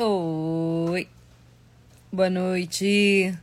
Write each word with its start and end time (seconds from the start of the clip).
Oi. 0.00 1.08
Boa 2.12 2.30
noite. 2.30 3.36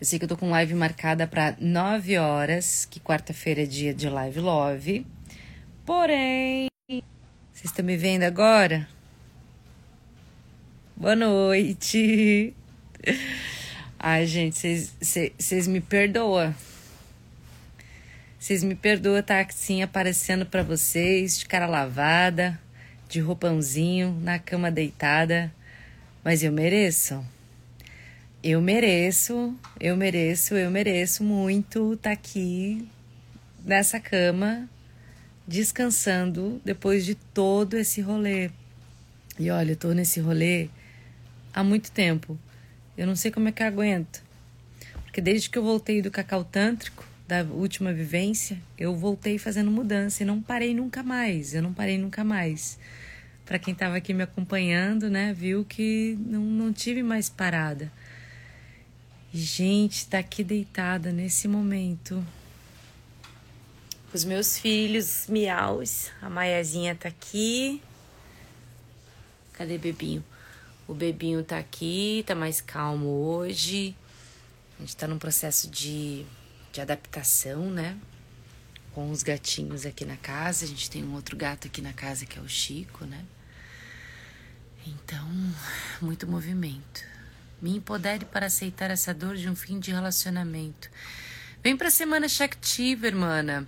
Eu 0.00 0.06
sei 0.06 0.18
que 0.18 0.24
eu 0.24 0.28
tô 0.30 0.34
com 0.34 0.48
live 0.48 0.72
marcada 0.74 1.26
para 1.26 1.54
9 1.60 2.16
horas, 2.16 2.88
que 2.90 2.98
quarta-feira 2.98 3.64
é 3.64 3.66
dia 3.66 3.92
de 3.92 4.08
live 4.08 4.40
love. 4.40 5.06
Porém, 5.84 6.68
vocês 6.88 7.66
estão 7.66 7.84
me 7.84 7.98
vendo 7.98 8.22
agora? 8.22 8.88
Boa 10.96 11.14
noite. 11.14 12.54
Ai, 13.98 14.24
gente, 14.24 14.90
vocês 15.02 15.68
me 15.68 15.82
perdoam. 15.82 16.54
Vocês 18.38 18.64
me 18.64 18.74
perdoam 18.74 19.22
tá 19.22 19.38
assim 19.38 19.82
aparecendo 19.82 20.46
para 20.46 20.62
vocês 20.62 21.40
de 21.40 21.44
cara 21.44 21.66
lavada, 21.66 22.58
de 23.12 23.20
roupãozinho, 23.20 24.18
na 24.22 24.38
cama 24.38 24.70
deitada. 24.70 25.52
Mas 26.24 26.42
eu 26.42 26.50
mereço. 26.50 27.22
Eu 28.42 28.60
mereço, 28.62 29.54
eu 29.78 29.96
mereço, 29.96 30.54
eu 30.54 30.70
mereço 30.70 31.22
muito 31.22 31.92
estar 31.92 32.10
tá 32.10 32.12
aqui 32.12 32.88
nessa 33.64 34.00
cama, 34.00 34.68
descansando 35.46 36.60
depois 36.64 37.04
de 37.04 37.14
todo 37.14 37.76
esse 37.76 38.00
rolê. 38.00 38.50
E 39.38 39.50
olha, 39.50 39.72
eu 39.72 39.76
tô 39.76 39.92
nesse 39.92 40.18
rolê 40.18 40.68
há 41.52 41.62
muito 41.62 41.92
tempo. 41.92 42.38
Eu 42.96 43.06
não 43.06 43.14
sei 43.14 43.30
como 43.30 43.48
é 43.48 43.52
que 43.52 43.62
eu 43.62 43.66
aguento. 43.66 44.22
Porque 45.04 45.20
desde 45.20 45.50
que 45.50 45.58
eu 45.58 45.62
voltei 45.62 46.00
do 46.00 46.10
cacau 46.10 46.42
tântrico, 46.42 47.06
da 47.28 47.42
última 47.44 47.92
vivência, 47.92 48.58
eu 48.76 48.94
voltei 48.94 49.38
fazendo 49.38 49.70
mudança 49.70 50.22
e 50.22 50.26
não 50.26 50.42
parei 50.42 50.74
nunca 50.74 51.02
mais. 51.02 51.54
Eu 51.54 51.62
não 51.62 51.72
parei 51.72 51.96
nunca 51.96 52.24
mais. 52.24 52.78
Para 53.44 53.58
quem 53.58 53.72
estava 53.72 53.96
aqui 53.96 54.14
me 54.14 54.22
acompanhando, 54.22 55.10
né, 55.10 55.32
viu 55.32 55.64
que 55.64 56.16
não, 56.20 56.40
não 56.40 56.72
tive 56.72 57.02
mais 57.02 57.28
parada. 57.28 57.92
Gente, 59.32 60.06
tá 60.06 60.18
aqui 60.18 60.44
deitada 60.44 61.10
nesse 61.10 61.48
momento. 61.48 62.24
Os 64.12 64.24
meus 64.24 64.58
filhos, 64.58 65.26
miaus. 65.28 66.10
A 66.20 66.28
Maiazinha 66.28 66.94
tá 66.94 67.08
aqui. 67.08 67.82
Cadê 69.54 69.78
bebinho? 69.78 70.22
O 70.86 70.94
bebinho 70.94 71.42
tá 71.42 71.58
aqui, 71.58 72.22
tá 72.26 72.34
mais 72.34 72.60
calmo 72.60 73.06
hoje. 73.06 73.96
A 74.78 74.82
gente 74.82 74.96
tá 74.96 75.06
num 75.06 75.18
processo 75.18 75.70
de 75.70 76.26
de 76.72 76.80
adaptação, 76.80 77.70
né? 77.70 77.96
Com 78.94 79.10
os 79.10 79.22
gatinhos 79.22 79.86
aqui 79.86 80.04
na 80.04 80.16
casa. 80.16 80.64
A 80.64 80.68
gente 80.68 80.90
tem 80.90 81.02
um 81.02 81.14
outro 81.14 81.36
gato 81.36 81.66
aqui 81.66 81.80
na 81.80 81.92
casa 81.92 82.26
que 82.26 82.38
é 82.38 82.42
o 82.42 82.48
Chico, 82.48 83.04
né? 83.04 83.24
Então, 84.86 85.28
muito 86.00 86.26
movimento. 86.26 87.04
Me 87.60 87.76
empodere 87.76 88.24
para 88.24 88.46
aceitar 88.46 88.90
essa 88.90 89.14
dor 89.14 89.36
de 89.36 89.48
um 89.48 89.54
fim 89.54 89.78
de 89.78 89.92
relacionamento. 89.92 90.90
Vem 91.62 91.76
para 91.76 91.88
a 91.88 91.92
semana 91.92 92.28
Shaktiva, 92.28 93.06
irmã. 93.06 93.66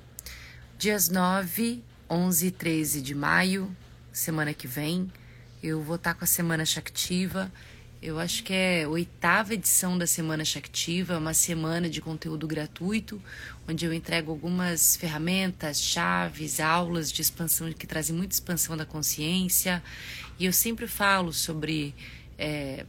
Dias 0.77 1.09
9, 1.09 1.83
11 2.11 2.47
e 2.47 2.51
13 2.51 3.01
de 3.01 3.15
maio, 3.15 3.75
semana 4.13 4.53
que 4.53 4.67
vem. 4.67 5.11
Eu 5.63 5.81
vou 5.81 5.97
estar 5.97 6.15
com 6.15 6.25
a 6.25 6.27
semana 6.27 6.67
Shaktiva. 6.67 7.51
Eu 8.05 8.19
acho 8.19 8.45
que 8.45 8.53
é 8.53 8.85
a 8.85 8.89
oitava 8.91 9.55
edição 9.55 9.97
da 9.97 10.07
Semana 10.07 10.45
Chactiva, 10.45 11.17
uma 11.17 11.33
semana 11.33 11.89
de 11.89 12.03
conteúdo 12.03 12.47
gratuito, 12.47 13.19
onde 13.67 13.87
eu 13.87 13.95
entrego 13.95 14.31
algumas 14.31 14.95
ferramentas, 14.95 15.81
chaves, 15.81 16.61
aulas 16.61 17.11
de 17.11 17.23
expansão 17.23 17.73
que 17.73 17.87
trazem 17.87 18.15
muita 18.15 18.35
expansão 18.35 18.77
da 18.77 18.85
consciência. 18.85 19.83
E 20.39 20.45
eu 20.45 20.53
sempre 20.53 20.87
falo 20.87 21.33
sobre 21.33 21.95
é, 22.39 22.85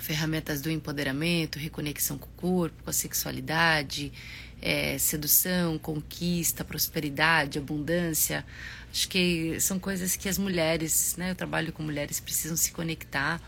ferramentas 0.00 0.60
do 0.60 0.68
empoderamento, 0.68 1.56
reconexão 1.56 2.18
com 2.18 2.26
o 2.26 2.30
corpo, 2.30 2.82
com 2.82 2.90
a 2.90 2.92
sexualidade, 2.92 4.12
é, 4.60 4.98
sedução, 4.98 5.78
conquista, 5.78 6.64
prosperidade, 6.64 7.56
abundância. 7.56 8.44
Acho 8.90 9.08
que 9.08 9.60
são 9.60 9.78
coisas 9.78 10.16
que 10.16 10.28
as 10.28 10.38
mulheres, 10.38 11.14
né? 11.16 11.30
Eu 11.30 11.36
trabalho 11.36 11.72
com 11.72 11.84
mulheres, 11.84 12.18
precisam 12.18 12.56
se 12.56 12.72
conectar 12.72 13.40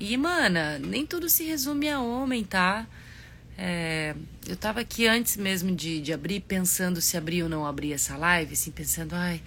e, 0.00 0.16
mana, 0.16 0.78
nem 0.78 1.06
tudo 1.06 1.28
se 1.28 1.44
resume 1.44 1.88
a 1.88 2.00
homem, 2.00 2.42
tá? 2.42 2.86
É, 3.58 4.14
eu 4.48 4.56
tava 4.56 4.80
aqui 4.80 5.06
antes 5.06 5.36
mesmo 5.36 5.76
de, 5.76 6.00
de 6.00 6.12
abrir, 6.14 6.40
pensando 6.40 7.00
se 7.00 7.16
abrir 7.16 7.42
ou 7.42 7.48
não 7.48 7.66
abrir 7.66 7.92
essa 7.92 8.16
live, 8.16 8.54
assim, 8.54 8.70
pensando, 8.70 9.14
ai, 9.14 9.42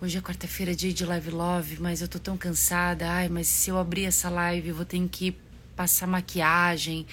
hoje 0.00 0.18
é 0.18 0.20
quarta-feira, 0.20 0.74
dia 0.74 0.92
de 0.92 1.04
live 1.04 1.30
love, 1.30 1.80
mas 1.80 2.02
eu 2.02 2.08
tô 2.08 2.18
tão 2.18 2.36
cansada, 2.36 3.08
ai, 3.08 3.28
mas 3.28 3.46
se 3.46 3.70
eu 3.70 3.78
abrir 3.78 4.06
essa 4.06 4.28
live, 4.28 4.70
eu 4.70 4.74
vou 4.74 4.84
ter 4.84 4.98
que 5.08 5.36
passar 5.76 6.08
maquiagem, 6.08 7.06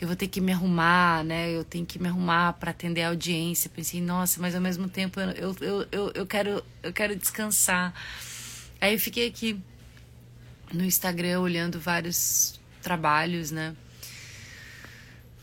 eu 0.00 0.06
vou 0.06 0.14
ter 0.14 0.28
que 0.28 0.40
me 0.40 0.52
arrumar, 0.52 1.24
né? 1.24 1.50
Eu 1.50 1.64
tenho 1.64 1.86
que 1.86 1.98
me 1.98 2.06
arrumar 2.06 2.52
para 2.52 2.70
atender 2.70 3.02
a 3.02 3.08
audiência. 3.08 3.70
Pensei, 3.74 4.00
nossa, 4.00 4.40
mas 4.40 4.54
ao 4.54 4.60
mesmo 4.60 4.88
tempo 4.88 5.18
eu, 5.18 5.54
eu, 5.60 5.86
eu, 5.90 6.12
eu, 6.14 6.26
quero, 6.26 6.62
eu 6.82 6.92
quero 6.92 7.16
descansar. 7.16 7.94
Aí 8.80 8.92
eu 8.92 9.00
fiquei 9.00 9.26
aqui 9.26 9.60
no 10.72 10.84
Instagram 10.84 11.40
olhando 11.40 11.80
vários 11.80 12.60
trabalhos, 12.82 13.50
né? 13.50 13.74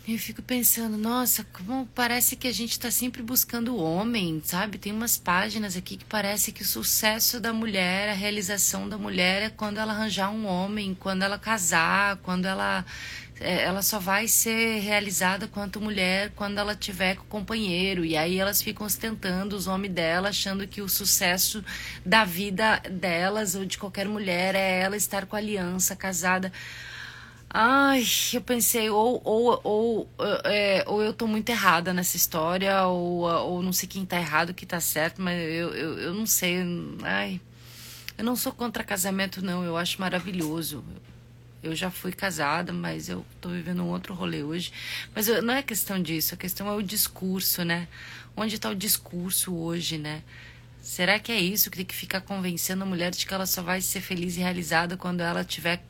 Eu 0.07 0.17
fico 0.17 0.41
pensando, 0.41 0.95
nossa, 0.95 1.43
como 1.51 1.85
parece 1.93 2.37
que 2.37 2.47
a 2.47 2.53
gente 2.53 2.71
está 2.71 2.89
sempre 2.89 3.21
buscando 3.21 3.75
o 3.75 3.83
homem, 3.83 4.41
sabe? 4.41 4.77
Tem 4.77 4.93
umas 4.93 5.17
páginas 5.17 5.75
aqui 5.75 5.97
que 5.97 6.05
parece 6.05 6.53
que 6.53 6.61
o 6.61 6.65
sucesso 6.65 7.41
da 7.41 7.51
mulher, 7.51 8.07
a 8.07 8.13
realização 8.13 8.87
da 8.87 8.97
mulher 8.97 9.43
é 9.43 9.49
quando 9.49 9.79
ela 9.79 9.91
arranjar 9.91 10.29
um 10.31 10.45
homem, 10.45 10.95
quando 10.95 11.23
ela 11.23 11.37
casar, 11.37 12.15
quando 12.23 12.45
ela 12.45 12.85
ela 13.39 13.81
só 13.81 13.99
vai 13.99 14.27
ser 14.27 14.79
realizada 14.79 15.47
quanto 15.47 15.81
mulher 15.81 16.31
quando 16.35 16.57
ela 16.57 16.75
tiver 16.75 17.15
com 17.15 17.23
o 17.23 17.27
companheiro. 17.27 18.03
E 18.03 18.17
aí 18.17 18.39
elas 18.39 18.61
ficam 18.61 18.85
ostentando 18.85 19.55
os 19.55 19.67
homens 19.67 19.93
dela, 19.93 20.29
achando 20.29 20.67
que 20.67 20.81
o 20.81 20.89
sucesso 20.89 21.63
da 22.05 22.25
vida 22.25 22.79
delas 22.89 23.55
ou 23.55 23.65
de 23.65 23.77
qualquer 23.77 24.07
mulher 24.07 24.55
é 24.55 24.79
ela 24.79 24.97
estar 24.97 25.25
com 25.25 25.35
aliança, 25.35 25.95
casada. 25.95 26.51
Ai, 27.49 28.03
eu 28.33 28.41
pensei, 28.41 28.89
ou, 28.89 29.21
ou, 29.23 29.59
ou, 29.63 30.09
é, 30.43 30.83
ou 30.85 31.01
eu 31.01 31.13
tô 31.13 31.25
muito 31.27 31.49
errada 31.49 31.93
nessa 31.93 32.17
história, 32.17 32.85
ou, 32.85 33.21
ou 33.21 33.63
não 33.63 33.71
sei 33.71 33.87
quem 33.87 34.05
tá 34.05 34.17
errado, 34.17 34.53
que 34.53 34.65
tá 34.65 34.81
certo, 34.81 35.21
mas 35.21 35.39
eu, 35.39 35.73
eu, 35.73 35.97
eu 35.99 36.13
não 36.13 36.25
sei. 36.25 36.57
Ai, 37.03 37.39
eu 38.17 38.23
não 38.25 38.35
sou 38.35 38.51
contra 38.51 38.83
casamento, 38.83 39.41
não, 39.43 39.63
eu 39.63 39.77
acho 39.77 39.99
maravilhoso. 40.01 40.83
Eu 41.61 41.75
já 41.75 41.89
fui 41.89 42.11
casada, 42.11 42.71
mas 42.71 43.09
eu 43.09 43.25
estou 43.35 43.51
vivendo 43.51 43.83
um 43.83 43.89
outro 43.89 44.13
rolê 44.13 44.43
hoje. 44.43 44.71
Mas 45.15 45.27
não 45.27 45.53
é 45.53 45.63
questão 45.63 46.01
disso, 46.01 46.35
a 46.35 46.37
questão 46.37 46.67
é 46.67 46.73
o 46.73 46.81
discurso, 46.81 47.63
né? 47.63 47.87
Onde 48.35 48.55
está 48.55 48.69
o 48.69 48.75
discurso 48.75 49.55
hoje, 49.55 49.97
né? 49.97 50.23
Será 50.79 51.19
que 51.19 51.31
é 51.31 51.39
isso 51.39 51.69
que 51.69 51.77
tem 51.77 51.85
que 51.85 51.95
ficar 51.95 52.21
convencendo 52.21 52.83
a 52.83 52.85
mulher 52.85 53.11
de 53.11 53.25
que 53.25 53.33
ela 53.33 53.45
só 53.45 53.61
vai 53.61 53.81
ser 53.81 53.99
feliz 53.99 54.37
e 54.37 54.39
realizada 54.39 54.95
quando 54.95 55.21
ela 55.21 55.41
estiver 55.41 55.83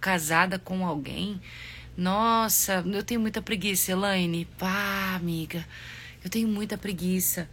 casada 0.00 0.58
com 0.58 0.86
alguém? 0.86 1.40
Nossa, 1.96 2.84
eu 2.86 3.02
tenho 3.02 3.20
muita 3.20 3.40
preguiça, 3.40 3.92
Elaine. 3.92 4.44
Pá, 4.58 5.14
amiga, 5.14 5.66
eu 6.22 6.30
tenho 6.30 6.46
muita 6.46 6.76
preguiça. 6.76 7.48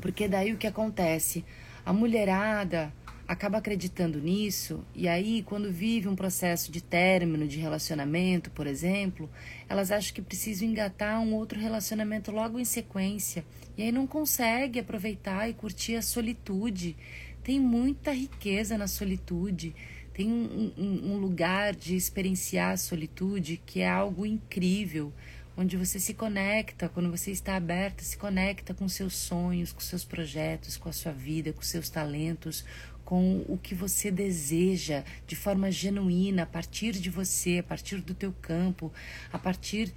Porque 0.00 0.28
daí 0.28 0.52
o 0.52 0.56
que 0.56 0.66
acontece? 0.66 1.44
A 1.84 1.92
mulherada 1.92 2.92
acaba 3.26 3.58
acreditando 3.58 4.20
nisso 4.20 4.84
e 4.94 5.08
aí 5.08 5.42
quando 5.42 5.72
vive 5.72 6.08
um 6.08 6.16
processo 6.16 6.70
de 6.70 6.82
término 6.82 7.46
de 7.46 7.58
relacionamento, 7.58 8.50
por 8.50 8.66
exemplo, 8.66 9.30
elas 9.68 9.90
acham 9.90 10.14
que 10.14 10.22
precisam 10.22 10.68
engatar 10.68 11.20
um 11.20 11.34
outro 11.34 11.58
relacionamento 11.58 12.30
logo 12.30 12.58
em 12.58 12.64
sequência 12.64 13.44
e 13.76 13.82
aí 13.82 13.92
não 13.92 14.06
consegue 14.06 14.78
aproveitar 14.78 15.48
e 15.48 15.54
curtir 15.54 15.96
a 15.96 16.02
solitude. 16.02 16.96
Tem 17.42 17.58
muita 17.58 18.12
riqueza 18.12 18.78
na 18.78 18.86
solitude. 18.86 19.74
Tem 20.12 20.30
um, 20.30 20.72
um, 20.78 21.12
um 21.12 21.16
lugar 21.16 21.74
de 21.74 21.96
experienciar 21.96 22.72
a 22.72 22.76
solitude 22.76 23.60
que 23.66 23.80
é 23.80 23.88
algo 23.88 24.24
incrível 24.24 25.12
onde 25.56 25.76
você 25.76 26.00
se 26.00 26.14
conecta, 26.14 26.88
quando 26.88 27.10
você 27.10 27.30
está 27.30 27.56
aberta, 27.56 28.02
se 28.02 28.16
conecta 28.16 28.74
com 28.74 28.88
seus 28.88 29.16
sonhos, 29.16 29.72
com 29.72 29.80
seus 29.80 30.04
projetos, 30.04 30.76
com 30.76 30.88
a 30.88 30.92
sua 30.92 31.12
vida, 31.12 31.52
com 31.52 31.62
seus 31.62 31.88
talentos, 31.88 32.64
com 33.04 33.44
o 33.48 33.58
que 33.58 33.74
você 33.74 34.10
deseja 34.10 35.04
de 35.26 35.36
forma 35.36 35.70
genuína, 35.70 36.42
a 36.42 36.46
partir 36.46 36.92
de 36.92 37.10
você, 37.10 37.58
a 37.58 37.62
partir 37.62 38.00
do 38.00 38.14
teu 38.14 38.32
campo, 38.40 38.92
a 39.32 39.38
partir 39.38 39.92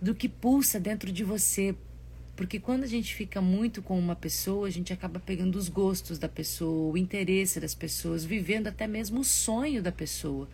do 0.00 0.14
que 0.14 0.28
pulsa 0.28 0.80
dentro 0.80 1.12
de 1.12 1.24
você. 1.24 1.74
Porque 2.34 2.60
quando 2.60 2.84
a 2.84 2.86
gente 2.86 3.14
fica 3.14 3.40
muito 3.40 3.80
com 3.80 3.98
uma 3.98 4.14
pessoa, 4.14 4.68
a 4.68 4.70
gente 4.70 4.92
acaba 4.92 5.18
pegando 5.18 5.56
os 5.56 5.68
gostos 5.68 6.18
da 6.18 6.28
pessoa, 6.28 6.92
o 6.92 6.98
interesse 6.98 7.58
das 7.58 7.74
pessoas, 7.74 8.24
vivendo 8.24 8.66
até 8.66 8.86
mesmo 8.86 9.20
o 9.20 9.24
sonho 9.24 9.82
da 9.82 9.90
pessoa. 9.90 10.48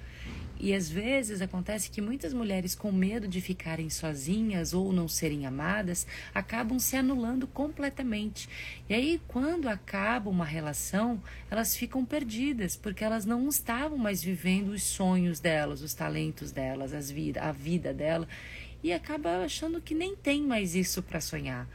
E 0.63 0.73
às 0.73 0.89
vezes 0.89 1.43
acontece 1.43 1.91
que 1.91 2.01
muitas 2.01 2.33
mulheres, 2.33 2.73
com 2.73 2.93
medo 2.93 3.27
de 3.27 3.41
ficarem 3.41 3.91
sozinhas 3.91 4.73
ou 4.73 4.93
não 4.93 5.09
serem 5.09 5.45
amadas, 5.45 6.07
acabam 6.33 6.79
se 6.79 6.97
anulando 6.97 7.49
completamente. 7.49 8.49
E 8.89 8.95
aí, 8.95 9.21
quando 9.27 9.69
acaba 9.69 10.31
uma 10.31 10.45
relação, 10.45 11.21
elas 11.51 11.75
ficam 11.75 12.05
perdidas, 12.05 12.77
porque 12.77 13.03
elas 13.03 13.25
não 13.25 13.49
estavam 13.49 13.99
mais 13.99 14.23
vivendo 14.23 14.69
os 14.69 14.85
sonhos 14.85 15.41
delas, 15.41 15.83
os 15.83 15.95
talentos 15.95 16.53
delas, 16.53 16.95
as 16.95 17.11
vida, 17.11 17.43
a 17.43 17.51
vida 17.51 17.93
dela, 17.93 18.29
e 18.85 18.93
acaba 18.93 19.45
achando 19.45 19.81
que 19.81 19.97
nem 19.97 20.15
tem 20.15 20.43
mais 20.43 20.77
isso 20.77 21.03
para 21.03 21.21
sonhar. 21.21 21.69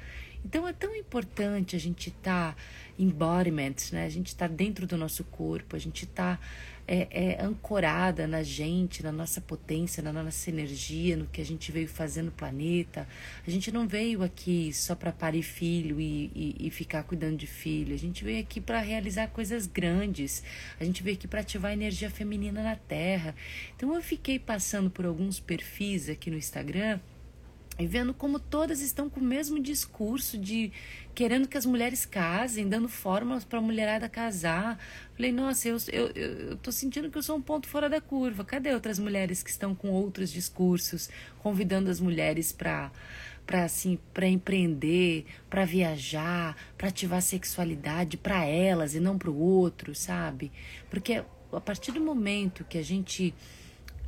Então 0.46 0.66
é 0.66 0.72
tão 0.72 0.96
importante 0.96 1.76
a 1.76 1.80
gente 1.80 2.08
estar 2.08 2.54
tá 2.54 2.62
embodiment, 2.98 3.76
né? 3.92 4.06
A 4.06 4.10
gente 4.10 4.28
está 4.28 4.48
dentro 4.48 4.88
do 4.88 4.96
nosso 4.96 5.26
corpo, 5.26 5.76
a 5.76 5.80
gente 5.80 6.06
está 6.06 6.40
é, 6.88 7.08
é, 7.12 7.44
ancorada 7.44 8.26
na 8.26 8.42
gente, 8.42 9.04
na 9.04 9.12
nossa 9.12 9.42
potência, 9.42 10.02
na 10.02 10.14
nossa 10.14 10.50
energia, 10.50 11.18
no 11.18 11.26
que 11.26 11.42
a 11.42 11.46
gente 11.46 11.72
veio 11.72 11.88
fazer 11.88 12.22
no 12.22 12.32
planeta. 12.32 13.08
A 13.46 13.52
gente 13.52 13.72
não 13.72 13.88
veio 13.88 14.24
aqui 14.24 14.72
só 14.74 14.96
para 14.96 15.12
parir 15.12 15.44
filho 15.44 16.00
e, 16.00 16.32
e, 16.34 16.68
e, 16.68 16.72
ficar 16.72 17.04
cuidando 17.04 17.36
de 17.36 17.48
filho. 17.48 17.94
A 17.94 17.98
gente 17.98 18.24
veio 18.24 18.40
aqui 18.40 18.62
para 18.62 18.80
realizar 18.80 19.28
coisas 19.28 19.68
grandes. 19.68 20.42
A 20.80 20.86
gente 20.86 21.04
veio 21.04 21.18
aqui 21.18 21.28
para 21.28 21.42
ativar 21.42 21.72
a 21.72 21.74
energia 21.74 22.10
feminina 22.10 22.64
na 22.64 22.76
Terra. 22.76 23.36
Então 23.76 23.94
eu 23.94 24.02
fiquei 24.02 24.40
passando 24.40 24.90
por 24.90 25.06
alguns 25.06 25.40
perfis 25.40 26.08
aqui 26.08 26.32
no 26.32 26.38
Instagram 26.38 27.00
e 27.80 27.86
vendo 27.86 28.14
como 28.14 28.40
todas 28.40 28.82
estão 28.82 29.10
com 29.10 29.20
o 29.20 29.24
mesmo 29.24 29.60
discurso 29.60 30.38
de 30.38 30.72
querendo 31.14 31.48
que 31.48 31.58
as 31.58 31.66
mulheres 31.66 32.06
casem, 32.06 32.68
dando 32.68 32.90
fórmulas 32.90 33.44
para 33.44 33.60
a 33.60 33.62
mulherada 33.62 34.10
casar. 34.10 34.80
Falei, 35.16 35.32
nossa, 35.32 35.68
eu, 35.68 35.78
eu, 35.92 36.08
eu 36.08 36.58
tô 36.58 36.72
sentindo 36.72 37.10
que 37.10 37.18
eu 37.18 37.24
sou 37.24 37.38
um 37.38 37.42
ponto 37.42 37.68
fora 37.68 37.88
da 37.88 38.02
curva. 38.02 38.44
Cadê 38.44 38.74
outras 38.74 38.98
mulheres 38.98 39.44
que 39.44 39.50
estão 39.50 39.76
com 39.76 39.90
outros 39.90 40.32
discursos, 40.32 41.10
convidando 41.40 41.90
as 41.90 42.00
mulheres 42.00 42.52
para 42.52 42.92
para 43.46 43.64
assim, 43.64 43.98
para 44.14 44.28
empreender, 44.28 45.26
para 45.50 45.64
viajar, 45.64 46.58
para 46.78 46.90
ativar 46.90 47.20
a 47.20 47.22
sexualidade 47.22 48.18
para 48.18 48.44
elas 48.44 48.94
e 48.94 49.00
não 49.00 49.18
para 49.18 49.32
o 49.32 49.40
outro, 49.40 49.96
sabe? 49.96 50.52
Porque 50.90 51.24
a 51.54 51.62
partir 51.62 51.94
do 51.94 52.02
momento 52.02 52.66
que 52.66 52.78
a 52.78 52.84
gente 52.84 53.34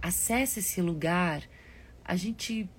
acessa 0.01 0.60
esse 0.60 0.81
lugar, 0.81 1.42
a 2.04 2.18
gente 2.18 2.69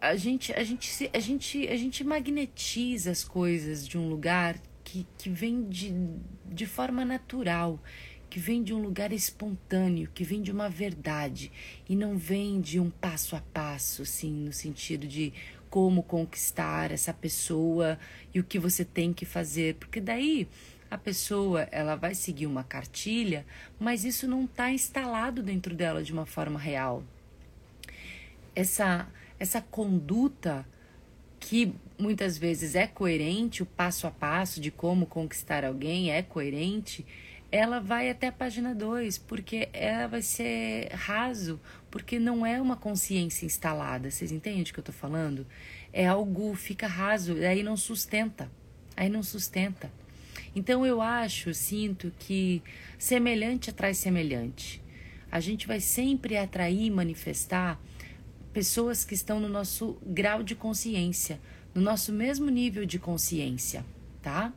a 0.00 0.16
gente, 0.16 0.52
a 0.54 0.64
gente, 0.64 1.10
a 1.12 1.18
gente, 1.18 1.68
a 1.68 1.76
gente 1.76 2.02
magnetiza 2.02 3.10
as 3.10 3.22
coisas 3.22 3.86
de 3.86 3.98
um 3.98 4.08
lugar 4.08 4.56
que, 4.82 5.06
que 5.18 5.28
vem 5.28 5.68
de, 5.68 5.94
de 6.46 6.66
forma 6.66 7.04
natural, 7.04 7.78
que 8.30 8.40
vem 8.40 8.62
de 8.62 8.72
um 8.72 8.80
lugar 8.80 9.12
espontâneo, 9.12 10.08
que 10.14 10.24
vem 10.24 10.40
de 10.40 10.50
uma 10.50 10.70
verdade 10.70 11.52
e 11.88 11.94
não 11.94 12.16
vem 12.16 12.60
de 12.60 12.80
um 12.80 12.88
passo 12.88 13.36
a 13.36 13.40
passo, 13.40 14.02
assim, 14.02 14.32
no 14.32 14.52
sentido 14.52 15.06
de 15.06 15.34
como 15.68 16.02
conquistar 16.02 16.90
essa 16.90 17.12
pessoa 17.12 17.98
e 18.32 18.40
o 18.40 18.44
que 18.44 18.58
você 18.58 18.84
tem 18.84 19.12
que 19.12 19.26
fazer, 19.26 19.74
porque 19.74 20.00
daí 20.00 20.48
a 20.90 20.96
pessoa 20.96 21.68
ela 21.70 21.94
vai 21.94 22.14
seguir 22.14 22.46
uma 22.46 22.64
cartilha, 22.64 23.46
mas 23.78 24.04
isso 24.04 24.26
não 24.26 24.44
está 24.44 24.72
instalado 24.72 25.42
dentro 25.42 25.74
dela 25.74 26.02
de 26.02 26.12
uma 26.12 26.26
forma 26.26 26.58
real. 26.58 27.04
Essa 28.56 29.06
essa 29.40 29.62
conduta 29.62 30.66
que 31.40 31.74
muitas 31.98 32.36
vezes 32.36 32.74
é 32.74 32.86
coerente, 32.86 33.62
o 33.62 33.66
passo 33.66 34.06
a 34.06 34.10
passo 34.10 34.60
de 34.60 34.70
como 34.70 35.06
conquistar 35.06 35.64
alguém 35.64 36.12
é 36.12 36.22
coerente, 36.22 37.06
ela 37.50 37.80
vai 37.80 38.10
até 38.10 38.28
a 38.28 38.32
página 38.32 38.74
2, 38.74 39.18
porque 39.18 39.70
ela 39.72 40.06
vai 40.06 40.22
ser 40.22 40.92
raso, 40.92 41.58
porque 41.90 42.18
não 42.18 42.44
é 42.44 42.60
uma 42.60 42.76
consciência 42.76 43.46
instalada. 43.46 44.10
Vocês 44.10 44.30
entendem 44.30 44.62
o 44.62 44.64
que 44.64 44.78
eu 44.78 44.82
estou 44.82 44.94
falando? 44.94 45.46
É 45.92 46.06
algo, 46.06 46.54
fica 46.54 46.86
raso, 46.86 47.34
aí 47.36 47.62
não 47.62 47.76
sustenta. 47.76 48.48
Aí 48.96 49.08
não 49.08 49.22
sustenta. 49.22 49.90
Então 50.54 50.84
eu 50.84 51.00
acho, 51.00 51.54
sinto 51.54 52.12
que 52.18 52.62
semelhante 52.98 53.70
atrai 53.70 53.94
semelhante. 53.94 54.80
A 55.32 55.40
gente 55.40 55.66
vai 55.66 55.80
sempre 55.80 56.36
atrair 56.36 56.86
e 56.86 56.90
manifestar 56.90 57.80
pessoas 58.52 59.04
que 59.04 59.14
estão 59.14 59.40
no 59.40 59.48
nosso 59.48 59.96
grau 60.04 60.42
de 60.42 60.54
consciência, 60.54 61.40
no 61.74 61.80
nosso 61.80 62.12
mesmo 62.12 62.50
nível 62.50 62.84
de 62.84 62.98
consciência, 62.98 63.84
tá? 64.22 64.52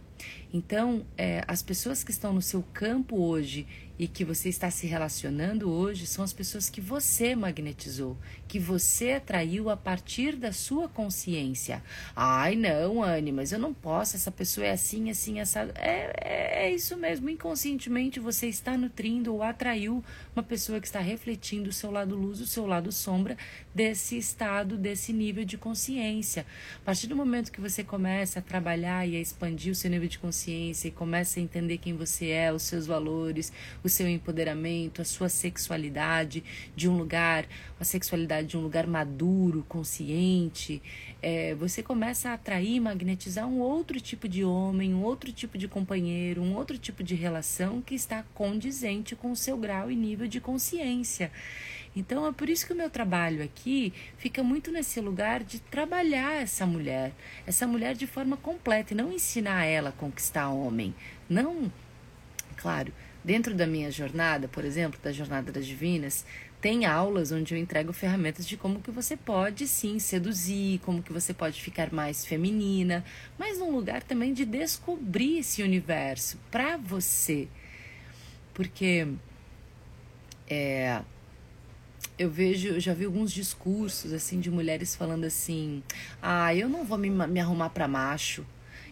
Então, 0.54 1.06
é, 1.18 1.44
as 1.48 1.62
pessoas 1.62 2.04
que 2.04 2.12
estão 2.12 2.34
no 2.34 2.42
seu 2.42 2.64
campo 2.74 3.18
hoje 3.18 3.68
e 3.98 4.08
que 4.08 4.26
você 4.26 4.50
está 4.50 4.72
se 4.72 4.88
relacionando 4.88 5.72
hoje 5.72 6.08
são 6.08 6.24
as 6.24 6.34
pessoas 6.34 6.70
que 6.70 6.82
você 6.82 7.36
magnetizou, 7.36 8.18
que 8.48 8.60
você 8.60 9.14
atraiu 9.14 9.70
a 9.70 9.78
partir 9.78 10.36
da 10.36 10.52
sua 10.52 10.90
consciência. 10.90 11.84
Ai, 12.16 12.56
não, 12.56 13.04
Anne, 13.04 13.32
mas 13.32 13.52
eu 13.52 13.60
não 13.60 13.74
posso, 13.74 14.16
essa 14.16 14.32
pessoa 14.32 14.66
é 14.66 14.72
assim, 14.72 15.10
assim, 15.10 15.40
essa. 15.40 15.62
É, 15.76 16.14
é, 16.22 16.66
é 16.66 16.72
isso 16.72 16.98
mesmo, 16.98 17.30
inconscientemente 17.30 18.20
você 18.20 18.48
está 18.48 18.78
nutrindo 18.78 19.34
ou 19.34 19.44
atraiu 19.44 20.04
uma 20.36 20.44
pessoa 20.44 20.80
que 20.80 20.88
está 20.88 21.00
refletindo 21.00 21.70
o 21.70 21.74
seu 21.74 21.92
lado 21.92 22.16
luz, 22.16 22.42
o 22.42 22.48
seu 22.48 22.66
lado 22.66 22.92
sombra 22.92 23.38
desse 23.74 24.18
estado, 24.18 24.78
desse 24.78 25.14
nível 25.14 25.46
de 25.46 25.58
consciência. 25.58 26.46
A 26.82 26.86
partir 26.86 27.08
do 27.08 27.16
momento 27.16 27.52
que 27.52 27.62
você 27.62 27.84
começa 27.84 28.40
a 28.40 28.42
trabalhar 28.42 29.08
e 29.08 29.16
a 29.16 29.20
expandir 29.20 29.72
o 29.72 29.76
seu 29.76 29.90
nível 29.90 30.08
de 30.08 30.18
consciência 30.18 30.88
e 30.88 30.92
começa 30.92 31.40
a 31.40 31.44
entender 31.44 31.78
quem 31.78 31.96
você 31.96 32.30
é, 32.30 32.52
os 32.52 32.64
seus 32.64 32.88
valores, 32.88 33.52
o 33.84 33.90
seu 33.90 34.08
empoderamento, 34.08 35.02
a 35.02 35.06
sua 35.06 35.30
sexualidade 35.30 36.44
de 36.76 36.88
um 36.88 36.98
lugar, 36.98 37.46
a 37.80 37.84
sexualidade 37.84 38.48
de 38.48 38.58
um 38.58 38.62
lugar 38.62 38.88
maduro, 38.88 39.66
consciente, 39.68 40.82
é, 41.22 41.54
você 41.56 41.84
começa 41.84 42.30
a 42.30 42.34
atrair, 42.34 42.80
magnetizar 42.80 43.48
um 43.48 43.60
outro 43.60 44.00
tipo 44.00 44.28
de 44.28 44.44
homem, 44.44 44.94
um 44.94 45.04
outro 45.04 45.32
tipo 45.32 45.58
de 45.58 45.68
companheiro, 45.68 46.42
um 46.42 46.56
outro 46.56 46.78
tipo 46.78 47.04
de 47.04 47.16
relação 47.16 47.82
que 47.82 47.96
está 47.96 48.24
condizente 48.34 49.16
com 49.16 49.32
o 49.32 49.36
seu 49.36 49.58
grau 49.58 49.92
e 49.92 49.96
nível 49.96 50.28
de 50.28 50.40
consciência. 50.40 51.32
Então 51.96 52.26
é 52.26 52.32
por 52.32 52.50
isso 52.50 52.66
que 52.66 52.74
o 52.74 52.76
meu 52.76 52.90
trabalho 52.90 53.44
aqui 53.44 53.94
fica 54.18 54.42
muito 54.42 54.72
nesse 54.72 55.00
lugar 55.00 55.44
de 55.44 55.60
trabalhar 55.60 56.42
essa 56.42 56.66
mulher, 56.66 57.14
essa 57.46 57.68
mulher 57.68 57.96
de 57.96 58.08
forma 58.08 58.36
completa 58.36 58.94
e 58.94 58.98
não 58.98 59.12
ensinar 59.12 59.66
ela 59.66 59.90
a 59.90 59.94
conquistar 59.94 60.50
homem. 60.50 60.94
Não, 61.30 61.72
claro, 62.58 62.92
Dentro 63.24 63.54
da 63.54 63.66
minha 63.66 63.90
jornada, 63.90 64.48
por 64.50 64.66
exemplo, 64.66 65.00
da 65.02 65.12
Jornada 65.12 65.52
das 65.52 65.66
Divinas, 65.66 66.26
tem 66.60 66.86
aulas 66.86 67.32
onde 67.32 67.54
eu 67.54 67.58
entrego 67.58 67.94
ferramentas 67.94 68.46
de 68.46 68.58
como 68.58 68.82
que 68.82 68.92
você 68.92 69.16
pode 69.16 69.68
sim 69.68 69.98
seduzir, 69.98 70.80
como 70.80 71.02
que 71.02 71.14
você 71.14 71.34
pode 71.34 71.62
ficar 71.62 71.92
mais 71.92 72.26
feminina, 72.26 73.04
mas 73.38 73.60
num 73.60 73.72
lugar 73.72 74.04
também 74.04 74.34
de 74.34 74.46
descobrir 74.46 75.40
esse 75.40 75.64
universo 75.64 76.38
para 76.52 76.76
você. 76.78 77.48
Porque 78.54 79.08
é, 80.50 81.02
eu 82.18 82.30
vejo, 82.30 82.70
eu 82.70 82.80
já 82.80 82.94
vi 82.94 83.06
alguns 83.06 83.32
discursos 83.32 84.14
assim 84.14 84.40
de 84.40 84.52
mulheres 84.52 84.96
falando 84.96 85.24
assim: 85.26 85.82
"Ah, 86.22 86.54
eu 86.54 86.70
não 86.70 86.84
vou 86.84 86.98
me, 86.98 87.10
me 87.10 87.40
arrumar 87.40 87.70
para 87.70 87.88
macho". 87.88 88.46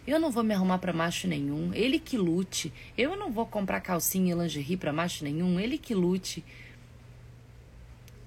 Eu 0.06 0.18
não 0.18 0.30
vou 0.30 0.42
me 0.42 0.52
arrumar 0.52 0.78
para 0.78 0.92
macho 0.92 1.28
nenhum, 1.28 1.72
ele 1.72 1.98
que 1.98 2.16
lute. 2.16 2.72
Eu 2.98 3.16
não 3.16 3.30
vou 3.30 3.46
comprar 3.46 3.80
calcinha 3.80 4.34
e 4.34 4.38
lingerie 4.38 4.76
para 4.76 4.92
macho 4.92 5.24
nenhum, 5.24 5.60
ele 5.60 5.78
que 5.78 5.94
lute. 5.94 6.44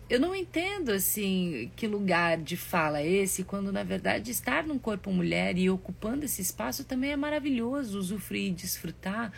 Eu 0.10 0.20
não 0.20 0.36
entendo 0.36 0.92
assim 0.92 1.72
que 1.76 1.88
lugar 1.88 2.38
de 2.38 2.56
fala 2.56 3.02
é 3.02 3.08
esse, 3.08 3.44
quando 3.44 3.72
na 3.72 3.84
verdade 3.84 4.32
estar 4.32 4.64
num 4.64 4.78
corpo 4.78 5.12
mulher 5.12 5.58
e 5.58 5.70
ocupando 5.70 6.26
esse 6.26 6.42
espaço 6.42 6.84
também 6.84 7.12
é 7.12 7.16
maravilhoso, 7.18 7.98
usufruir 7.98 8.52
e 8.52 8.52
desfrutar 8.52 9.34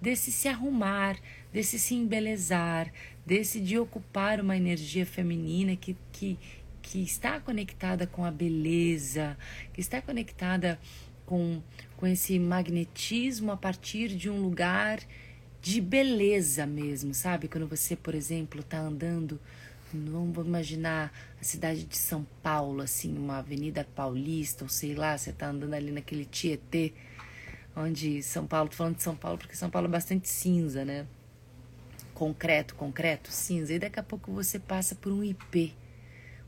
desse 0.00 0.30
se 0.32 0.48
arrumar, 0.48 1.16
desse 1.52 1.78
se 1.78 1.94
embelezar, 1.94 2.92
desse 3.24 3.60
de 3.60 3.78
ocupar 3.78 4.40
uma 4.40 4.56
energia 4.56 5.06
feminina 5.06 5.76
que, 5.76 5.96
que, 6.12 6.38
que 6.82 7.02
está 7.02 7.40
conectada 7.40 8.06
com 8.06 8.24
a 8.24 8.30
beleza, 8.30 9.36
que 9.72 9.80
está 9.80 10.00
conectada 10.00 10.78
com, 11.26 11.60
com 11.96 12.06
esse 12.06 12.38
magnetismo 12.38 13.50
a 13.50 13.56
partir 13.56 14.08
de 14.08 14.30
um 14.30 14.40
lugar 14.40 15.00
de 15.60 15.80
beleza 15.80 16.64
mesmo, 16.64 17.12
sabe? 17.12 17.48
Quando 17.48 17.66
você, 17.66 17.96
por 17.96 18.14
exemplo, 18.14 18.60
está 18.60 18.78
andando, 18.78 19.38
vamos 19.92 20.46
imaginar 20.46 21.12
a 21.40 21.44
cidade 21.44 21.84
de 21.84 21.96
São 21.96 22.24
Paulo, 22.42 22.80
assim, 22.82 23.18
uma 23.18 23.38
avenida 23.38 23.84
paulista, 23.94 24.64
ou 24.64 24.68
sei 24.68 24.94
lá, 24.94 25.18
você 25.18 25.30
está 25.30 25.48
andando 25.48 25.74
ali 25.74 25.90
naquele 25.90 26.24
Tietê, 26.24 26.94
onde 27.74 28.22
São 28.22 28.46
Paulo, 28.46 28.70
tô 28.70 28.76
falando 28.76 28.96
de 28.96 29.02
São 29.02 29.16
Paulo 29.16 29.38
porque 29.38 29.56
São 29.56 29.68
Paulo 29.68 29.88
é 29.88 29.90
bastante 29.90 30.28
cinza, 30.28 30.84
né? 30.84 31.06
Concreto, 32.14 32.74
concreto, 32.76 33.30
cinza. 33.30 33.74
E 33.74 33.78
daqui 33.78 34.00
a 34.00 34.02
pouco 34.02 34.32
você 34.32 34.58
passa 34.58 34.94
por 34.94 35.12
um 35.12 35.22
ipê, 35.22 35.72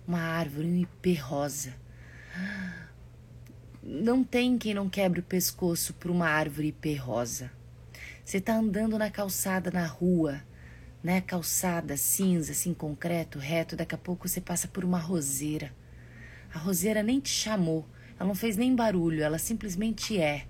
uma 0.07 0.21
árvore, 0.21 0.67
um 0.67 0.77
ipê 0.77 1.15
rosa 1.15 1.75
não 3.91 4.23
tem 4.23 4.59
quem 4.59 4.75
não 4.75 4.87
quebre 4.87 5.21
o 5.21 5.23
pescoço 5.23 5.95
por 5.95 6.11
uma 6.11 6.29
árvore 6.29 6.73
perrosa. 6.73 7.51
Você 8.23 8.37
está 8.37 8.55
andando 8.55 8.99
na 8.99 9.11
calçada, 9.11 9.71
na 9.71 9.87
rua, 9.87 10.43
né? 11.03 11.23
Calçada 11.23 11.97
cinza, 11.97 12.53
assim, 12.53 12.75
concreto, 12.75 13.39
reto. 13.39 13.75
Daqui 13.75 13.95
a 13.95 13.99
pouco 13.99 14.29
você 14.29 14.43
passa 14.43 14.69
por 14.69 14.85
uma 14.85 14.99
roseira. 14.99 15.73
A 16.53 16.59
roseira 16.59 17.03
nem 17.03 17.19
te 17.19 17.31
chamou, 17.31 17.89
ela 18.19 18.29
não 18.29 18.35
fez 18.35 18.59
nem 18.59 18.77
barulho, 18.77 19.23
ela 19.23 19.39
simplesmente 19.39 20.21
é. 20.21 20.47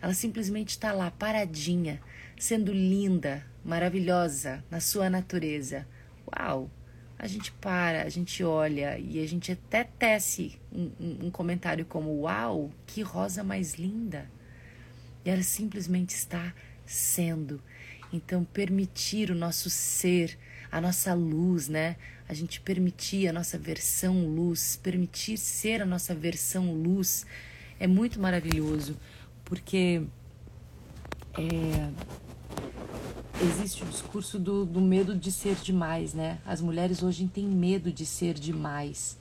Ela 0.00 0.14
simplesmente 0.14 0.70
está 0.70 0.90
lá, 0.90 1.10
paradinha, 1.10 2.00
sendo 2.38 2.72
linda, 2.72 3.44
maravilhosa 3.62 4.64
na 4.70 4.80
sua 4.80 5.10
natureza. 5.10 5.86
Uau! 6.26 6.70
A 7.18 7.26
gente 7.26 7.50
para, 7.52 8.02
a 8.02 8.08
gente 8.08 8.44
olha 8.44 8.96
e 8.98 9.20
a 9.22 9.26
gente 9.26 9.50
até 9.50 9.82
tece 9.82 10.58
um, 10.72 11.26
um, 11.26 11.30
comentário 11.30 11.84
como: 11.84 12.20
Uau, 12.20 12.70
que 12.86 13.02
rosa 13.02 13.42
mais 13.42 13.74
linda! 13.74 14.30
E 15.24 15.30
ela 15.30 15.42
simplesmente 15.42 16.10
está 16.10 16.54
sendo. 16.86 17.60
Então, 18.12 18.44
permitir 18.44 19.30
o 19.30 19.34
nosso 19.34 19.68
ser, 19.68 20.38
a 20.70 20.80
nossa 20.80 21.12
luz, 21.12 21.68
né? 21.68 21.96
A 22.28 22.34
gente 22.34 22.60
permitir 22.60 23.26
a 23.26 23.32
nossa 23.32 23.58
versão 23.58 24.26
luz, 24.26 24.78
permitir 24.80 25.36
ser 25.36 25.82
a 25.82 25.86
nossa 25.86 26.14
versão 26.14 26.72
luz 26.72 27.26
é 27.80 27.86
muito 27.86 28.20
maravilhoso, 28.20 28.96
porque 29.44 30.02
é, 31.36 31.90
existe 33.40 33.82
o 33.82 33.86
discurso 33.86 34.38
do, 34.38 34.64
do 34.64 34.80
medo 34.80 35.14
de 35.14 35.30
ser 35.30 35.54
demais, 35.56 36.12
né? 36.12 36.38
As 36.44 36.60
mulheres 36.60 37.02
hoje 37.02 37.26
têm 37.28 37.46
medo 37.46 37.92
de 37.92 38.04
ser 38.04 38.34
demais. 38.34 39.16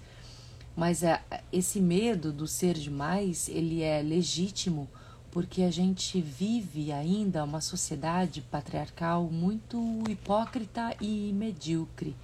Mas 0.76 1.04
é, 1.04 1.22
esse 1.52 1.80
medo 1.80 2.32
do 2.32 2.48
ser 2.48 2.76
demais, 2.76 3.48
ele 3.50 3.82
é 3.82 4.02
legítimo 4.02 4.88
porque 5.32 5.62
a 5.62 5.72
gente 5.72 6.20
vive 6.22 6.92
ainda 6.92 7.44
uma 7.44 7.62
sociedade 7.62 8.42
patriarcal 8.42 9.26
muito 9.26 9.78
hipócrita 10.10 10.96
e 11.00 11.32
medíocre. 11.34 12.16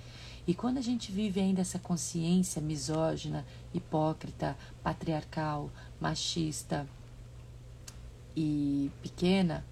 E 0.47 0.53
quando 0.53 0.77
a 0.77 0.81
gente 0.81 1.11
vive 1.11 1.39
ainda 1.39 1.61
essa 1.61 1.79
consciência 1.79 2.61
misógina, 2.61 3.45
hipócrita, 3.73 4.57
patriarcal, 4.81 5.69
machista 6.01 6.87
e 8.35 8.89
pequena, 9.01 9.63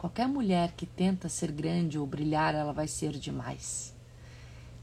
qualquer 0.00 0.26
mulher 0.26 0.72
que 0.72 0.86
tenta 0.86 1.28
ser 1.28 1.52
grande 1.52 1.98
ou 1.98 2.06
brilhar, 2.06 2.54
ela 2.54 2.72
vai 2.72 2.88
ser 2.88 3.12
demais. 3.12 3.94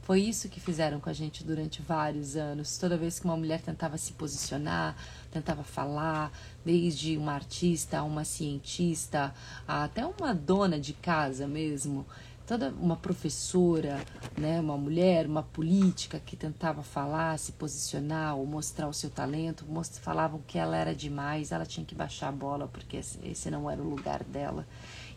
Foi 0.04 0.22
isso 0.22 0.48
que 0.48 0.60
fizeram 0.60 1.00
com 1.00 1.10
a 1.10 1.14
gente 1.14 1.44
durante 1.44 1.82
vários 1.82 2.36
anos. 2.36 2.78
Toda 2.78 2.96
vez 2.96 3.18
que 3.18 3.26
uma 3.26 3.36
mulher 3.36 3.60
tentava 3.60 3.98
se 3.98 4.14
posicionar, 4.14 4.96
tentava 5.32 5.64
falar, 5.64 6.32
desde 6.64 7.18
uma 7.18 7.34
artista 7.34 8.04
uma 8.04 8.24
cientista, 8.24 9.34
até 9.68 10.06
uma 10.06 10.36
dona 10.36 10.80
de 10.80 10.94
casa 10.94 11.48
mesmo, 11.48 12.06
toda 12.46 12.70
uma 12.70 12.96
professora, 12.96 14.00
né, 14.38 14.60
uma 14.60 14.78
mulher, 14.78 15.26
uma 15.26 15.42
política 15.42 16.22
que 16.24 16.36
tentava 16.36 16.84
falar, 16.84 17.40
se 17.40 17.54
posicionar 17.54 18.38
ou 18.38 18.46
mostrar 18.46 18.88
o 18.88 18.94
seu 18.94 19.10
talento, 19.10 19.66
falavam 20.00 20.40
que 20.46 20.60
ela 20.60 20.78
era 20.78 20.94
demais, 20.94 21.52
ela 21.52 21.66
tinha 21.66 21.84
que 21.84 21.96
baixar 21.96 22.30
a 22.30 22.32
bola 22.32 22.68
porque 22.68 22.98
esse 22.98 23.50
não 23.50 23.68
era 23.68 23.82
o 23.82 23.90
lugar 23.90 24.24
dela. 24.24 24.64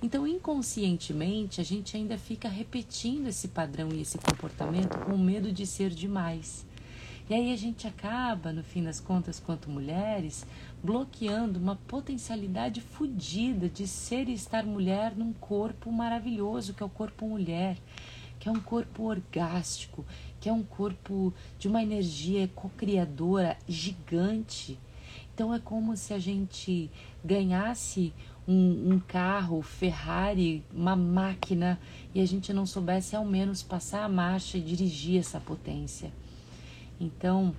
Então, 0.02 0.26
inconscientemente, 0.26 1.60
a 1.60 1.64
gente 1.64 1.94
ainda 1.94 2.16
fica 2.16 2.48
repetindo 2.48 3.26
esse 3.26 3.48
padrão 3.48 3.90
e 3.92 4.00
esse 4.00 4.16
comportamento 4.16 4.98
com 4.98 5.18
medo 5.18 5.52
de 5.52 5.66
ser 5.66 5.90
demais. 5.90 6.64
E 7.28 7.34
aí 7.34 7.52
a 7.52 7.56
gente 7.56 7.86
acaba, 7.86 8.50
no 8.50 8.64
fim 8.64 8.82
das 8.82 8.98
contas, 8.98 9.38
quanto 9.38 9.70
mulheres, 9.70 10.46
bloqueando 10.82 11.60
uma 11.60 11.76
potencialidade 11.76 12.80
fodida 12.80 13.68
de 13.68 13.86
ser 13.86 14.28
e 14.28 14.32
estar 14.32 14.64
mulher 14.64 15.14
num 15.14 15.34
corpo 15.34 15.92
maravilhoso, 15.92 16.72
que 16.72 16.82
é 16.82 16.86
o 16.86 16.90
corpo 16.90 17.28
mulher, 17.28 17.76
que 18.40 18.48
é 18.48 18.52
um 18.52 18.58
corpo 18.58 19.04
orgástico, 19.04 20.04
que 20.40 20.48
é 20.48 20.52
um 20.52 20.62
corpo 20.62 21.32
de 21.58 21.68
uma 21.68 21.82
energia 21.82 22.48
co-criadora 22.48 23.56
gigante. 23.68 24.78
Então 25.32 25.54
é 25.54 25.60
como 25.60 25.96
se 25.96 26.12
a 26.12 26.18
gente 26.18 26.90
ganhasse 27.24 28.12
um, 28.50 28.94
um 28.94 28.98
carro, 28.98 29.62
Ferrari, 29.62 30.64
uma 30.74 30.96
máquina 30.96 31.78
e 32.12 32.20
a 32.20 32.26
gente 32.26 32.52
não 32.52 32.66
soubesse 32.66 33.14
ao 33.14 33.24
menos 33.24 33.62
passar 33.62 34.02
a 34.02 34.08
marcha 34.08 34.58
e 34.58 34.60
dirigir 34.60 35.20
essa 35.20 35.38
potência. 35.38 36.10
Então, 37.00 37.54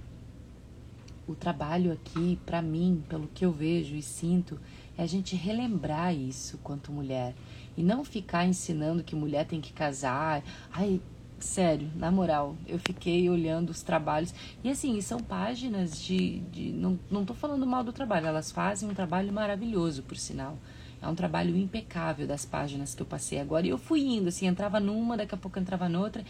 o 1.25 1.33
trabalho 1.33 1.93
aqui, 1.93 2.37
para 2.45 2.61
mim, 2.61 3.01
pelo 3.07 3.29
que 3.29 3.45
eu 3.45 3.53
vejo 3.53 3.95
e 3.95 4.01
sinto, 4.01 4.59
é 4.97 5.03
a 5.03 5.07
gente 5.07 5.33
relembrar 5.33 6.13
isso 6.13 6.59
quanto 6.61 6.91
mulher 6.91 7.33
e 7.77 7.83
não 7.83 8.03
ficar 8.03 8.45
ensinando 8.45 9.01
que 9.01 9.15
mulher 9.15 9.45
tem 9.45 9.61
que 9.61 9.71
casar. 9.71 10.43
Ai, 10.73 10.99
sério, 11.39 11.89
na 11.95 12.11
moral, 12.11 12.53
eu 12.67 12.77
fiquei 12.77 13.29
olhando 13.29 13.69
os 13.69 13.81
trabalhos. 13.81 14.33
E 14.61 14.69
assim, 14.69 14.99
são 14.99 15.21
páginas 15.21 16.01
de. 16.01 16.39
de 16.51 16.73
não, 16.73 16.99
não 17.09 17.23
tô 17.23 17.33
falando 17.33 17.65
mal 17.65 17.81
do 17.81 17.93
trabalho, 17.93 18.27
elas 18.27 18.51
fazem 18.51 18.89
um 18.89 18.93
trabalho 18.93 19.31
maravilhoso, 19.31 20.03
por 20.03 20.17
sinal. 20.17 20.57
É 21.01 21.07
um 21.07 21.15
trabalho 21.15 21.57
impecável 21.57 22.27
das 22.27 22.45
páginas 22.45 22.93
que 22.93 23.01
eu 23.01 23.05
passei 23.05 23.39
agora. 23.39 23.65
E 23.65 23.69
eu 23.69 23.77
fui 23.77 24.01
indo, 24.01 24.29
assim, 24.29 24.45
entrava 24.45 24.79
numa, 24.79 25.17
daqui 25.17 25.33
a 25.33 25.37
pouco 25.37 25.57
entrava 25.57 25.89
noutra, 25.89 26.23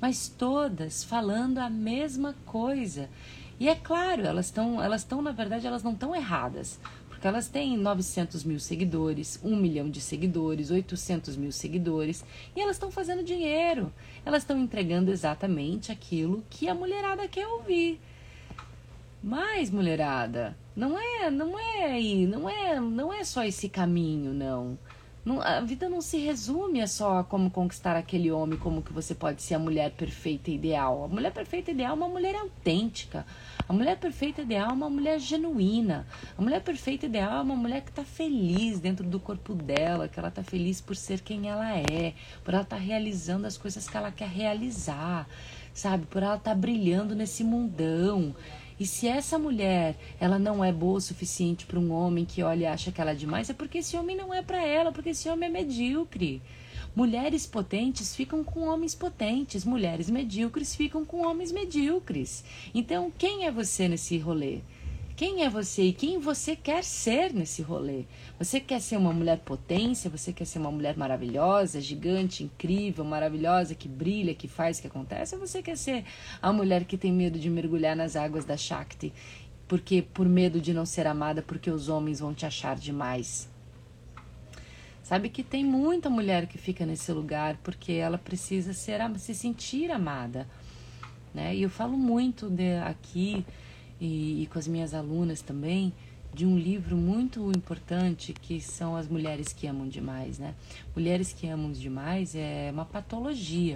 mas 0.00 0.28
todas 0.28 1.02
falando 1.02 1.58
a 1.58 1.70
mesma 1.70 2.34
coisa. 2.44 3.08
E 3.58 3.68
é 3.68 3.74
claro, 3.74 4.22
elas 4.22 4.46
estão, 4.46 4.82
elas 4.82 5.00
estão, 5.00 5.22
na 5.22 5.32
verdade, 5.32 5.66
elas 5.66 5.82
não 5.82 5.92
estão 5.92 6.14
erradas. 6.14 6.78
Porque 7.08 7.26
elas 7.26 7.48
têm 7.48 7.76
900 7.76 8.44
mil 8.44 8.60
seguidores, 8.60 9.40
1 9.42 9.56
milhão 9.56 9.90
de 9.90 10.00
seguidores, 10.00 10.70
800 10.70 11.36
mil 11.36 11.50
seguidores, 11.50 12.24
e 12.54 12.60
elas 12.60 12.76
estão 12.76 12.92
fazendo 12.92 13.24
dinheiro. 13.24 13.92
Elas 14.24 14.44
estão 14.44 14.56
entregando 14.56 15.10
exatamente 15.10 15.90
aquilo 15.90 16.44
que 16.48 16.68
a 16.68 16.74
mulherada 16.74 17.26
quer 17.26 17.48
ouvir. 17.48 17.98
Mas, 19.22 19.70
mulherada, 19.70 20.56
não 20.76 20.96
é, 20.96 21.28
não 21.28 21.58
é 21.58 21.86
aí, 21.86 22.24
não 22.24 22.48
é, 22.48 22.78
não 22.78 23.12
é 23.12 23.24
só 23.24 23.42
esse 23.42 23.68
caminho, 23.68 24.32
não. 24.32 24.78
não. 25.24 25.42
A 25.42 25.60
vida 25.60 25.88
não 25.88 26.00
se 26.00 26.18
resume 26.18 26.80
a 26.80 26.86
só 26.86 27.24
como 27.24 27.50
conquistar 27.50 27.96
aquele 27.96 28.30
homem, 28.30 28.56
como 28.56 28.80
que 28.80 28.92
você 28.92 29.16
pode 29.16 29.42
ser 29.42 29.54
a 29.54 29.58
mulher 29.58 29.90
perfeita 29.90 30.52
e 30.52 30.54
ideal. 30.54 31.04
A 31.04 31.08
mulher 31.08 31.32
perfeita 31.32 31.72
e 31.72 31.74
ideal 31.74 31.90
é 31.90 31.96
uma 31.96 32.08
mulher 32.08 32.36
autêntica. 32.36 33.26
A 33.68 33.72
mulher 33.72 33.98
perfeita 33.98 34.42
ideal 34.42 34.70
é 34.70 34.72
uma 34.72 34.88
mulher 34.88 35.18
genuína. 35.18 36.06
A 36.38 36.40
mulher 36.40 36.62
perfeita 36.62 37.06
ideal 37.06 37.38
é 37.38 37.42
uma 37.42 37.56
mulher 37.56 37.82
que 37.82 37.90
está 37.90 38.04
feliz 38.04 38.78
dentro 38.78 39.04
do 39.04 39.18
corpo 39.18 39.52
dela, 39.52 40.06
que 40.06 40.18
ela 40.18 40.28
está 40.28 40.44
feliz 40.44 40.80
por 40.80 40.94
ser 40.94 41.22
quem 41.22 41.48
ela 41.48 41.76
é, 41.76 42.14
por 42.44 42.54
ela 42.54 42.62
estar 42.62 42.76
tá 42.76 42.82
realizando 42.82 43.48
as 43.48 43.58
coisas 43.58 43.88
que 43.88 43.96
ela 43.96 44.12
quer 44.12 44.28
realizar, 44.28 45.28
sabe? 45.74 46.06
Por 46.06 46.22
ela 46.22 46.36
estar 46.36 46.52
tá 46.52 46.56
brilhando 46.56 47.16
nesse 47.16 47.42
mundão. 47.42 48.32
E 48.78 48.86
se 48.86 49.08
essa 49.08 49.38
mulher, 49.38 49.96
ela 50.20 50.38
não 50.38 50.64
é 50.64 50.72
boa 50.72 50.98
o 50.98 51.00
suficiente 51.00 51.66
para 51.66 51.80
um 51.80 51.90
homem 51.90 52.24
que 52.24 52.42
olha 52.42 52.62
e 52.62 52.66
acha 52.66 52.92
que 52.92 53.00
ela 53.00 53.10
é 53.10 53.14
demais, 53.14 53.50
é 53.50 53.54
porque 53.54 53.78
esse 53.78 53.96
homem 53.96 54.16
não 54.16 54.32
é 54.32 54.40
para 54.40 54.64
ela, 54.64 54.92
porque 54.92 55.10
esse 55.10 55.28
homem 55.28 55.48
é 55.48 55.52
medíocre. 55.52 56.40
Mulheres 56.94 57.46
potentes 57.46 58.14
ficam 58.14 58.42
com 58.44 58.68
homens 58.68 58.94
potentes, 58.94 59.64
mulheres 59.64 60.08
medíocres 60.08 60.74
ficam 60.74 61.04
com 61.04 61.26
homens 61.26 61.52
medíocres. 61.52 62.44
Então, 62.74 63.12
quem 63.16 63.46
é 63.46 63.50
você 63.50 63.88
nesse 63.88 64.16
rolê? 64.18 64.60
Quem 65.18 65.42
é 65.42 65.50
você 65.50 65.82
e 65.82 65.92
quem 65.92 66.20
você 66.20 66.54
quer 66.54 66.84
ser 66.84 67.34
nesse 67.34 67.60
rolê? 67.60 68.04
Você 68.38 68.60
quer 68.60 68.80
ser 68.80 68.96
uma 68.96 69.12
mulher 69.12 69.40
potência? 69.40 70.08
Você 70.08 70.32
quer 70.32 70.44
ser 70.44 70.60
uma 70.60 70.70
mulher 70.70 70.96
maravilhosa, 70.96 71.80
gigante, 71.80 72.44
incrível, 72.44 73.04
maravilhosa, 73.04 73.74
que 73.74 73.88
brilha, 73.88 74.32
que 74.32 74.46
faz, 74.46 74.78
que 74.78 74.86
acontece? 74.86 75.34
Ou 75.34 75.40
você 75.40 75.60
quer 75.60 75.76
ser 75.76 76.04
a 76.40 76.52
mulher 76.52 76.84
que 76.84 76.96
tem 76.96 77.12
medo 77.12 77.36
de 77.36 77.50
mergulhar 77.50 77.96
nas 77.96 78.14
águas 78.14 78.44
da 78.44 78.56
Shakti? 78.56 79.12
Porque 79.66 80.02
por 80.02 80.28
medo 80.28 80.60
de 80.60 80.72
não 80.72 80.86
ser 80.86 81.08
amada, 81.08 81.42
porque 81.42 81.68
os 81.68 81.88
homens 81.88 82.20
vão 82.20 82.32
te 82.32 82.46
achar 82.46 82.76
demais. 82.76 83.50
Sabe 85.02 85.30
que 85.30 85.42
tem 85.42 85.64
muita 85.64 86.08
mulher 86.08 86.46
que 86.46 86.58
fica 86.58 86.86
nesse 86.86 87.10
lugar 87.10 87.58
porque 87.64 87.90
ela 87.90 88.18
precisa 88.18 88.72
ser 88.72 89.00
se 89.18 89.34
sentir 89.34 89.90
amada, 89.90 90.46
né? 91.34 91.56
E 91.56 91.62
eu 91.62 91.70
falo 91.70 91.98
muito 91.98 92.48
de, 92.48 92.76
aqui 92.76 93.44
e, 94.00 94.42
e 94.42 94.46
com 94.46 94.58
as 94.58 94.68
minhas 94.68 94.94
alunas 94.94 95.42
também 95.42 95.92
de 96.32 96.46
um 96.46 96.58
livro 96.58 96.96
muito 96.96 97.50
importante 97.50 98.32
que 98.32 98.60
são 98.60 98.96
as 98.96 99.08
mulheres 99.08 99.52
que 99.52 99.66
amam 99.66 99.88
demais, 99.88 100.38
né? 100.38 100.54
Mulheres 100.94 101.32
que 101.32 101.48
amam 101.48 101.72
demais 101.72 102.34
é 102.34 102.70
uma 102.72 102.84
patologia, 102.84 103.74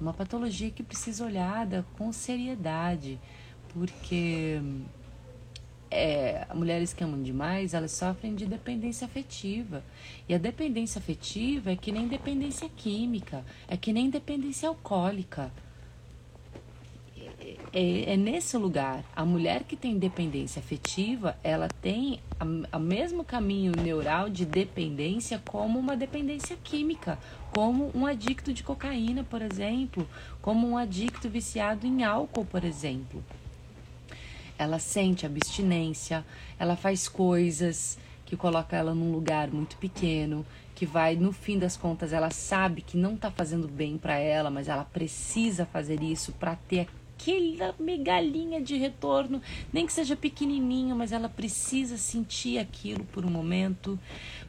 uma 0.00 0.12
patologia 0.12 0.70
que 0.70 0.82
precisa 0.82 1.24
olhada 1.24 1.86
com 1.96 2.12
seriedade, 2.12 3.18
porque 3.70 4.60
é, 5.90 6.46
mulheres 6.54 6.92
que 6.92 7.02
amam 7.02 7.22
demais, 7.22 7.72
elas 7.72 7.92
sofrem 7.92 8.34
de 8.34 8.46
dependência 8.46 9.06
afetiva. 9.06 9.82
E 10.28 10.34
a 10.34 10.38
dependência 10.38 10.98
afetiva 10.98 11.72
é 11.72 11.76
que 11.76 11.90
nem 11.90 12.06
dependência 12.06 12.68
química, 12.68 13.44
é 13.66 13.76
que 13.76 13.92
nem 13.92 14.10
dependência 14.10 14.68
alcoólica 14.68 15.50
é, 17.72 18.12
é, 18.12 18.16
nesse 18.16 18.56
lugar. 18.56 19.04
A 19.14 19.24
mulher 19.24 19.64
que 19.64 19.76
tem 19.76 19.98
dependência 19.98 20.60
afetiva, 20.60 21.36
ela 21.44 21.68
tem 21.68 22.20
o 22.72 22.78
mesmo 22.78 23.24
caminho 23.24 23.72
neural 23.72 24.28
de 24.28 24.44
dependência 24.44 25.40
como 25.46 25.78
uma 25.78 25.96
dependência 25.96 26.56
química, 26.62 27.18
como 27.54 27.90
um 27.94 28.06
adicto 28.06 28.52
de 28.52 28.62
cocaína, 28.62 29.24
por 29.24 29.42
exemplo, 29.42 30.08
como 30.42 30.68
um 30.68 30.76
adicto 30.76 31.28
viciado 31.28 31.86
em 31.86 32.04
álcool, 32.04 32.44
por 32.44 32.64
exemplo. 32.64 33.22
Ela 34.58 34.78
sente 34.78 35.26
abstinência, 35.26 36.24
ela 36.58 36.76
faz 36.76 37.08
coisas 37.08 37.98
que 38.24 38.36
coloca 38.36 38.76
ela 38.76 38.94
num 38.94 39.12
lugar 39.12 39.48
muito 39.48 39.76
pequeno, 39.76 40.44
que 40.74 40.84
vai, 40.84 41.14
no 41.16 41.32
fim 41.32 41.58
das 41.58 41.76
contas, 41.76 42.12
ela 42.12 42.30
sabe 42.30 42.82
que 42.82 42.96
não 42.96 43.14
está 43.14 43.30
fazendo 43.30 43.68
bem 43.68 43.96
para 43.96 44.18
ela, 44.18 44.50
mas 44.50 44.68
ela 44.68 44.84
precisa 44.84 45.64
fazer 45.64 46.02
isso 46.02 46.32
para 46.32 46.56
ter 46.56 46.88
aquela 47.16 47.74
migalhinha 47.78 48.60
de 48.60 48.76
retorno, 48.76 49.40
nem 49.72 49.86
que 49.86 49.92
seja 49.92 50.14
pequenininho, 50.14 50.94
mas 50.94 51.12
ela 51.12 51.28
precisa 51.28 51.96
sentir 51.96 52.58
aquilo 52.58 53.04
por 53.06 53.24
um 53.24 53.30
momento. 53.30 53.98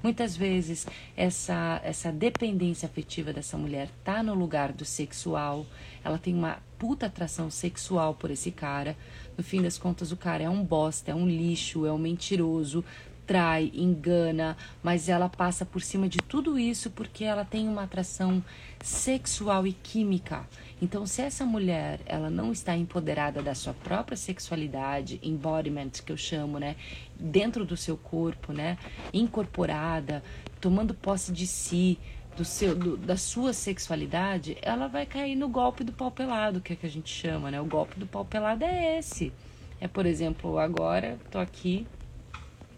Muitas 0.04 0.36
vezes 0.36 0.86
essa 1.16 1.82
essa 1.84 2.12
dependência 2.12 2.86
afetiva 2.86 3.34
dessa 3.34 3.58
mulher 3.58 3.90
tá 4.04 4.22
no 4.22 4.34
lugar 4.34 4.72
do 4.72 4.86
sexual. 4.86 5.66
Ela 6.04 6.18
tem 6.18 6.34
uma 6.34 6.60
puta 6.78 7.08
atração 7.08 7.50
sexual 7.50 8.14
por 8.14 8.30
esse 8.30 8.52
cara. 8.52 8.96
No 9.38 9.44
fim 9.44 9.62
das 9.62 9.78
contas, 9.78 10.12
o 10.12 10.18
cara 10.18 10.44
é 10.44 10.50
um 10.50 10.64
bosta, 10.64 11.12
é 11.12 11.16
um 11.16 11.28
lixo, 11.28 11.86
é 11.86 11.92
um 11.92 11.98
mentiroso, 11.98 12.84
trai, 13.28 13.70
engana, 13.76 14.56
mas 14.82 15.10
ela 15.10 15.28
passa 15.28 15.66
por 15.66 15.82
cima 15.82 16.08
de 16.08 16.18
tudo 16.18 16.58
isso 16.58 16.90
porque 16.90 17.26
ela 17.26 17.44
tem 17.44 17.68
uma 17.68 17.84
atração 17.84 18.42
sexual 18.82 19.68
e 19.68 19.74
química. 19.74 20.48
Então, 20.82 21.06
se 21.06 21.22
essa 21.22 21.46
mulher 21.46 22.00
ela 22.06 22.30
não 22.30 22.52
está 22.52 22.76
empoderada 22.76 23.42
da 23.42 23.54
sua 23.54 23.74
própria 23.74 24.16
sexualidade, 24.16 25.20
embodiment 25.22 25.90
que 26.06 26.12
eu 26.12 26.18
chamo, 26.18 26.58
né, 26.58 26.78
dentro 27.20 27.66
do 27.66 27.76
seu 27.76 27.98
corpo, 27.98 28.54
né, 28.54 28.78
incorporada, 29.14 30.24
tomando 30.62 30.94
posse 30.94 31.32
de 31.32 31.46
si, 31.46 32.00
do 32.38 32.46
seu, 32.46 32.76
do, 32.76 32.96
da 32.96 33.18
sua 33.18 33.52
sexualidade, 33.52 34.58
ela 34.62 34.88
vai 34.88 35.06
cair 35.06 35.36
no 35.36 35.50
golpe 35.50 35.84
do 35.84 35.92
pau 35.92 36.12
pelado, 36.12 36.62
que 36.62 36.74
é 36.74 36.76
que 36.76 36.86
a 36.86 36.90
gente 36.90 37.10
chama, 37.10 37.50
né? 37.50 37.60
O 37.60 37.66
golpe 37.66 38.00
do 38.00 38.06
pau 38.06 38.24
pelado 38.24 38.64
é 38.64 39.00
esse. 39.00 39.34
É, 39.82 39.88
por 39.88 40.06
exemplo, 40.06 40.60
agora 40.60 41.18
tô 41.32 41.40
aqui 41.40 41.88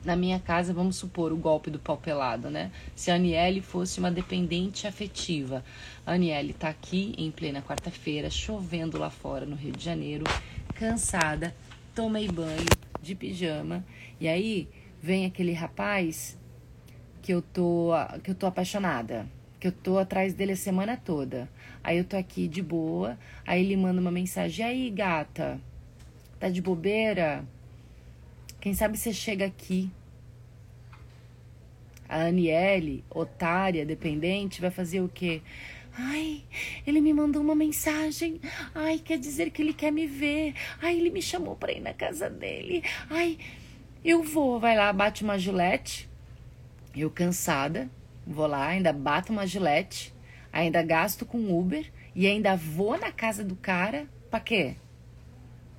na 0.03 0.15
minha 0.15 0.39
casa, 0.39 0.73
vamos 0.73 0.95
supor, 0.95 1.31
o 1.31 1.37
golpe 1.37 1.69
do 1.69 1.79
pau 1.79 1.97
pelado, 1.97 2.49
né? 2.49 2.71
Se 2.95 3.11
a 3.11 3.15
Aniele 3.15 3.61
fosse 3.61 3.99
uma 3.99 4.09
dependente 4.09 4.87
afetiva. 4.87 5.63
A 6.05 6.13
Aniele 6.13 6.53
tá 6.53 6.69
aqui 6.69 7.13
em 7.17 7.29
plena 7.31 7.61
quarta-feira, 7.61 8.29
chovendo 8.29 8.97
lá 8.97 9.09
fora 9.09 9.45
no 9.45 9.55
Rio 9.55 9.73
de 9.73 9.83
Janeiro, 9.83 10.23
cansada, 10.73 11.53
tomei 11.93 12.27
banho 12.27 12.65
de 13.01 13.15
pijama, 13.15 13.83
e 14.19 14.27
aí 14.27 14.69
vem 15.01 15.25
aquele 15.25 15.53
rapaz 15.53 16.37
que 17.21 17.33
eu 17.33 17.41
tô 17.41 17.91
que 18.23 18.31
eu 18.31 18.35
tô 18.35 18.45
apaixonada, 18.45 19.27
que 19.59 19.67
eu 19.67 19.71
tô 19.71 19.97
atrás 19.97 20.33
dele 20.33 20.53
a 20.53 20.57
semana 20.57 20.97
toda. 20.97 21.49
Aí 21.83 21.97
eu 21.97 22.03
tô 22.03 22.17
aqui 22.17 22.47
de 22.47 22.61
boa, 22.61 23.17
aí 23.45 23.63
ele 23.63 23.75
manda 23.75 23.99
uma 23.99 24.11
mensagem: 24.11 24.65
"E 24.65 24.69
aí, 24.69 24.89
gata? 24.89 25.59
Tá 26.39 26.49
de 26.49 26.61
bobeira?" 26.61 27.45
Quem 28.59 28.73
sabe 28.73 28.97
você 28.97 29.13
chega 29.13 29.45
aqui. 29.45 29.89
A 32.07 32.25
Aniele, 32.25 33.03
otária, 33.09 33.85
dependente, 33.85 34.59
vai 34.59 34.71
fazer 34.71 34.99
o 34.99 35.07
quê? 35.07 35.41
Ai, 35.97 36.43
ele 36.87 37.01
me 37.01 37.13
mandou 37.13 37.41
uma 37.41 37.55
mensagem. 37.55 38.39
Ai, 38.73 38.99
quer 38.99 39.17
dizer 39.17 39.51
que 39.51 39.61
ele 39.61 39.73
quer 39.73 39.91
me 39.91 40.07
ver. 40.07 40.55
Ai, 40.81 40.97
ele 40.97 41.09
me 41.09 41.21
chamou 41.21 41.55
para 41.55 41.71
ir 41.71 41.81
na 41.81 41.93
casa 41.93 42.29
dele. 42.29 42.83
Ai, 43.09 43.37
eu 44.03 44.23
vou. 44.23 44.59
Vai 44.59 44.75
lá, 44.75 44.91
bate 44.91 45.23
uma 45.23 45.37
gilete. 45.37 46.09
Eu 46.95 47.09
cansada, 47.09 47.89
vou 48.25 48.47
lá, 48.47 48.67
ainda 48.67 48.91
bato 48.91 49.31
uma 49.31 49.45
gilete. 49.45 50.13
Ainda 50.51 50.81
gasto 50.81 51.25
com 51.25 51.57
Uber 51.57 51.91
e 52.15 52.25
ainda 52.27 52.55
vou 52.55 52.97
na 52.97 53.11
casa 53.11 53.43
do 53.43 53.55
cara. 53.55 54.07
Pra 54.31 54.39
quê? 54.39 54.75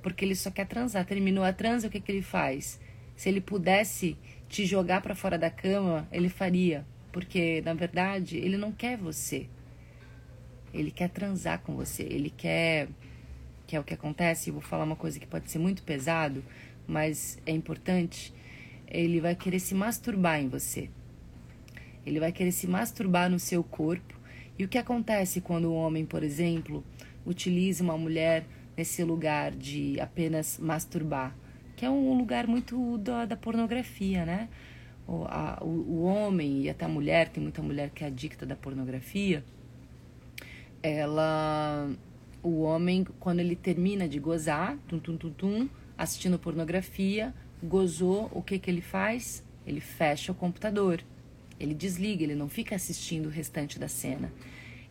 Porque 0.01 0.25
ele 0.25 0.35
só 0.35 0.51
quer 0.51 0.67
transar. 0.67 1.05
Terminou 1.05 1.43
a 1.43 1.53
transa, 1.53 1.87
o 1.87 1.89
que, 1.89 1.99
que 1.99 2.11
ele 2.11 2.21
faz? 2.21 2.79
Se 3.15 3.29
ele 3.29 3.41
pudesse 3.41 4.17
te 4.49 4.65
jogar 4.65 5.01
para 5.01 5.15
fora 5.15 5.37
da 5.37 5.49
cama, 5.49 6.07
ele 6.11 6.29
faria, 6.29 6.85
porque 7.11 7.61
na 7.61 7.73
verdade 7.73 8.37
ele 8.37 8.57
não 8.57 8.71
quer 8.71 8.97
você. 8.97 9.47
Ele 10.73 10.91
quer 10.91 11.09
transar 11.09 11.59
com 11.59 11.75
você, 11.75 12.03
ele 12.03 12.29
quer 12.29 12.87
que 13.71 13.75
é 13.77 13.79
o 13.79 13.83
que 13.85 13.93
acontece, 13.93 14.49
eu 14.49 14.55
vou 14.55 14.61
falar 14.61 14.83
uma 14.83 14.97
coisa 14.97 15.17
que 15.17 15.25
pode 15.25 15.49
ser 15.49 15.57
muito 15.57 15.81
pesado, 15.83 16.43
mas 16.85 17.39
é 17.45 17.51
importante. 17.51 18.33
Ele 18.85 19.21
vai 19.21 19.33
querer 19.33 19.59
se 19.59 19.73
masturbar 19.73 20.41
em 20.41 20.49
você. 20.49 20.89
Ele 22.05 22.19
vai 22.19 22.33
querer 22.33 22.51
se 22.51 22.67
masturbar 22.67 23.29
no 23.29 23.39
seu 23.39 23.63
corpo. 23.63 24.19
E 24.59 24.65
o 24.65 24.67
que 24.67 24.77
acontece 24.77 25.39
quando 25.39 25.71
um 25.71 25.75
homem, 25.75 26.05
por 26.05 26.21
exemplo, 26.21 26.83
utiliza 27.25 27.81
uma 27.81 27.97
mulher 27.97 28.45
nesse 28.75 29.03
lugar 29.03 29.51
de 29.51 29.99
apenas 29.99 30.57
masturbar, 30.57 31.35
que 31.75 31.85
é 31.85 31.89
um 31.89 32.17
lugar 32.17 32.47
muito 32.47 32.97
da, 32.97 33.25
da 33.25 33.35
pornografia, 33.35 34.25
né? 34.25 34.49
O, 35.07 35.25
a, 35.25 35.59
o, 35.61 35.67
o, 35.67 36.03
homem 36.03 36.61
e 36.61 36.69
até 36.69 36.85
a 36.85 36.87
mulher, 36.87 37.29
tem 37.29 37.41
muita 37.41 37.61
mulher 37.61 37.89
que 37.89 38.03
é 38.03 38.07
adicta 38.07 38.45
da 38.45 38.55
pornografia, 38.55 39.43
ela. 40.81 41.89
O 42.43 42.61
homem, 42.61 43.05
quando 43.19 43.39
ele 43.39 43.55
termina 43.55 44.07
de 44.07 44.19
gozar, 44.19 44.75
tum, 44.87 44.97
tum, 44.97 45.15
tum, 45.15 45.29
tum, 45.29 45.69
assistindo 45.95 46.39
pornografia, 46.39 47.31
gozou, 47.63 48.31
o 48.33 48.41
que, 48.41 48.57
que 48.57 48.71
ele 48.71 48.81
faz? 48.81 49.43
Ele 49.65 49.79
fecha 49.79 50.31
o 50.31 50.35
computador. 50.35 51.03
Ele 51.59 51.75
desliga, 51.75 52.23
ele 52.23 52.33
não 52.33 52.49
fica 52.49 52.75
assistindo 52.75 53.27
o 53.27 53.29
restante 53.29 53.77
da 53.77 53.87
cena. 53.87 54.31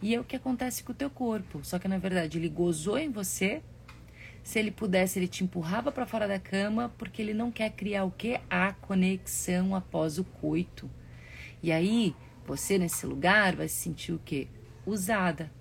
E 0.00 0.14
é 0.14 0.20
o 0.20 0.24
que 0.24 0.36
acontece 0.36 0.84
com 0.84 0.92
o 0.92 0.94
teu 0.94 1.10
corpo. 1.10 1.60
Só 1.64 1.78
que 1.78 1.88
na 1.88 1.98
verdade 1.98 2.38
ele 2.38 2.48
gozou 2.48 2.96
em 2.96 3.10
você. 3.10 3.60
Se 4.42 4.58
ele 4.58 4.70
pudesse, 4.70 5.18
ele 5.18 5.28
te 5.28 5.44
empurrava 5.44 5.92
para 5.92 6.06
fora 6.06 6.26
da 6.26 6.38
cama 6.38 6.92
porque 6.98 7.20
ele 7.20 7.34
não 7.34 7.50
quer 7.50 7.70
criar 7.70 8.04
o 8.04 8.10
que? 8.10 8.40
A 8.48 8.72
conexão 8.72 9.74
após 9.74 10.18
o 10.18 10.24
coito. 10.24 10.90
E 11.62 11.70
aí, 11.70 12.14
você 12.46 12.78
nesse 12.78 13.06
lugar 13.06 13.54
vai 13.54 13.68
se 13.68 13.76
sentir 13.76 14.12
o 14.12 14.20
quê? 14.24 14.48
Usada. 14.86 15.52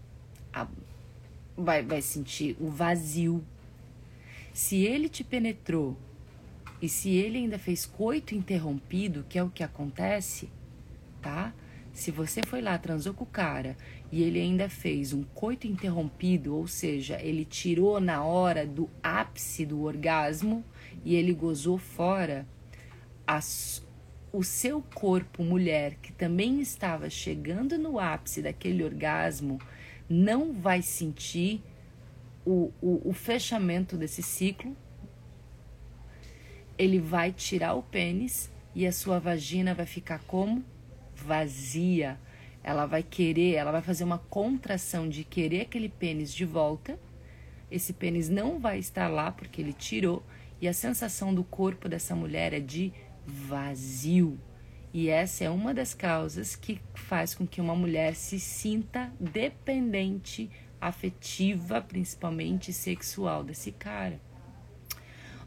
Vai, 1.56 1.84
vai 1.84 2.02
sentir 2.02 2.56
o 2.60 2.70
vazio. 2.70 3.44
Se 4.54 4.78
ele 4.78 5.10
te 5.10 5.24
penetrou 5.24 5.98
e 6.82 6.88
se 6.88 7.10
ele 7.10 7.38
ainda 7.38 7.60
fez 7.60 7.86
coito 7.86 8.34
interrompido, 8.34 9.26
que 9.28 9.38
é 9.38 9.44
o 9.44 9.50
que 9.50 9.64
acontece, 9.64 10.50
tá? 11.22 11.54
Se 11.94 12.12
você 12.12 12.42
foi 12.46 12.62
lá, 12.62 12.78
transou 12.78 13.14
com 13.14 13.26
o 13.26 13.28
cara 13.28 13.76
e 14.12 14.24
ele 14.24 14.40
ainda 14.40 14.68
fez 14.68 15.14
um 15.14 15.24
coito 15.24 15.68
interrompido, 15.68 16.56
ou 16.56 16.68
seja, 16.68 17.22
ele 17.22 17.46
tirou 17.46 18.00
na 18.00 18.24
hora 18.24 18.66
do 18.66 18.90
ápice 19.04 19.66
do 19.66 19.84
orgasmo 19.84 20.64
e 21.06 21.16
ele 21.16 21.32
gozou 21.32 21.78
fora, 21.78 22.48
as, 23.28 23.86
o 24.34 24.44
seu 24.44 24.82
corpo, 24.82 25.44
mulher, 25.44 25.96
que 26.02 26.12
também 26.12 26.60
estava 26.60 27.08
chegando 27.10 27.78
no 27.78 28.00
ápice 28.00 28.42
daquele 28.42 28.84
orgasmo, 28.84 29.60
não 30.10 30.54
vai 30.54 30.82
sentir 30.82 31.62
o, 32.44 32.72
o, 32.82 33.10
o 33.10 33.14
fechamento 33.14 33.96
desse 33.96 34.24
ciclo. 34.24 34.76
Ele 36.76 37.00
vai 37.00 37.32
tirar 37.32 37.76
o 37.76 37.84
pênis 37.84 38.50
e 38.74 38.88
a 38.88 38.92
sua 38.92 39.20
vagina 39.20 39.76
vai 39.76 39.86
ficar 39.86 40.20
como? 40.26 40.64
Vazia 41.14 42.18
ela 42.64 42.86
vai 42.86 43.04
querer, 43.04 43.54
ela 43.54 43.72
vai 43.72 43.82
fazer 43.82 44.04
uma 44.04 44.18
contração 44.18 45.08
de 45.08 45.24
querer 45.24 45.62
aquele 45.62 45.90
pênis 45.90 46.34
de 46.34 46.46
volta. 46.46 47.00
Esse 47.72 47.94
pênis 47.94 48.30
não 48.30 48.60
vai 48.60 48.80
estar 48.80 49.08
lá 49.08 49.32
porque 49.32 49.62
ele 49.62 49.74
tirou 49.74 50.24
e 50.62 50.68
a 50.68 50.74
sensação 50.74 51.34
do 51.34 51.44
corpo 51.44 51.88
dessa 51.88 52.16
mulher 52.16 52.54
é 52.54 52.60
de 52.60 52.92
vazio. 53.26 54.40
E 54.94 55.08
essa 55.08 55.44
é 55.44 55.50
uma 55.50 55.74
das 55.74 55.94
causas 55.94 56.56
que 56.56 56.82
faz 56.96 57.36
com 57.36 57.46
que 57.46 57.62
uma 57.62 57.76
mulher 57.76 58.16
se 58.16 58.40
sinta 58.40 59.12
dependente, 59.20 60.50
afetiva, 60.82 61.80
principalmente 61.80 62.74
sexual 62.74 63.44
desse 63.44 63.72
cara. 63.72 64.20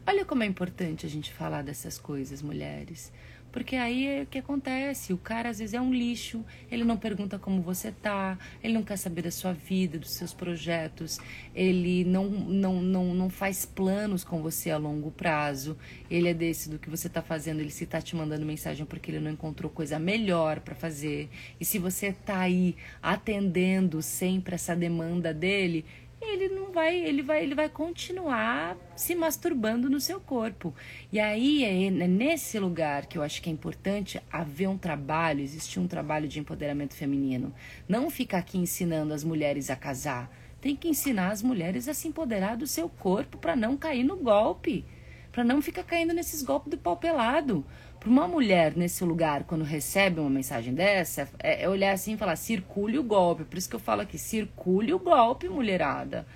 Olha 0.05 0.25
como 0.25 0.43
é 0.43 0.45
importante 0.45 1.05
a 1.05 1.09
gente 1.09 1.31
falar 1.31 1.61
dessas 1.61 1.97
coisas, 1.97 2.41
mulheres. 2.41 3.11
Porque 3.53 3.75
aí 3.75 4.07
é 4.07 4.23
o 4.23 4.25
que 4.25 4.39
acontece, 4.39 5.13
o 5.13 5.17
cara 5.17 5.49
às 5.49 5.59
vezes 5.59 5.75
é 5.75 5.79
um 5.79 5.93
lixo, 5.93 6.43
ele 6.71 6.83
não 6.83 6.97
pergunta 6.97 7.37
como 7.37 7.61
você 7.61 7.91
tá, 7.91 8.35
ele 8.63 8.73
não 8.73 8.81
quer 8.81 8.97
saber 8.97 9.21
da 9.21 9.29
sua 9.29 9.53
vida, 9.53 9.99
dos 9.99 10.09
seus 10.09 10.33
projetos, 10.33 11.19
ele 11.53 12.03
não, 12.03 12.25
não, 12.25 12.81
não, 12.81 13.13
não 13.13 13.29
faz 13.29 13.63
planos 13.63 14.23
com 14.23 14.41
você 14.41 14.71
a 14.71 14.77
longo 14.77 15.11
prazo, 15.11 15.77
ele 16.09 16.29
é 16.29 16.33
desse 16.33 16.67
do 16.67 16.79
que 16.79 16.89
você 16.89 17.07
tá 17.07 17.21
fazendo, 17.21 17.59
ele 17.59 17.69
se 17.69 17.85
tá 17.85 18.01
te 18.01 18.15
mandando 18.15 18.43
mensagem 18.43 18.87
porque 18.87 19.11
ele 19.11 19.19
não 19.19 19.29
encontrou 19.29 19.69
coisa 19.69 19.99
melhor 19.99 20.59
para 20.61 20.73
fazer. 20.73 21.29
E 21.59 21.63
se 21.63 21.77
você 21.77 22.11
tá 22.11 22.39
aí 22.39 22.75
atendendo 23.03 24.01
sempre 24.01 24.55
essa 24.55 24.75
demanda 24.75 25.31
dele, 25.31 25.85
ele 26.23 26.49
não 26.49 26.71
vai, 26.71 26.95
ele 26.95 27.21
vai, 27.21 27.43
ele 27.43 27.55
vai 27.55 27.69
continuar 27.69 28.77
se 28.95 29.15
masturbando 29.15 29.89
no 29.89 29.99
seu 29.99 30.19
corpo. 30.19 30.73
E 31.11 31.19
aí 31.19 31.63
é 31.63 31.89
nesse 31.89 32.59
lugar 32.59 33.05
que 33.05 33.17
eu 33.17 33.23
acho 33.23 33.41
que 33.41 33.49
é 33.49 33.53
importante 33.53 34.21
haver 34.31 34.67
um 34.67 34.77
trabalho, 34.77 35.41
existir 35.41 35.79
um 35.79 35.87
trabalho 35.87 36.27
de 36.27 36.39
empoderamento 36.39 36.95
feminino. 36.95 37.53
Não 37.87 38.09
ficar 38.09 38.39
aqui 38.39 38.57
ensinando 38.57 39.13
as 39.13 39.23
mulheres 39.23 39.69
a 39.69 39.75
casar. 39.75 40.31
Tem 40.59 40.75
que 40.75 40.87
ensinar 40.87 41.31
as 41.31 41.41
mulheres 41.41 41.87
a 41.87 41.93
se 41.93 42.07
empoderar 42.07 42.55
do 42.55 42.65
seu 42.65 42.87
corpo 42.87 43.37
para 43.37 43.55
não 43.55 43.75
cair 43.75 44.03
no 44.03 44.15
golpe, 44.15 44.85
para 45.31 45.43
não 45.43 45.61
ficar 45.61 45.83
caindo 45.83 46.13
nesses 46.13 46.41
golpes 46.41 46.71
do 46.71 46.77
pau 46.77 46.95
pelado. 46.95 47.65
Para 48.03 48.11
uma 48.11 48.27
mulher 48.27 48.75
nesse 48.75 49.01
lugar, 49.05 49.45
quando 49.45 49.63
recebe 49.63 50.19
uma 50.19 50.29
mensagem 50.29 50.73
dessa, 50.73 51.29
é, 51.39 51.63
é 51.63 51.69
olhar 51.69 51.93
assim 51.93 52.15
e 52.15 52.17
falar: 52.17 52.35
circule 52.35 52.99
o 52.99 53.03
golpe. 53.03 53.45
Por 53.45 53.57
isso 53.57 53.69
que 53.69 53.77
eu 53.77 53.79
falo 53.79 54.01
aqui: 54.01 54.17
circule 54.17 54.93
o 54.93 54.99
golpe, 54.99 55.47
mulherada. 55.47 56.27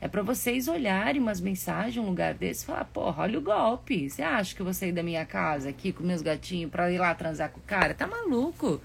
É 0.00 0.06
para 0.06 0.22
vocês 0.22 0.68
olharem 0.68 1.20
umas 1.20 1.40
mensagens 1.40 1.96
um 1.96 2.08
lugar 2.08 2.34
desse 2.34 2.62
e 2.62 2.66
falar: 2.66 2.84
porra, 2.84 3.24
olha 3.24 3.36
o 3.36 3.42
golpe. 3.42 4.08
Você 4.08 4.22
acha 4.22 4.54
que 4.54 4.62
eu 4.62 4.64
vou 4.64 4.72
sair 4.72 4.92
da 4.92 5.02
minha 5.02 5.26
casa 5.26 5.70
aqui 5.70 5.92
com 5.92 6.04
meus 6.04 6.22
gatinhos 6.22 6.70
para 6.70 6.88
ir 6.92 6.98
lá 6.98 7.12
transar 7.16 7.50
com 7.50 7.58
o 7.58 7.64
cara? 7.64 7.94
Tá 7.94 8.06
maluco? 8.06 8.80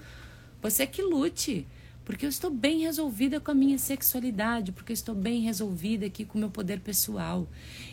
Você 0.60 0.88
que 0.88 1.02
lute 1.02 1.64
porque 2.04 2.26
eu 2.26 2.28
estou 2.28 2.50
bem 2.50 2.80
resolvida 2.80 3.40
com 3.40 3.50
a 3.50 3.54
minha 3.54 3.78
sexualidade, 3.78 4.72
porque 4.72 4.92
eu 4.92 4.94
estou 4.94 5.14
bem 5.14 5.40
resolvida 5.40 6.06
aqui 6.06 6.24
com 6.24 6.36
o 6.36 6.40
meu 6.40 6.50
poder 6.50 6.80
pessoal. 6.80 7.48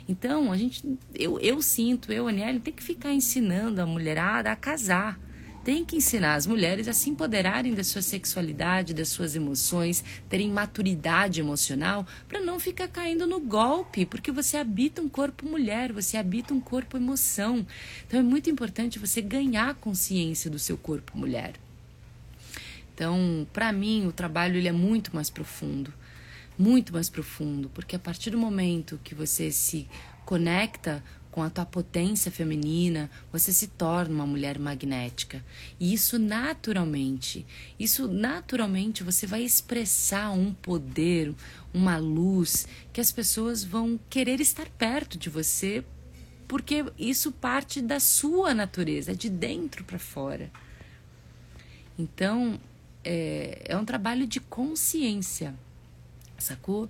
Então, 0.07 0.51
a 0.51 0.57
gente, 0.57 0.83
eu, 1.15 1.39
eu 1.39 1.61
sinto, 1.61 2.11
eu, 2.11 2.27
Aniele, 2.27 2.59
tem 2.59 2.73
que 2.73 2.83
ficar 2.83 3.13
ensinando 3.13 3.81
a 3.81 3.85
mulherada 3.85 4.51
a 4.51 4.55
casar. 4.55 5.19
Tem 5.63 5.85
que 5.85 5.95
ensinar 5.95 6.33
as 6.33 6.47
mulheres 6.47 6.87
a 6.87 6.93
se 6.93 7.11
empoderarem 7.11 7.75
da 7.75 7.83
sua 7.83 8.01
sexualidade, 8.01 8.95
das 8.95 9.09
suas 9.09 9.35
emoções, 9.35 10.03
terem 10.27 10.49
maturidade 10.49 11.39
emocional, 11.39 12.05
para 12.27 12.41
não 12.41 12.59
ficar 12.59 12.87
caindo 12.87 13.27
no 13.27 13.39
golpe, 13.39 14.03
porque 14.03 14.31
você 14.31 14.57
habita 14.57 15.03
um 15.03 15.07
corpo 15.07 15.47
mulher, 15.47 15.93
você 15.93 16.17
habita 16.17 16.51
um 16.51 16.59
corpo 16.59 16.97
emoção. 16.97 17.65
Então 18.07 18.19
é 18.19 18.23
muito 18.23 18.49
importante 18.49 18.97
você 18.97 19.21
ganhar 19.21 19.75
consciência 19.75 20.49
do 20.49 20.57
seu 20.57 20.75
corpo 20.75 21.15
mulher. 21.15 21.53
Então, 22.93 23.47
para 23.51 23.71
mim, 23.71 24.07
o 24.07 24.11
trabalho 24.11 24.57
ele 24.57 24.67
é 24.67 24.71
muito 24.71 25.15
mais 25.15 25.29
profundo, 25.29 25.93
muito 26.57 26.93
mais 26.93 27.09
profundo, 27.09 27.69
porque 27.69 27.95
a 27.95 27.99
partir 27.99 28.31
do 28.31 28.37
momento 28.37 28.99
que 29.03 29.15
você 29.15 29.51
se 29.51 29.87
conecta 30.25 31.03
com 31.31 31.41
a 31.41 31.49
tua 31.49 31.65
potência 31.65 32.29
feminina, 32.29 33.09
você 33.31 33.53
se 33.53 33.67
torna 33.67 34.13
uma 34.13 34.27
mulher 34.27 34.59
magnética. 34.59 35.43
E 35.79 35.93
isso 35.93 36.19
naturalmente, 36.19 37.45
isso 37.79 38.07
naturalmente 38.07 39.01
você 39.01 39.25
vai 39.25 39.41
expressar 39.41 40.31
um 40.31 40.53
poder, 40.53 41.33
uma 41.73 41.97
luz 41.97 42.67
que 42.91 42.99
as 42.99 43.11
pessoas 43.11 43.63
vão 43.63 43.97
querer 44.09 44.41
estar 44.41 44.67
perto 44.71 45.17
de 45.17 45.29
você, 45.29 45.83
porque 46.47 46.83
isso 46.99 47.31
parte 47.31 47.81
da 47.81 47.99
sua 47.99 48.53
natureza, 48.53 49.15
de 49.15 49.29
dentro 49.29 49.85
para 49.85 49.97
fora. 49.97 50.51
Então, 51.97 52.59
é, 53.03 53.63
é 53.65 53.77
um 53.77 53.85
trabalho 53.85 54.27
de 54.27 54.39
consciência, 54.39 55.53
sacou? 56.37 56.89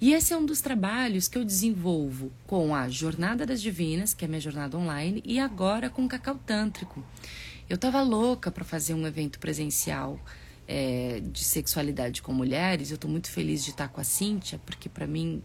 E 0.00 0.12
esse 0.12 0.32
é 0.32 0.36
um 0.36 0.44
dos 0.44 0.60
trabalhos 0.60 1.28
que 1.28 1.38
eu 1.38 1.44
desenvolvo 1.44 2.30
com 2.46 2.74
a 2.74 2.88
Jornada 2.88 3.46
das 3.46 3.62
Divinas, 3.62 4.12
que 4.12 4.24
é 4.24 4.28
minha 4.28 4.40
jornada 4.40 4.76
online, 4.76 5.22
e 5.24 5.38
agora 5.38 5.88
com 5.88 6.04
o 6.04 6.08
Cacau 6.08 6.36
Tântrico. 6.46 7.04
Eu 7.68 7.78
tava 7.78 8.02
louca 8.02 8.50
para 8.50 8.64
fazer 8.64 8.94
um 8.94 9.06
evento 9.06 9.38
presencial 9.38 10.20
é, 10.68 11.20
de 11.20 11.42
sexualidade 11.42 12.22
com 12.22 12.32
mulheres. 12.32 12.90
Eu 12.90 12.98
tô 12.98 13.08
muito 13.08 13.30
feliz 13.30 13.64
de 13.64 13.70
estar 13.70 13.88
com 13.88 14.00
a 14.00 14.04
Cíntia, 14.04 14.60
porque 14.64 14.88
para 14.88 15.06
mim 15.06 15.42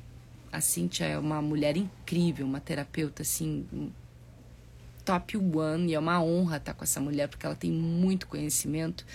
a 0.52 0.60
Cíntia 0.60 1.06
é 1.06 1.17
uma 1.17 1.41
mulher 1.41 1.78
incrível, 1.78 2.45
uma 2.45 2.60
terapeuta 2.60 3.21
assim 3.21 3.91
top 5.06 5.38
one, 5.38 5.91
e 5.91 5.95
é 5.95 6.00
uma 6.00 6.21
honra 6.21 6.58
estar 6.58 6.74
com 6.74 6.84
essa 6.84 7.00
mulher 7.00 7.28
porque 7.28 7.45
ela 7.45 7.56
tem 7.56 7.71
muito 7.71 8.28
conhecimento. 8.28 9.06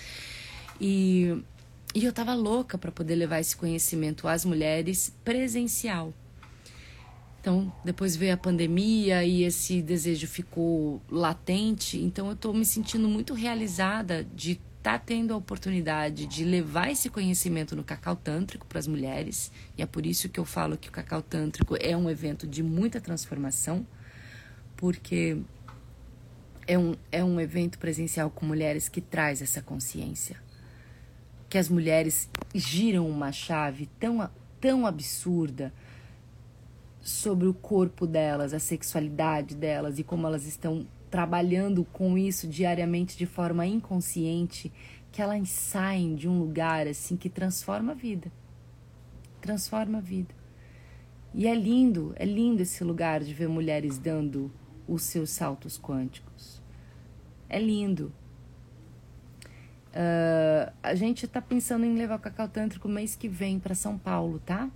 E, 0.80 1.42
e 1.94 2.04
eu 2.04 2.10
estava 2.10 2.34
louca 2.34 2.76
para 2.76 2.92
poder 2.92 3.14
levar 3.14 3.40
esse 3.40 3.56
conhecimento 3.56 4.28
às 4.28 4.44
mulheres 4.44 5.14
presencial. 5.24 6.12
Então, 7.40 7.72
depois 7.84 8.16
veio 8.16 8.34
a 8.34 8.36
pandemia 8.36 9.24
e 9.24 9.44
esse 9.44 9.80
desejo 9.80 10.26
ficou 10.26 11.00
latente. 11.08 11.96
Então, 11.96 12.26
eu 12.26 12.32
estou 12.32 12.52
me 12.52 12.64
sentindo 12.64 13.08
muito 13.08 13.34
realizada 13.34 14.24
de 14.34 14.52
estar 14.52 14.98
tá 14.98 14.98
tendo 14.98 15.32
a 15.32 15.36
oportunidade 15.36 16.26
de 16.26 16.44
levar 16.44 16.90
esse 16.90 17.08
conhecimento 17.08 17.76
no 17.76 17.84
Cacau 17.84 18.16
Tântrico 18.16 18.66
para 18.66 18.80
as 18.80 18.88
mulheres. 18.88 19.52
E 19.78 19.82
é 19.82 19.86
por 19.86 20.04
isso 20.04 20.28
que 20.28 20.40
eu 20.40 20.44
falo 20.44 20.76
que 20.76 20.88
o 20.88 20.92
Cacau 20.92 21.22
Tântrico 21.22 21.76
é 21.80 21.96
um 21.96 22.10
evento 22.10 22.48
de 22.48 22.64
muita 22.64 23.00
transformação, 23.00 23.86
porque 24.76 25.38
é 26.66 26.76
um, 26.76 26.96
é 27.12 27.22
um 27.22 27.40
evento 27.40 27.78
presencial 27.78 28.28
com 28.28 28.44
mulheres 28.44 28.88
que 28.88 29.00
traz 29.00 29.40
essa 29.40 29.62
consciência 29.62 30.45
que 31.48 31.58
as 31.58 31.68
mulheres 31.68 32.28
giram 32.54 33.08
uma 33.08 33.32
chave 33.32 33.88
tão, 33.98 34.28
tão 34.60 34.86
absurda 34.86 35.72
sobre 37.00 37.46
o 37.46 37.54
corpo 37.54 38.06
delas, 38.06 38.52
a 38.52 38.58
sexualidade 38.58 39.54
delas 39.54 39.98
e 39.98 40.04
como 40.04 40.26
elas 40.26 40.44
estão 40.44 40.86
trabalhando 41.10 41.84
com 41.84 42.18
isso 42.18 42.48
diariamente 42.48 43.16
de 43.16 43.26
forma 43.26 43.64
inconsciente, 43.64 44.72
que 45.12 45.22
elas 45.22 45.48
saem 45.48 46.14
de 46.14 46.28
um 46.28 46.38
lugar 46.38 46.86
assim 46.86 47.16
que 47.16 47.30
transforma 47.30 47.92
a 47.92 47.94
vida. 47.94 48.30
Transforma 49.40 49.98
a 49.98 50.00
vida. 50.00 50.34
E 51.32 51.46
é 51.46 51.54
lindo, 51.54 52.12
é 52.16 52.24
lindo 52.24 52.62
esse 52.62 52.82
lugar 52.82 53.22
de 53.22 53.32
ver 53.32 53.48
mulheres 53.48 53.98
dando 53.98 54.50
os 54.88 55.02
seus 55.02 55.30
saltos 55.30 55.78
quânticos. 55.78 56.60
É 57.48 57.60
lindo. 57.60 58.12
Uh, 59.96 60.70
a 60.82 60.94
gente 60.94 61.24
está 61.24 61.40
pensando 61.40 61.86
em 61.86 61.94
levar 61.96 62.16
o 62.16 62.18
cacau 62.18 62.46
tântrico 62.46 62.86
mês 62.86 63.16
que 63.16 63.28
vem 63.28 63.58
para 63.58 63.74
São 63.74 63.96
Paulo, 63.96 64.38
tá? 64.44 64.68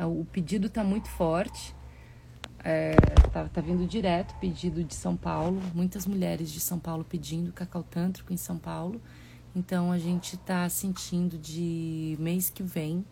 Uh, 0.00 0.20
o 0.20 0.24
pedido 0.24 0.68
está 0.68 0.82
muito 0.82 1.10
forte. 1.10 1.76
É, 2.66 2.94
tá, 3.30 3.46
tá 3.46 3.60
vindo 3.60 3.86
direto 3.86 4.34
pedido 4.40 4.82
de 4.82 4.94
São 4.94 5.14
Paulo. 5.14 5.60
Muitas 5.74 6.06
mulheres 6.06 6.50
de 6.50 6.58
São 6.58 6.78
Paulo 6.78 7.04
pedindo 7.04 7.52
cacau 7.52 7.82
tântrico 7.82 8.32
em 8.32 8.38
São 8.38 8.56
Paulo. 8.56 8.98
Então 9.54 9.92
a 9.92 9.98
gente 9.98 10.36
está 10.36 10.66
sentindo 10.70 11.36
de 11.36 12.16
mês 12.18 12.48
que 12.48 12.62
vem 12.62 13.04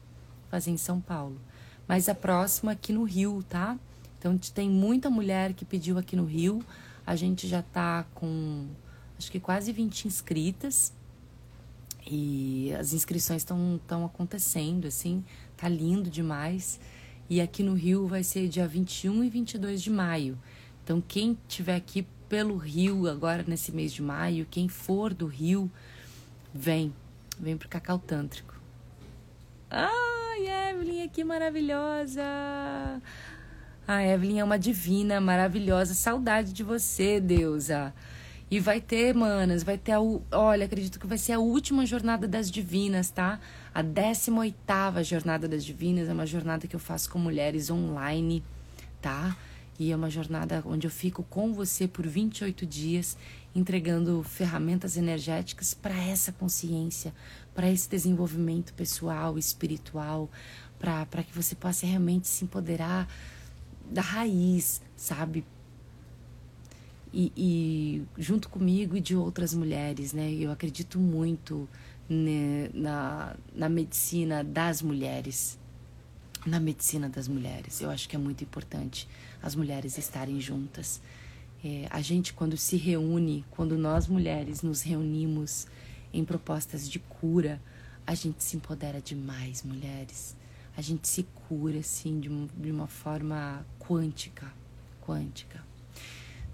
fazer 0.48 0.70
em 0.70 0.78
São 0.78 0.98
Paulo. 0.98 1.38
Mas 1.86 2.08
a 2.08 2.14
próxima 2.14 2.72
aqui 2.72 2.90
no 2.90 3.04
Rio, 3.04 3.44
tá? 3.46 3.78
Então 4.18 4.38
tem 4.38 4.70
muita 4.70 5.10
mulher 5.10 5.52
que 5.52 5.66
pediu 5.66 5.98
aqui 5.98 6.16
no 6.16 6.24
Rio. 6.24 6.64
A 7.06 7.14
gente 7.14 7.46
já 7.46 7.60
tá 7.60 8.06
com 8.14 8.66
acho 9.18 9.30
que 9.30 9.38
quase 9.38 9.70
20 9.72 10.06
inscritas. 10.08 10.94
E 12.14 12.74
as 12.78 12.92
inscrições 12.92 13.40
estão 13.40 14.04
acontecendo, 14.04 14.86
assim, 14.86 15.24
tá 15.56 15.66
lindo 15.66 16.10
demais. 16.10 16.78
E 17.30 17.40
aqui 17.40 17.62
no 17.62 17.72
Rio 17.72 18.06
vai 18.06 18.22
ser 18.22 18.48
dia 18.48 18.68
21 18.68 19.24
e 19.24 19.30
22 19.30 19.80
de 19.80 19.88
maio. 19.88 20.38
Então, 20.84 21.00
quem 21.00 21.38
tiver 21.48 21.74
aqui 21.74 22.06
pelo 22.28 22.58
Rio 22.58 23.08
agora 23.08 23.42
nesse 23.46 23.72
mês 23.72 23.94
de 23.94 24.02
maio, 24.02 24.46
quem 24.50 24.68
for 24.68 25.14
do 25.14 25.26
Rio, 25.26 25.70
vem. 26.52 26.92
Vem 27.40 27.56
pro 27.56 27.68
Cacau 27.68 27.98
Tântrico. 27.98 28.54
Ai, 29.70 30.70
Evelyn, 30.70 31.08
que 31.08 31.24
maravilhosa! 31.24 32.22
A 33.88 34.02
Evelyn 34.04 34.40
é 34.40 34.44
uma 34.44 34.58
divina, 34.58 35.18
maravilhosa. 35.18 35.94
Saudade 35.94 36.52
de 36.52 36.62
você, 36.62 37.18
deusa. 37.18 37.94
E 38.52 38.60
vai 38.60 38.82
ter, 38.82 39.14
manas, 39.14 39.62
vai 39.62 39.78
ter 39.78 39.92
a. 39.92 40.00
Olha, 40.30 40.66
acredito 40.66 41.00
que 41.00 41.06
vai 41.06 41.16
ser 41.16 41.32
a 41.32 41.38
última 41.38 41.86
jornada 41.86 42.28
das 42.28 42.50
divinas, 42.50 43.08
tá? 43.08 43.40
A 43.74 43.80
18 43.80 44.54
Jornada 45.04 45.48
das 45.48 45.64
Divinas 45.64 46.06
é 46.06 46.12
uma 46.12 46.26
jornada 46.26 46.66
que 46.66 46.76
eu 46.76 46.78
faço 46.78 47.08
com 47.08 47.18
mulheres 47.18 47.70
online, 47.70 48.44
tá? 49.00 49.34
E 49.78 49.90
é 49.90 49.96
uma 49.96 50.10
jornada 50.10 50.62
onde 50.66 50.86
eu 50.86 50.90
fico 50.90 51.22
com 51.22 51.54
você 51.54 51.88
por 51.88 52.06
28 52.06 52.66
dias, 52.66 53.16
entregando 53.54 54.22
ferramentas 54.22 54.98
energéticas 54.98 55.72
para 55.72 55.96
essa 55.96 56.30
consciência, 56.30 57.14
para 57.54 57.70
esse 57.70 57.88
desenvolvimento 57.88 58.74
pessoal, 58.74 59.38
espiritual, 59.38 60.30
para 60.78 61.22
que 61.22 61.34
você 61.34 61.54
possa 61.54 61.86
realmente 61.86 62.28
se 62.28 62.44
empoderar 62.44 63.08
da 63.90 64.02
raiz, 64.02 64.82
sabe? 64.94 65.42
E, 67.12 67.32
e, 67.36 68.02
junto 68.20 68.48
comigo 68.48 68.96
e 68.96 69.00
de 69.00 69.14
outras 69.14 69.52
mulheres, 69.52 70.12
né? 70.12 70.32
Eu 70.32 70.50
acredito 70.50 70.98
muito 70.98 71.68
né, 72.08 72.70
na, 72.72 73.36
na 73.54 73.68
medicina 73.68 74.42
das 74.42 74.80
mulheres, 74.80 75.58
na 76.46 76.58
medicina 76.58 77.08
das 77.08 77.28
mulheres. 77.28 77.80
Eu 77.80 77.90
acho 77.90 78.08
que 78.08 78.16
é 78.16 78.18
muito 78.18 78.42
importante 78.42 79.06
as 79.42 79.54
mulheres 79.54 79.98
estarem 79.98 80.40
juntas. 80.40 81.02
É, 81.62 81.86
a 81.90 82.00
gente 82.00 82.32
quando 82.32 82.56
se 82.56 82.76
reúne, 82.76 83.44
quando 83.50 83.76
nós 83.76 84.08
mulheres 84.08 84.62
nos 84.62 84.82
reunimos 84.82 85.66
em 86.12 86.24
propostas 86.24 86.88
de 86.88 86.98
cura, 86.98 87.60
a 88.06 88.14
gente 88.14 88.42
se 88.42 88.56
empodera 88.56 89.00
demais, 89.00 89.62
mulheres. 89.62 90.36
a 90.76 90.80
gente 90.80 91.06
se 91.06 91.22
cura 91.48 91.78
assim 91.78 92.18
de, 92.18 92.28
de 92.56 92.70
uma 92.70 92.86
forma 92.86 93.64
quântica, 93.78 94.52
quântica. 95.02 95.71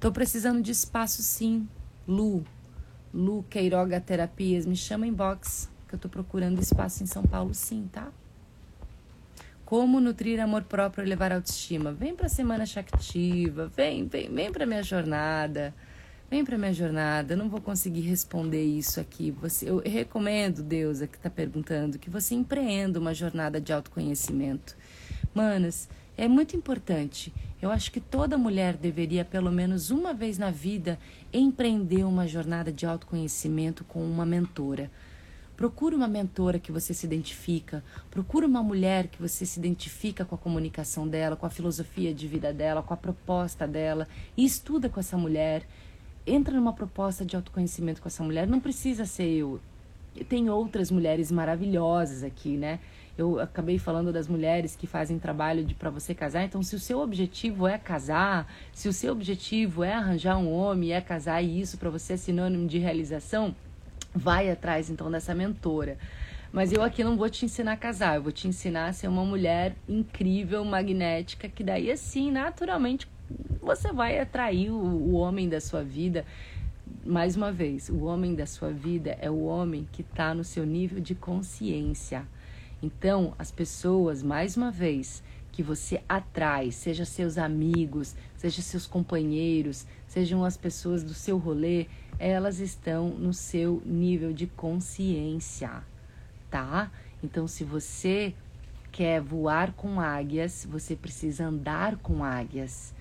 Tô 0.00 0.12
precisando 0.12 0.62
de 0.62 0.70
espaço 0.70 1.22
sim, 1.22 1.68
Lu. 2.06 2.44
Lu 3.12 3.44
Queiroga 3.50 4.00
Terapias, 4.00 4.64
me 4.64 4.76
chama 4.76 5.08
em 5.08 5.12
box, 5.12 5.68
que 5.88 5.94
eu 5.96 5.98
tô 5.98 6.08
procurando 6.08 6.60
espaço 6.60 7.02
em 7.02 7.06
São 7.06 7.24
Paulo 7.24 7.52
sim, 7.52 7.88
tá? 7.90 8.08
Como 9.64 10.00
nutrir 10.00 10.40
amor 10.40 10.62
próprio 10.62 11.04
e 11.04 11.08
levar 11.08 11.32
autoestima? 11.32 11.92
Vem 11.92 12.14
para 12.14 12.26
a 12.26 12.28
semana 12.28 12.64
Shaktiva, 12.64 13.66
vem, 13.66 14.06
vem, 14.06 14.32
vem 14.32 14.52
para 14.52 14.64
minha 14.64 14.84
jornada. 14.84 15.74
Vem 16.30 16.44
para 16.44 16.56
minha 16.56 16.72
jornada, 16.72 17.32
eu 17.32 17.36
não 17.38 17.48
vou 17.48 17.60
conseguir 17.60 18.02
responder 18.02 18.62
isso 18.62 19.00
aqui. 19.00 19.32
Você, 19.32 19.68
eu 19.68 19.78
recomendo, 19.78 20.62
Deusa, 20.62 21.08
que 21.08 21.16
está 21.16 21.30
perguntando, 21.30 21.98
que 21.98 22.08
você 22.08 22.36
empreenda 22.36 23.00
uma 23.00 23.14
jornada 23.14 23.60
de 23.60 23.72
autoconhecimento. 23.72 24.76
Manas, 25.34 25.88
é 26.18 26.26
muito 26.26 26.56
importante. 26.56 27.32
Eu 27.62 27.70
acho 27.70 27.92
que 27.92 28.00
toda 28.00 28.36
mulher 28.36 28.76
deveria, 28.76 29.24
pelo 29.24 29.52
menos 29.52 29.90
uma 29.90 30.12
vez 30.12 30.36
na 30.36 30.50
vida, 30.50 30.98
empreender 31.32 32.04
uma 32.04 32.26
jornada 32.26 32.72
de 32.72 32.84
autoconhecimento 32.84 33.84
com 33.84 34.04
uma 34.04 34.26
mentora. 34.26 34.90
Procure 35.56 35.94
uma 35.94 36.08
mentora 36.08 36.58
que 36.58 36.72
você 36.72 36.92
se 36.92 37.06
identifica. 37.06 37.84
Procure 38.10 38.46
uma 38.46 38.62
mulher 38.62 39.06
que 39.06 39.20
você 39.20 39.46
se 39.46 39.60
identifica 39.60 40.24
com 40.24 40.34
a 40.34 40.38
comunicação 40.38 41.06
dela, 41.06 41.36
com 41.36 41.46
a 41.46 41.50
filosofia 41.50 42.12
de 42.12 42.26
vida 42.26 42.52
dela, 42.52 42.82
com 42.82 42.94
a 42.94 42.96
proposta 42.96 43.66
dela. 43.66 44.08
E 44.36 44.44
estuda 44.44 44.88
com 44.88 44.98
essa 44.98 45.16
mulher. 45.16 45.66
Entra 46.26 46.54
numa 46.54 46.72
proposta 46.72 47.24
de 47.24 47.36
autoconhecimento 47.36 48.02
com 48.02 48.08
essa 48.08 48.24
mulher. 48.24 48.46
Não 48.46 48.60
precisa 48.60 49.04
ser 49.04 49.28
eu. 49.28 49.60
Tem 50.28 50.50
outras 50.50 50.90
mulheres 50.90 51.30
maravilhosas 51.30 52.24
aqui, 52.24 52.56
né? 52.56 52.80
Eu 53.18 53.40
acabei 53.40 53.78
falando 53.78 54.12
das 54.12 54.28
mulheres 54.28 54.76
que 54.76 54.86
fazem 54.86 55.18
trabalho 55.18 55.64
de 55.64 55.74
para 55.74 55.90
você 55.90 56.14
casar. 56.14 56.44
Então, 56.44 56.62
se 56.62 56.74
o 56.76 56.78
seu 56.78 57.00
objetivo 57.00 57.66
é 57.66 57.76
casar, 57.76 58.50
se 58.72 58.88
o 58.88 58.92
seu 58.92 59.12
objetivo 59.12 59.84
é 59.84 59.92
arranjar 59.92 60.38
um 60.38 60.50
homem, 60.50 60.92
é 60.92 61.00
casar 61.00 61.42
e 61.42 61.60
isso 61.60 61.76
para 61.76 61.90
você 61.90 62.12
é 62.12 62.16
sinônimo 62.16 62.68
de 62.68 62.78
realização, 62.78 63.54
Vai 64.14 64.50
atrás 64.50 64.88
então 64.90 65.10
dessa 65.10 65.34
mentora. 65.34 65.98
Mas 66.50 66.72
eu 66.72 66.82
aqui 66.82 67.04
não 67.04 67.16
vou 67.16 67.28
te 67.28 67.44
ensinar 67.44 67.72
a 67.72 67.76
casar, 67.76 68.16
eu 68.16 68.22
vou 68.22 68.32
te 68.32 68.48
ensinar 68.48 68.86
a 68.86 68.92
ser 68.92 69.06
uma 69.06 69.24
mulher 69.24 69.76
incrível, 69.86 70.64
magnética, 70.64 71.46
que 71.48 71.62
daí 71.62 71.90
assim, 71.90 72.30
naturalmente, 72.30 73.06
você 73.60 73.92
vai 73.92 74.18
atrair 74.18 74.70
o, 74.70 74.78
o 74.78 75.12
homem 75.12 75.48
da 75.48 75.60
sua 75.60 75.84
vida. 75.84 76.24
Mais 77.04 77.36
uma 77.36 77.52
vez, 77.52 77.90
o 77.90 78.04
homem 78.04 78.34
da 78.34 78.46
sua 78.46 78.70
vida 78.70 79.16
é 79.20 79.30
o 79.30 79.44
homem 79.44 79.86
que 79.92 80.00
está 80.00 80.34
no 80.34 80.42
seu 80.42 80.64
nível 80.64 81.00
de 81.00 81.14
consciência. 81.14 82.26
Então, 82.82 83.34
as 83.38 83.50
pessoas, 83.50 84.22
mais 84.22 84.56
uma 84.56 84.70
vez, 84.70 85.22
que 85.50 85.62
você 85.64 86.00
atrai, 86.08 86.70
seja 86.70 87.04
seus 87.04 87.36
amigos, 87.36 88.14
seja 88.36 88.62
seus 88.62 88.86
companheiros, 88.86 89.84
sejam 90.06 90.44
as 90.44 90.56
pessoas 90.56 91.02
do 91.02 91.12
seu 91.12 91.36
rolê, 91.36 91.88
elas 92.16 92.60
estão 92.60 93.08
no 93.08 93.34
seu 93.34 93.82
nível 93.84 94.32
de 94.32 94.46
consciência, 94.46 95.82
tá? 96.48 96.92
Então, 97.24 97.48
se 97.48 97.64
você 97.64 98.32
quer 98.92 99.20
voar 99.20 99.72
com 99.72 100.00
águias, 100.00 100.64
você 100.70 100.94
precisa 100.94 101.46
andar 101.46 101.96
com 101.96 102.22
águias. 102.22 102.94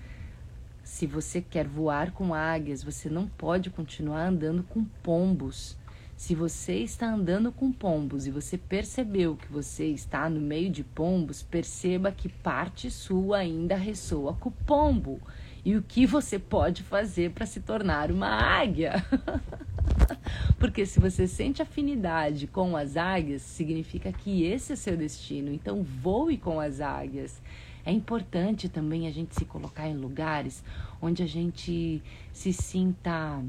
Se 0.82 1.06
você 1.06 1.40
quer 1.40 1.68
voar 1.68 2.10
com 2.10 2.34
águias, 2.34 2.82
você 2.82 3.08
não 3.08 3.28
pode 3.28 3.70
continuar 3.70 4.26
andando 4.26 4.64
com 4.64 4.82
pombos. 4.84 5.77
Se 6.18 6.34
você 6.34 6.78
está 6.78 7.08
andando 7.08 7.52
com 7.52 7.70
pombos 7.70 8.26
e 8.26 8.32
você 8.32 8.58
percebeu 8.58 9.36
que 9.36 9.46
você 9.52 9.86
está 9.86 10.28
no 10.28 10.40
meio 10.40 10.68
de 10.68 10.82
pombos, 10.82 11.44
perceba 11.44 12.10
que 12.10 12.28
parte 12.28 12.90
sua 12.90 13.38
ainda 13.38 13.76
ressoa 13.76 14.34
com 14.34 14.48
o 14.48 14.52
pombo 14.66 15.20
e 15.64 15.76
o 15.76 15.82
que 15.82 16.04
você 16.06 16.36
pode 16.36 16.82
fazer 16.82 17.30
para 17.30 17.46
se 17.46 17.60
tornar 17.60 18.10
uma 18.10 18.26
águia. 18.26 18.94
Porque 20.58 20.84
se 20.84 20.98
você 20.98 21.28
sente 21.28 21.62
afinidade 21.62 22.48
com 22.48 22.76
as 22.76 22.96
águias, 22.96 23.42
significa 23.42 24.12
que 24.12 24.42
esse 24.42 24.72
é 24.72 24.76
seu 24.76 24.96
destino. 24.96 25.52
Então 25.52 25.84
voe 25.84 26.36
com 26.36 26.58
as 26.58 26.80
águias. 26.80 27.40
É 27.86 27.92
importante 27.92 28.68
também 28.68 29.06
a 29.06 29.12
gente 29.12 29.36
se 29.36 29.44
colocar 29.44 29.86
em 29.86 29.96
lugares 29.96 30.64
onde 31.00 31.22
a 31.22 31.28
gente 31.28 32.02
se 32.32 32.52
sinta 32.52 33.40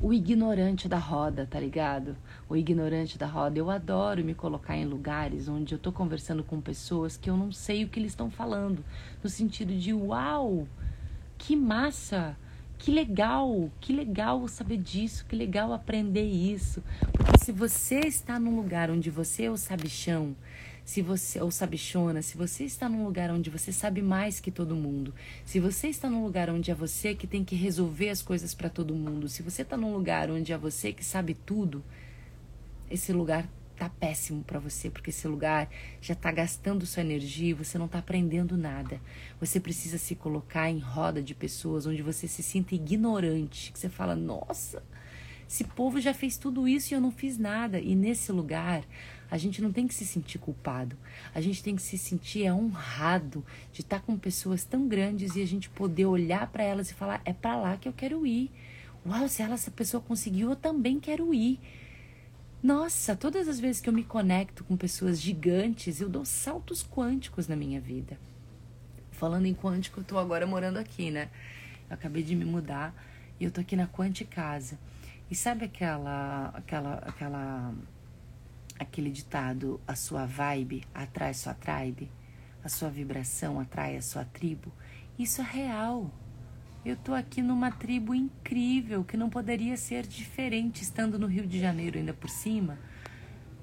o 0.00 0.12
ignorante 0.12 0.88
da 0.88 0.98
roda, 0.98 1.46
tá 1.46 1.58
ligado? 1.58 2.16
O 2.48 2.56
ignorante 2.56 3.16
da 3.16 3.26
roda. 3.26 3.58
Eu 3.58 3.70
adoro 3.70 4.24
me 4.24 4.34
colocar 4.34 4.76
em 4.76 4.84
lugares 4.84 5.48
onde 5.48 5.74
eu 5.74 5.78
tô 5.78 5.92
conversando 5.92 6.42
com 6.42 6.60
pessoas 6.60 7.16
que 7.16 7.30
eu 7.30 7.36
não 7.36 7.52
sei 7.52 7.84
o 7.84 7.88
que 7.88 7.98
eles 7.98 8.12
estão 8.12 8.30
falando, 8.30 8.84
no 9.22 9.28
sentido 9.28 9.74
de 9.74 9.92
uau, 9.92 10.66
que 11.38 11.56
massa! 11.56 12.36
Que 12.76 12.90
legal, 12.90 13.70
que 13.80 13.94
legal 13.94 14.46
saber 14.46 14.76
disso, 14.76 15.24
que 15.26 15.34
legal 15.34 15.72
aprender 15.72 16.26
isso. 16.26 16.82
Porque 17.12 17.38
se 17.38 17.50
você 17.50 18.00
está 18.00 18.38
num 18.38 18.56
lugar 18.56 18.90
onde 18.90 19.08
você 19.08 19.44
é 19.44 19.50
o 19.50 19.56
sabichão, 19.56 20.36
se 20.84 21.00
você 21.00 21.40
ou 21.40 21.50
sabichona, 21.50 22.20
se 22.20 22.36
você 22.36 22.64
está 22.64 22.88
num 22.88 23.04
lugar 23.04 23.30
onde 23.30 23.48
você 23.48 23.72
sabe 23.72 24.02
mais 24.02 24.38
que 24.38 24.50
todo 24.50 24.76
mundo, 24.76 25.14
se 25.44 25.58
você 25.58 25.88
está 25.88 26.10
num 26.10 26.22
lugar 26.22 26.50
onde 26.50 26.70
é 26.70 26.74
você 26.74 27.14
que 27.14 27.26
tem 27.26 27.42
que 27.42 27.56
resolver 27.56 28.10
as 28.10 28.20
coisas 28.20 28.54
para 28.54 28.68
todo 28.68 28.94
mundo, 28.94 29.28
se 29.28 29.42
você 29.42 29.62
está 29.62 29.76
num 29.76 29.92
lugar 29.92 30.30
onde 30.30 30.52
é 30.52 30.58
você 30.58 30.92
que 30.92 31.04
sabe 31.04 31.34
tudo, 31.34 31.82
esse 32.90 33.12
lugar 33.12 33.48
tá 33.76 33.88
péssimo 33.88 34.42
para 34.44 34.58
você, 34.58 34.88
porque 34.88 35.10
esse 35.10 35.26
lugar 35.26 35.68
já 36.00 36.14
tá 36.14 36.30
gastando 36.30 36.86
sua 36.86 37.02
energia 37.02 37.54
você 37.54 37.76
não 37.78 37.88
tá 37.88 37.98
aprendendo 37.98 38.56
nada. 38.56 39.00
Você 39.40 39.58
precisa 39.58 39.98
se 39.98 40.14
colocar 40.14 40.70
em 40.70 40.78
roda 40.78 41.22
de 41.22 41.34
pessoas 41.34 41.86
onde 41.86 42.02
você 42.02 42.28
se 42.28 42.42
sinta 42.42 42.74
ignorante, 42.74 43.72
que 43.72 43.78
você 43.78 43.88
fala: 43.88 44.14
"Nossa, 44.14 44.82
esse 45.48 45.64
povo 45.64 46.00
já 46.00 46.14
fez 46.14 46.36
tudo 46.36 46.68
isso 46.68 46.92
e 46.92 46.94
eu 46.94 47.00
não 47.00 47.10
fiz 47.10 47.36
nada". 47.36 47.80
E 47.80 47.94
nesse 47.94 48.30
lugar, 48.30 48.84
a 49.34 49.36
gente 49.36 49.60
não 49.60 49.72
tem 49.72 49.88
que 49.88 49.94
se 49.94 50.06
sentir 50.06 50.38
culpado. 50.38 50.96
A 51.34 51.40
gente 51.40 51.60
tem 51.60 51.74
que 51.74 51.82
se 51.82 51.98
sentir 51.98 52.44
é 52.44 52.52
honrado 52.52 53.44
de 53.72 53.80
estar 53.80 54.00
com 54.00 54.16
pessoas 54.16 54.62
tão 54.62 54.86
grandes 54.86 55.34
e 55.34 55.42
a 55.42 55.44
gente 55.44 55.68
poder 55.68 56.06
olhar 56.06 56.46
para 56.46 56.62
elas 56.62 56.88
e 56.88 56.94
falar: 56.94 57.20
"É 57.24 57.32
para 57.32 57.56
lá 57.56 57.76
que 57.76 57.88
eu 57.88 57.92
quero 57.92 58.24
ir". 58.24 58.48
Uau, 59.04 59.26
se 59.26 59.42
ela, 59.42 59.54
essa 59.54 59.72
pessoa 59.72 60.00
conseguiu, 60.00 60.50
eu 60.50 60.56
também 60.56 61.00
quero 61.00 61.34
ir. 61.34 61.58
Nossa, 62.62 63.16
todas 63.16 63.48
as 63.48 63.58
vezes 63.58 63.80
que 63.80 63.88
eu 63.88 63.92
me 63.92 64.04
conecto 64.04 64.62
com 64.62 64.76
pessoas 64.76 65.20
gigantes, 65.20 66.00
eu 66.00 66.08
dou 66.08 66.24
saltos 66.24 66.86
quânticos 66.86 67.48
na 67.48 67.56
minha 67.56 67.80
vida. 67.80 68.16
Falando 69.10 69.46
em 69.46 69.54
quântico, 69.54 69.98
eu 69.98 70.04
tô 70.04 70.16
agora 70.16 70.46
morando 70.46 70.76
aqui, 70.76 71.10
né? 71.10 71.28
Eu 71.90 71.94
acabei 71.94 72.22
de 72.22 72.36
me 72.36 72.44
mudar 72.44 72.94
e 73.40 73.44
eu 73.44 73.50
tô 73.50 73.60
aqui 73.60 73.74
na 73.74 73.88
Quanticasa. 73.88 74.78
E 75.28 75.34
sabe 75.34 75.64
aquela 75.64 76.52
aquela 76.54 76.94
aquela 76.98 77.74
aquele 78.78 79.10
ditado, 79.10 79.80
a 79.86 79.94
sua 79.94 80.26
vibe 80.26 80.84
atrai 80.94 81.34
sua 81.34 81.54
tribe, 81.54 82.10
a 82.62 82.68
sua 82.68 82.90
vibração 82.90 83.60
atrai 83.60 83.96
a 83.96 84.02
sua 84.02 84.24
tribo? 84.24 84.72
Isso 85.18 85.40
é 85.40 85.44
real. 85.44 86.10
Eu 86.84 86.96
tô 86.96 87.14
aqui 87.14 87.40
numa 87.40 87.70
tribo 87.70 88.14
incrível 88.14 89.04
que 89.04 89.16
não 89.16 89.30
poderia 89.30 89.76
ser 89.76 90.06
diferente 90.06 90.82
estando 90.82 91.18
no 91.18 91.26
Rio 91.26 91.46
de 91.46 91.58
Janeiro 91.58 91.98
ainda 91.98 92.12
por 92.12 92.28
cima. 92.28 92.78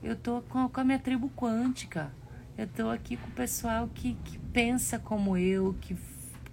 Eu 0.01 0.15
tô 0.15 0.41
com, 0.41 0.69
a 0.73 0.83
minha 0.83 0.97
tribo 0.97 1.29
quântica. 1.35 2.11
Eu 2.57 2.67
tô 2.67 2.89
aqui 2.89 3.17
com 3.17 3.27
o 3.27 3.31
pessoal 3.31 3.87
que, 3.93 4.15
que 4.25 4.39
pensa 4.51 4.97
como 4.97 5.37
eu, 5.37 5.75
que, 5.79 5.95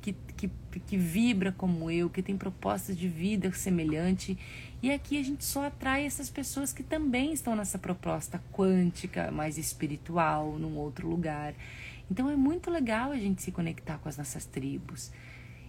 que, 0.03 0.13
que, 0.37 0.51
que 0.81 0.97
vibra 0.99 1.51
como 1.51 1.91
eu, 1.91 2.11
que 2.11 2.23
tem 2.23 2.37
propostas 2.37 2.97
de 2.97 3.09
vida 3.09 3.51
semelhante. 3.53 4.39
E 4.81 4.93
aqui 4.93 5.19
a 5.19 5.25
gente 5.25 5.45
só 5.45 5.67
atrai 5.67 6.05
essas 6.07 6.31
pessoas 6.31 6.73
que 6.73 6.85
também 6.85 7.33
estão 7.33 7.57
nessa 7.57 7.79
proposta 7.79 8.41
quântica, 8.53 9.31
mais 9.31 9.59
espiritual, 9.59 10.57
num 10.57 10.77
outro 10.77 11.09
lugar. 11.09 11.55
Então 12.11 12.31
é 12.31 12.37
muito 12.37 12.71
legal 12.71 13.11
a 13.11 13.17
gente 13.17 13.43
se 13.43 13.51
conectar 13.51 13.99
com 13.99 14.09
as 14.09 14.17
nossas 14.17 14.47
tribos. 14.47 15.11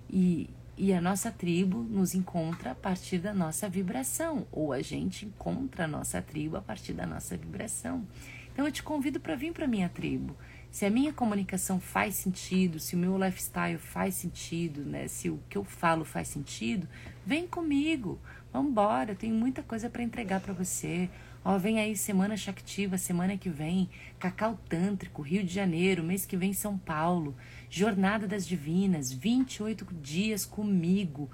E, 0.10 0.50
e 0.78 0.94
a 0.94 1.02
nossa 1.02 1.32
tribo 1.32 1.80
nos 1.84 2.14
encontra 2.14 2.72
a 2.72 2.76
partir 2.76 3.18
da 3.18 3.34
nossa 3.34 3.68
vibração, 3.68 4.46
ou 4.52 4.72
a 4.72 4.82
gente 4.82 5.26
encontra 5.26 5.86
a 5.86 5.88
nossa 5.88 6.22
tribo 6.22 6.58
a 6.58 6.62
partir 6.62 6.94
da 6.94 7.08
nossa 7.08 7.36
vibração. 7.36 8.06
Então 8.54 8.66
eu 8.66 8.72
te 8.72 8.84
convido 8.84 9.20
para 9.20 9.36
vir 9.36 9.54
para 9.54 9.68
minha 9.68 9.90
tribo. 9.90 10.36
Se 10.72 10.86
a 10.86 10.90
minha 10.90 11.12
comunicação 11.12 11.80
faz 11.80 12.16
sentido, 12.16 12.80
se 12.80 12.96
o 12.96 13.00
meu 13.00 13.18
lifestyle 13.18 13.80
faz 13.80 14.16
sentido, 14.16 14.82
né? 14.82 15.08
Se 15.08 15.30
o 15.30 15.40
que 15.50 15.58
eu 15.58 15.64
falo 15.64 16.06
faz 16.06 16.28
sentido, 16.28 16.88
vem 17.26 17.48
comigo. 17.48 18.20
Vamos 18.52 18.72
embora, 18.72 19.12
eu 19.12 19.16
tenho 19.16 19.36
muita 19.36 19.62
coisa 19.62 19.90
para 19.90 20.02
entregar 20.02 20.40
para 20.40 20.54
você. 20.54 21.08
Ó, 21.46 21.58
vem 21.58 21.80
aí 21.80 21.96
Semana 21.96 22.36
Chactiva, 22.36 22.98
semana 22.98 23.38
que 23.38 23.48
vem, 23.48 23.90
Cacau 24.20 24.60
Tântrico, 24.68 25.22
Rio 25.22 25.44
de 25.44 25.54
Janeiro, 25.54 26.04
mês 26.04 26.26
que 26.26 26.36
vem 26.36 26.52
São 26.52 26.76
Paulo, 26.76 27.36
Jornada 27.70 28.28
das 28.28 28.48
Divinas, 28.48 29.12
28 29.12 29.86
dias 30.02 30.46
comigo. 30.46 31.30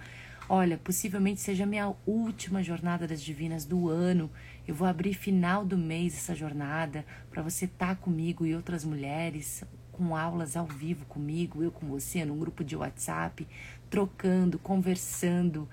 Olha, 0.49 0.78
possivelmente 0.78 1.39
seja 1.39 1.63
a 1.63 1.67
minha 1.67 1.93
última 2.06 2.62
Jornada 2.62 3.08
das 3.08 3.21
Divinas 3.21 3.65
do 3.65 3.89
ano. 3.89 4.30
Eu 4.67 4.75
vou 4.75 4.88
abrir 4.88 5.13
final 5.13 5.65
do 5.65 5.78
mês 5.78 6.13
essa 6.15 6.36
jornada 6.36 7.06
para 7.32 7.41
você 7.41 7.63
estar 7.63 7.88
tá 7.88 7.95
comigo 7.95 8.45
e 8.45 8.54
outras 8.54 8.84
mulheres 8.84 9.63
com 9.91 10.15
aulas 10.15 10.58
ao 10.58 10.65
vivo 10.65 11.06
comigo, 11.06 11.63
eu 11.63 11.71
com 11.71 11.88
você, 11.88 12.25
num 12.25 12.38
grupo 12.38 12.62
de 12.62 12.75
WhatsApp, 12.75 13.47
trocando, 13.89 14.60
conversando 14.60 15.67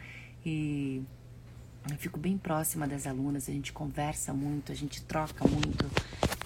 e 0.47 1.03
eu 1.91 1.97
fico 1.97 2.19
bem 2.19 2.39
próxima 2.39 2.87
das 2.87 3.07
alunas, 3.07 3.49
a 3.49 3.53
gente 3.53 3.73
conversa 3.73 4.33
muito, 4.33 4.71
a 4.71 4.75
gente 4.75 5.03
troca 5.03 5.47
muito 5.47 5.91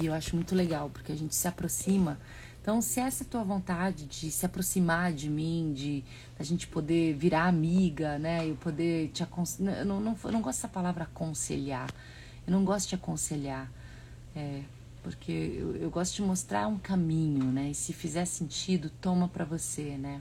e 0.00 0.06
eu 0.06 0.14
acho 0.14 0.34
muito 0.34 0.54
legal 0.54 0.90
porque 0.90 1.12
a 1.12 1.16
gente 1.16 1.34
se 1.34 1.46
aproxima. 1.46 2.18
Então, 2.60 2.82
se 2.82 2.98
essa 2.98 3.22
é 3.22 3.26
a 3.26 3.30
tua 3.30 3.44
vontade 3.44 4.06
de 4.06 4.28
se 4.28 4.44
aproximar 4.44 5.12
de 5.12 5.30
mim, 5.30 5.72
de 5.72 6.02
a 6.36 6.42
gente 6.42 6.66
poder 6.66 7.14
virar 7.14 7.44
amiga, 7.44 8.18
né? 8.18 8.48
Eu 8.48 8.56
poder 8.56 9.08
te 9.10 9.22
aconselhar. 9.22 9.78
Eu 9.78 9.84
não, 9.84 10.00
não, 10.00 10.16
não 10.24 10.42
gosto 10.42 10.58
dessa 10.58 10.68
palavra 10.68 11.04
aconselhar. 11.04 11.88
Eu 12.44 12.52
não 12.52 12.64
gosto 12.64 12.88
de 12.88 12.96
aconselhar. 12.96 13.70
É, 14.34 14.62
porque 15.00 15.30
eu, 15.30 15.76
eu 15.76 15.90
gosto 15.90 16.16
de 16.16 16.22
mostrar 16.22 16.66
um 16.66 16.76
caminho, 16.76 17.44
né? 17.44 17.70
E 17.70 17.74
se 17.74 17.92
fizer 17.92 18.24
sentido, 18.24 18.90
toma 19.00 19.28
para 19.28 19.44
você, 19.44 19.96
né? 19.96 20.20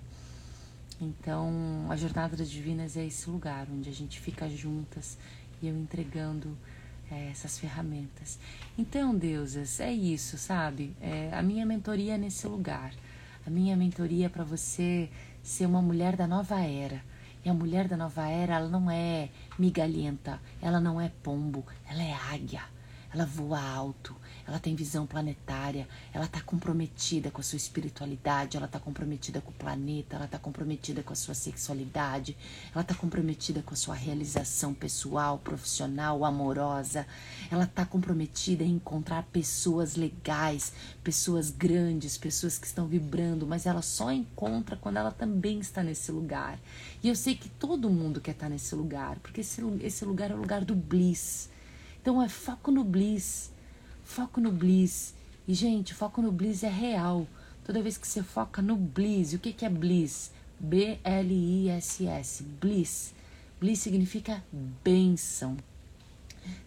Então, 0.99 1.87
a 1.89 1.95
Jornada 1.95 2.37
das 2.37 2.49
Divinas 2.49 2.95
é 2.95 3.05
esse 3.05 3.29
lugar 3.29 3.67
onde 3.69 3.89
a 3.89 3.93
gente 3.93 4.19
fica 4.19 4.47
juntas 4.49 5.17
e 5.61 5.67
eu 5.67 5.77
entregando 5.77 6.57
é, 7.11 7.29
essas 7.29 7.59
ferramentas. 7.59 8.39
Então, 8.77 9.15
deusas, 9.15 9.79
é 9.79 9.91
isso, 9.91 10.37
sabe? 10.37 10.95
É, 11.01 11.31
a 11.33 11.41
minha 11.41 11.65
mentoria 11.65 12.15
é 12.15 12.17
nesse 12.17 12.47
lugar. 12.47 12.93
A 13.45 13.49
minha 13.49 13.75
mentoria 13.75 14.27
é 14.27 14.29
para 14.29 14.43
você 14.43 15.09
ser 15.43 15.65
uma 15.65 15.81
mulher 15.81 16.15
da 16.15 16.25
nova 16.25 16.61
era. 16.61 17.03
E 17.43 17.49
a 17.49 17.53
mulher 17.53 17.87
da 17.87 17.95
nova 17.95 18.27
era, 18.27 18.55
ela 18.55 18.69
não 18.69 18.89
é 18.89 19.29
migalhenta, 19.59 20.41
ela 20.61 20.79
não 20.79 20.99
é 20.99 21.11
pombo, 21.21 21.63
ela 21.87 22.01
é 22.01 22.13
águia. 22.13 22.63
Ela 23.13 23.25
voa 23.25 23.61
alto, 23.61 24.15
ela 24.47 24.59
tem 24.59 24.75
visão 24.75 25.07
planetária, 25.07 25.87
ela 26.13 26.25
está 26.25 26.39
comprometida 26.39 27.31
com 27.31 27.41
a 27.41 27.43
sua 27.43 27.57
espiritualidade, 27.57 28.57
ela 28.57 28.67
está 28.67 28.79
comprometida 28.79 29.41
com 29.41 29.49
o 29.49 29.53
planeta, 29.53 30.15
ela 30.15 30.25
está 30.25 30.37
comprometida 30.37 31.01
com 31.01 31.13
a 31.13 31.15
sua 31.15 31.33
sexualidade, 31.33 32.37
ela 32.71 32.81
está 32.81 32.93
comprometida 32.93 33.63
com 33.63 33.73
a 33.73 33.77
sua 33.77 33.95
realização 33.95 34.73
pessoal, 34.73 35.39
profissional, 35.39 36.23
amorosa, 36.23 37.07
ela 37.49 37.63
está 37.63 37.85
comprometida 37.85 38.63
em 38.63 38.75
encontrar 38.75 39.23
pessoas 39.23 39.95
legais, 39.95 40.73
pessoas 41.03 41.49
grandes, 41.49 42.17
pessoas 42.17 42.57
que 42.57 42.67
estão 42.67 42.87
vibrando, 42.87 43.47
mas 43.47 43.65
ela 43.65 43.81
só 43.81 44.11
encontra 44.11 44.77
quando 44.77 44.97
ela 44.97 45.11
também 45.11 45.59
está 45.59 45.81
nesse 45.81 46.11
lugar. 46.11 46.59
E 47.01 47.09
eu 47.09 47.15
sei 47.15 47.35
que 47.35 47.49
todo 47.49 47.89
mundo 47.89 48.21
quer 48.21 48.31
estar 48.31 48.49
nesse 48.49 48.75
lugar, 48.75 49.17
porque 49.19 49.41
esse, 49.41 49.61
esse 49.81 50.05
lugar 50.05 50.29
é 50.29 50.35
o 50.35 50.37
lugar 50.37 50.63
do 50.63 50.75
bliss. 50.75 51.49
Então 51.99 52.21
é 52.21 52.29
foco 52.29 52.69
no 52.69 52.83
bliss 52.83 53.54
Foco 54.05 54.39
no 54.39 54.51
bliss. 54.51 55.15
E, 55.47 55.53
gente, 55.53 55.93
foco 55.93 56.21
no 56.21 56.31
bliss 56.31 56.63
é 56.63 56.69
real. 56.69 57.27
Toda 57.65 57.81
vez 57.81 57.97
que 57.97 58.07
você 58.07 58.23
foca 58.23 58.61
no 58.61 58.77
bliss, 58.77 59.33
o 59.33 59.39
que, 59.39 59.51
que 59.51 59.65
é 59.65 59.69
bliss? 59.69 60.31
B-L-I-S-S. 60.59 62.43
Bliss. 62.43 63.13
Bliss 63.59 63.79
significa 63.79 64.41
bênção. 64.83 65.57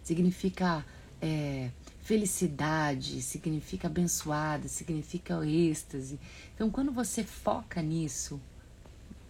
Significa 0.03 0.85
é, 1.21 1.71
felicidade, 2.01 3.21
significa 3.21 3.87
abençoada, 3.87 4.67
significa 4.67 5.43
êxtase. 5.45 6.19
Então, 6.53 6.69
quando 6.69 6.91
você 6.91 7.23
foca 7.23 7.81
nisso, 7.81 8.39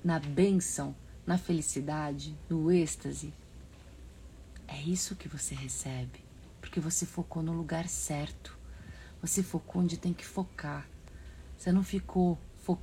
na 0.03 0.19
bênção, 0.19 0.95
na 1.27 1.37
felicidade, 1.37 2.35
no 2.49 2.71
êxtase, 2.71 3.31
é 4.67 4.81
isso 4.81 5.15
que 5.15 5.27
você 5.27 5.53
recebe 5.53 6.28
porque 6.59 6.79
você 6.79 7.05
focou 7.05 7.41
no 7.41 7.53
lugar 7.53 7.87
certo. 7.87 8.57
Você 9.21 9.43
focou 9.43 9.81
onde 9.81 9.97
tem 9.97 10.13
que 10.13 10.25
focar. 10.25 10.87
Você 11.57 11.71
não 11.71 11.83
ficou 11.83 12.37
fo 12.61 12.77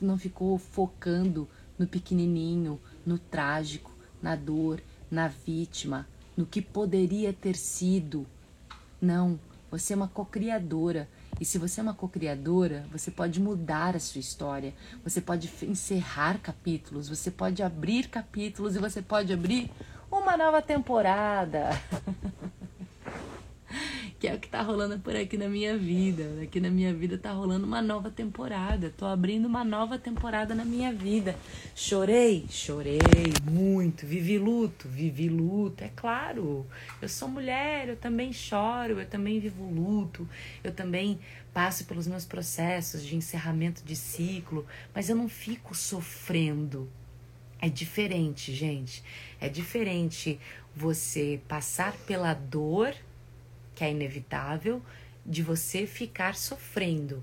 não 0.00 0.18
ficou 0.18 0.58
focando 0.58 1.48
no 1.78 1.86
pequenininho, 1.86 2.80
no 3.04 3.18
trágico, 3.18 3.90
na 4.22 4.36
dor, 4.36 4.82
na 5.10 5.28
vítima, 5.28 6.06
no 6.36 6.44
que 6.44 6.60
poderia 6.60 7.32
ter 7.32 7.56
sido. 7.56 8.26
Não, 9.00 9.38
você 9.70 9.92
é 9.92 9.96
uma 9.96 10.08
co-criadora. 10.08 11.08
E 11.40 11.44
se 11.44 11.58
você 11.58 11.80
é 11.80 11.82
uma 11.82 11.94
co-criadora, 11.94 12.86
você 12.90 13.10
pode 13.10 13.40
mudar 13.40 13.96
a 13.96 14.00
sua 14.00 14.20
história. 14.20 14.74
Você 15.04 15.20
pode 15.20 15.52
encerrar 15.62 16.38
capítulos, 16.40 17.08
você 17.08 17.30
pode 17.30 17.62
abrir 17.62 18.08
capítulos 18.08 18.74
e 18.74 18.78
você 18.78 19.02
pode 19.02 19.32
abrir 19.32 19.70
uma 20.10 20.36
nova 20.36 20.62
temporada. 20.62 21.70
que 24.18 24.26
é 24.26 24.34
o 24.34 24.38
que 24.38 24.48
tá 24.48 24.62
rolando 24.62 24.98
por 24.98 25.14
aqui 25.14 25.36
na 25.36 25.48
minha 25.48 25.76
vida. 25.76 26.24
Aqui 26.42 26.58
na 26.58 26.70
minha 26.70 26.92
vida 26.94 27.18
tá 27.18 27.32
rolando 27.32 27.66
uma 27.66 27.82
nova 27.82 28.10
temporada. 28.10 28.92
Tô 28.96 29.04
abrindo 29.04 29.46
uma 29.46 29.62
nova 29.62 29.98
temporada 29.98 30.54
na 30.54 30.64
minha 30.64 30.92
vida. 30.92 31.36
Chorei? 31.74 32.46
Chorei 32.48 32.98
muito. 33.44 34.06
Vivi 34.06 34.38
luto? 34.38 34.88
Vivi 34.88 35.28
luto, 35.28 35.84
é 35.84 35.90
claro. 35.94 36.66
Eu 37.00 37.08
sou 37.08 37.28
mulher, 37.28 37.88
eu 37.88 37.96
também 37.96 38.32
choro, 38.32 38.98
eu 38.98 39.06
também 39.06 39.38
vivo 39.38 39.64
luto, 39.64 40.26
eu 40.64 40.72
também 40.72 41.20
passo 41.52 41.84
pelos 41.84 42.06
meus 42.06 42.24
processos 42.24 43.04
de 43.04 43.16
encerramento 43.16 43.82
de 43.84 43.96
ciclo, 43.96 44.66
mas 44.94 45.10
eu 45.10 45.16
não 45.16 45.28
fico 45.28 45.74
sofrendo. 45.74 46.88
É 47.60 47.68
diferente, 47.68 48.54
gente. 48.54 49.02
É 49.40 49.48
diferente 49.48 50.38
você 50.74 51.40
passar 51.48 51.92
pela 52.06 52.32
dor 52.34 52.94
que 53.76 53.84
é 53.84 53.90
inevitável, 53.92 54.82
de 55.24 55.42
você 55.42 55.86
ficar 55.86 56.34
sofrendo. 56.34 57.22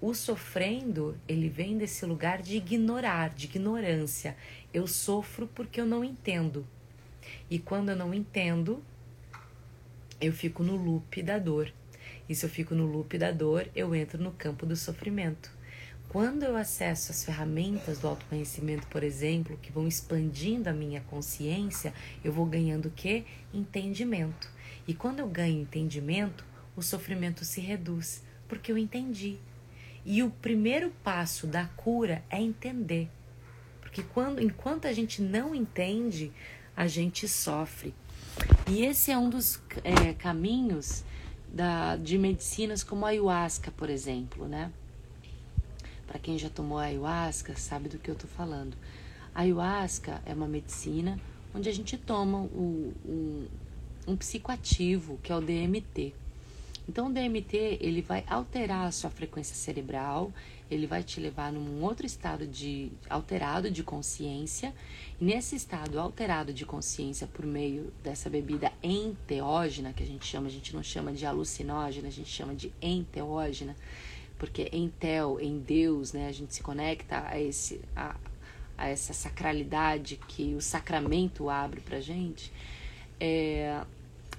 O 0.00 0.14
sofrendo, 0.14 1.14
ele 1.28 1.50
vem 1.50 1.76
desse 1.76 2.06
lugar 2.06 2.40
de 2.40 2.56
ignorar, 2.56 3.28
de 3.28 3.44
ignorância. 3.44 4.34
Eu 4.72 4.86
sofro 4.86 5.46
porque 5.46 5.78
eu 5.78 5.84
não 5.84 6.02
entendo. 6.02 6.66
E 7.50 7.58
quando 7.58 7.90
eu 7.90 7.96
não 7.96 8.14
entendo, 8.14 8.82
eu 10.18 10.32
fico 10.32 10.62
no 10.62 10.74
loop 10.74 11.22
da 11.22 11.38
dor. 11.38 11.70
E 12.26 12.34
se 12.34 12.46
eu 12.46 12.50
fico 12.50 12.74
no 12.74 12.86
loop 12.86 13.18
da 13.18 13.30
dor, 13.30 13.68
eu 13.76 13.94
entro 13.94 14.22
no 14.22 14.32
campo 14.32 14.64
do 14.64 14.74
sofrimento. 14.74 15.50
Quando 16.08 16.44
eu 16.44 16.56
acesso 16.56 17.12
as 17.12 17.24
ferramentas 17.24 17.98
do 17.98 18.08
autoconhecimento, 18.08 18.86
por 18.86 19.04
exemplo, 19.04 19.58
que 19.60 19.70
vão 19.70 19.86
expandindo 19.86 20.68
a 20.68 20.72
minha 20.72 21.02
consciência, 21.02 21.92
eu 22.24 22.32
vou 22.32 22.46
ganhando 22.46 22.86
o 22.86 22.90
que? 22.90 23.24
Entendimento. 23.52 24.50
E 24.86 24.94
quando 24.94 25.20
eu 25.20 25.28
ganho 25.28 25.60
entendimento, 25.60 26.44
o 26.76 26.82
sofrimento 26.82 27.44
se 27.44 27.60
reduz, 27.60 28.22
porque 28.48 28.72
eu 28.72 28.78
entendi. 28.78 29.38
E 30.04 30.22
o 30.22 30.30
primeiro 30.30 30.90
passo 31.04 31.46
da 31.46 31.66
cura 31.76 32.24
é 32.30 32.40
entender. 32.40 33.10
Porque 33.80 34.02
quando, 34.02 34.40
enquanto 34.40 34.86
a 34.86 34.92
gente 34.92 35.20
não 35.20 35.54
entende, 35.54 36.32
a 36.76 36.86
gente 36.86 37.28
sofre. 37.28 37.94
E 38.68 38.84
esse 38.84 39.10
é 39.10 39.18
um 39.18 39.28
dos 39.28 39.60
é, 39.84 40.14
caminhos 40.14 41.04
da, 41.52 41.96
de 41.96 42.16
medicinas 42.16 42.82
como 42.82 43.04
a 43.04 43.10
ayahuasca, 43.10 43.70
por 43.72 43.90
exemplo, 43.90 44.46
né? 44.46 44.72
Para 46.06 46.18
quem 46.18 46.38
já 46.38 46.48
tomou 46.48 46.78
ayahuasca, 46.78 47.56
sabe 47.56 47.88
do 47.88 47.98
que 47.98 48.10
eu 48.10 48.14
tô 48.14 48.26
falando. 48.26 48.76
A 49.34 49.42
ayahuasca 49.42 50.22
é 50.24 50.32
uma 50.32 50.48
medicina 50.48 51.18
onde 51.54 51.68
a 51.68 51.72
gente 51.72 51.96
toma 51.96 52.38
o, 52.38 52.94
o, 53.04 53.48
um 54.10 54.16
psicoativo, 54.16 55.18
que 55.22 55.30
é 55.32 55.36
o 55.36 55.40
DMT. 55.40 56.12
Então 56.88 57.06
o 57.06 57.12
DMT, 57.12 57.78
ele 57.80 58.02
vai 58.02 58.24
alterar 58.28 58.88
a 58.88 58.90
sua 58.90 59.10
frequência 59.10 59.54
cerebral, 59.54 60.32
ele 60.68 60.86
vai 60.86 61.02
te 61.04 61.20
levar 61.20 61.52
num 61.52 61.82
outro 61.82 62.04
estado 62.04 62.46
de 62.46 62.90
alterado 63.08 63.70
de 63.70 63.84
consciência. 63.84 64.74
E 65.20 65.24
nesse 65.24 65.54
estado 65.54 66.00
alterado 66.00 66.52
de 66.52 66.66
consciência 66.66 67.28
por 67.28 67.46
meio 67.46 67.92
dessa 68.02 68.28
bebida 68.28 68.72
enteógena, 68.82 69.92
que 69.92 70.02
a 70.02 70.06
gente 70.06 70.26
chama, 70.26 70.48
a 70.48 70.50
gente 70.50 70.74
não 70.74 70.82
chama 70.82 71.12
de 71.12 71.24
alucinógena, 71.24 72.08
a 72.08 72.12
gente 72.12 72.30
chama 72.30 72.54
de 72.54 72.72
enteógena, 72.82 73.76
porque 74.38 74.68
entel, 74.72 75.38
em 75.40 75.58
Deus, 75.58 76.12
né, 76.12 76.26
a 76.26 76.32
gente 76.32 76.54
se 76.54 76.62
conecta 76.62 77.24
a 77.28 77.38
esse 77.38 77.80
a, 77.94 78.16
a 78.76 78.88
essa 78.88 79.12
sacralidade 79.12 80.18
que 80.26 80.54
o 80.54 80.60
sacramento 80.60 81.48
abre 81.48 81.80
pra 81.80 82.00
gente 82.00 82.50
é, 83.20 83.82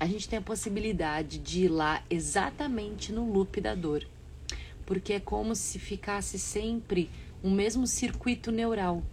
a 0.01 0.07
gente 0.07 0.27
tem 0.27 0.39
a 0.39 0.41
possibilidade 0.41 1.37
de 1.37 1.65
ir 1.65 1.67
lá 1.67 2.03
exatamente 2.09 3.13
no 3.13 3.31
loop 3.31 3.61
da 3.61 3.75
dor. 3.75 4.03
Porque 4.83 5.13
é 5.13 5.19
como 5.19 5.53
se 5.53 5.77
ficasse 5.77 6.39
sempre 6.39 7.07
um 7.43 7.51
mesmo 7.51 7.85
circuito 7.85 8.51
neural. 8.51 9.03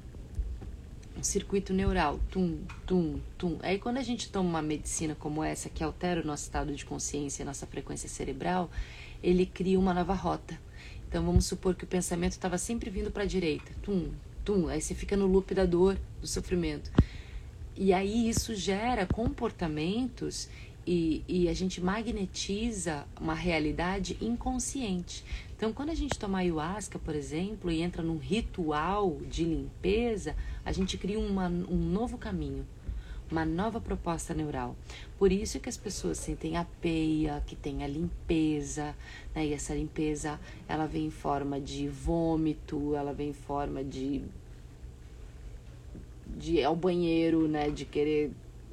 Um 1.14 1.22
circuito 1.22 1.74
neural, 1.74 2.18
tum, 2.30 2.60
tum, 2.86 3.20
tum. 3.36 3.58
Aí 3.62 3.78
quando 3.78 3.98
a 3.98 4.02
gente 4.02 4.30
toma 4.30 4.48
uma 4.48 4.62
medicina 4.62 5.14
como 5.14 5.44
essa, 5.44 5.68
que 5.68 5.84
altera 5.84 6.22
o 6.22 6.26
nosso 6.26 6.44
estado 6.44 6.74
de 6.74 6.86
consciência, 6.86 7.44
nossa 7.44 7.66
frequência 7.66 8.08
cerebral, 8.08 8.70
ele 9.22 9.44
cria 9.44 9.78
uma 9.78 9.92
nova 9.92 10.14
rota. 10.14 10.58
Então 11.06 11.22
vamos 11.22 11.44
supor 11.44 11.74
que 11.74 11.84
o 11.84 11.86
pensamento 11.86 12.32
estava 12.32 12.56
sempre 12.56 12.88
vindo 12.88 13.10
para 13.10 13.24
a 13.24 13.26
direita, 13.26 13.70
tum, 13.82 14.08
tum. 14.42 14.68
Aí 14.68 14.80
você 14.80 14.94
fica 14.94 15.18
no 15.18 15.26
loop 15.26 15.54
da 15.54 15.66
dor, 15.66 15.98
do 16.18 16.26
sofrimento. 16.26 16.90
E 17.80 17.92
aí 17.92 18.28
isso 18.28 18.56
gera 18.56 19.06
comportamentos 19.06 20.48
e, 20.88 21.22
e 21.28 21.48
a 21.50 21.52
gente 21.52 21.82
magnetiza 21.82 23.06
uma 23.20 23.34
realidade 23.34 24.16
inconsciente. 24.22 25.22
Então, 25.54 25.70
quando 25.70 25.90
a 25.90 25.94
gente 25.94 26.18
toma 26.18 26.38
ayahuasca, 26.38 26.98
por 26.98 27.14
exemplo, 27.14 27.70
e 27.70 27.82
entra 27.82 28.02
num 28.02 28.16
ritual 28.16 29.18
de 29.28 29.44
limpeza, 29.44 30.34
a 30.64 30.72
gente 30.72 30.96
cria 30.96 31.20
uma, 31.20 31.46
um 31.46 31.76
novo 31.76 32.16
caminho, 32.16 32.66
uma 33.30 33.44
nova 33.44 33.78
proposta 33.82 34.32
neural. 34.32 34.74
Por 35.18 35.30
isso 35.30 35.60
que 35.60 35.68
as 35.68 35.76
pessoas 35.76 36.16
sentem 36.16 36.56
a 36.56 36.64
peia, 36.80 37.42
que 37.46 37.54
tem 37.54 37.84
a 37.84 37.86
limpeza, 37.86 38.96
né? 39.34 39.44
E 39.46 39.52
essa 39.52 39.74
limpeza, 39.74 40.40
ela 40.66 40.86
vem 40.86 41.04
em 41.04 41.10
forma 41.10 41.60
de 41.60 41.86
vômito, 41.86 42.94
ela 42.94 43.12
vem 43.12 43.28
em 43.28 43.34
forma 43.34 43.84
de 43.84 44.22
de 46.34 46.56
ir 46.56 46.64
ao 46.64 46.76
banheiro, 46.76 47.48
né, 47.48 47.68
de 47.70 47.84
querer 47.84 48.30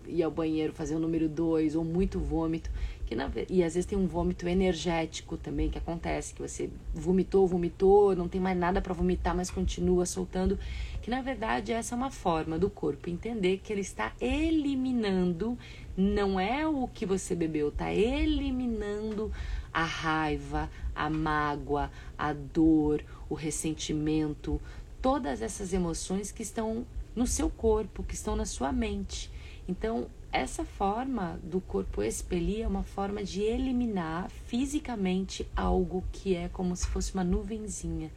ir 0.08 0.24
ao 0.24 0.32
banheiro, 0.32 0.74
fazer 0.74 0.96
o 0.96 1.00
número 1.00 1.28
dois, 1.28 1.76
ou 1.76 1.84
muito 1.84 2.20
vômito. 2.20 2.70
Que 3.06 3.14
na, 3.14 3.30
e 3.50 3.64
às 3.64 3.76
vezes 3.76 3.86
tem 3.86 3.98
um 3.98 4.08
vômito 4.08 4.48
energético 4.48 5.38
também 5.38 5.70
que 5.70 5.78
acontece, 5.78 6.34
que 6.34 6.42
você 6.42 6.70
vomitou, 6.94 7.48
vomitou, 7.48 8.16
não 8.16 8.28
tem 8.28 8.42
mais 8.42 8.58
nada 8.58 8.82
para 8.82 8.94
vomitar, 8.94 9.36
mas 9.36 9.52
continua 9.52 10.06
soltando. 10.06 10.58
Que 11.04 11.12
na 11.12 11.22
verdade 11.22 11.72
essa 11.72 11.94
é 11.94 11.98
uma 11.98 12.10
forma 12.10 12.58
do 12.58 12.68
corpo 12.68 13.10
entender 13.10 13.60
que 13.64 13.72
ele 13.72 13.82
está 13.82 14.12
eliminando, 14.20 15.56
não 15.96 16.40
é 16.40 16.68
o 16.68 16.88
que 16.88 17.06
você 17.06 17.36
bebeu, 17.36 17.70
está 17.70 17.94
eliminando 17.94 19.32
a 19.72 19.84
raiva, 19.84 20.68
a 20.96 21.10
mágoa, 21.10 21.92
a 22.18 22.34
dor, 22.34 23.04
o 23.30 23.36
ressentimento, 23.36 24.60
todas 25.00 25.44
essas 25.44 25.74
emoções 25.74 26.32
que 26.32 26.42
estão 26.42 26.84
no 27.16 27.28
seu 27.28 27.50
corpo, 27.50 28.02
que 28.02 28.16
estão 28.16 28.36
na 28.36 28.46
sua 28.46 28.72
mente. 28.72 29.30
Então, 29.68 30.08
essa 30.32 30.64
forma 30.64 31.40
do 31.44 31.60
corpo 31.62 32.04
expelir 32.04 32.62
é 32.62 32.68
uma 32.68 32.84
forma 32.84 33.24
de 33.24 33.42
eliminar 33.42 34.30
fisicamente 34.30 35.48
algo 35.56 36.04
que 36.12 36.36
é 36.36 36.50
como 36.50 36.76
se 36.76 36.86
fosse 36.88 37.14
uma 37.14 37.24
nuvenzinha. 37.24 38.12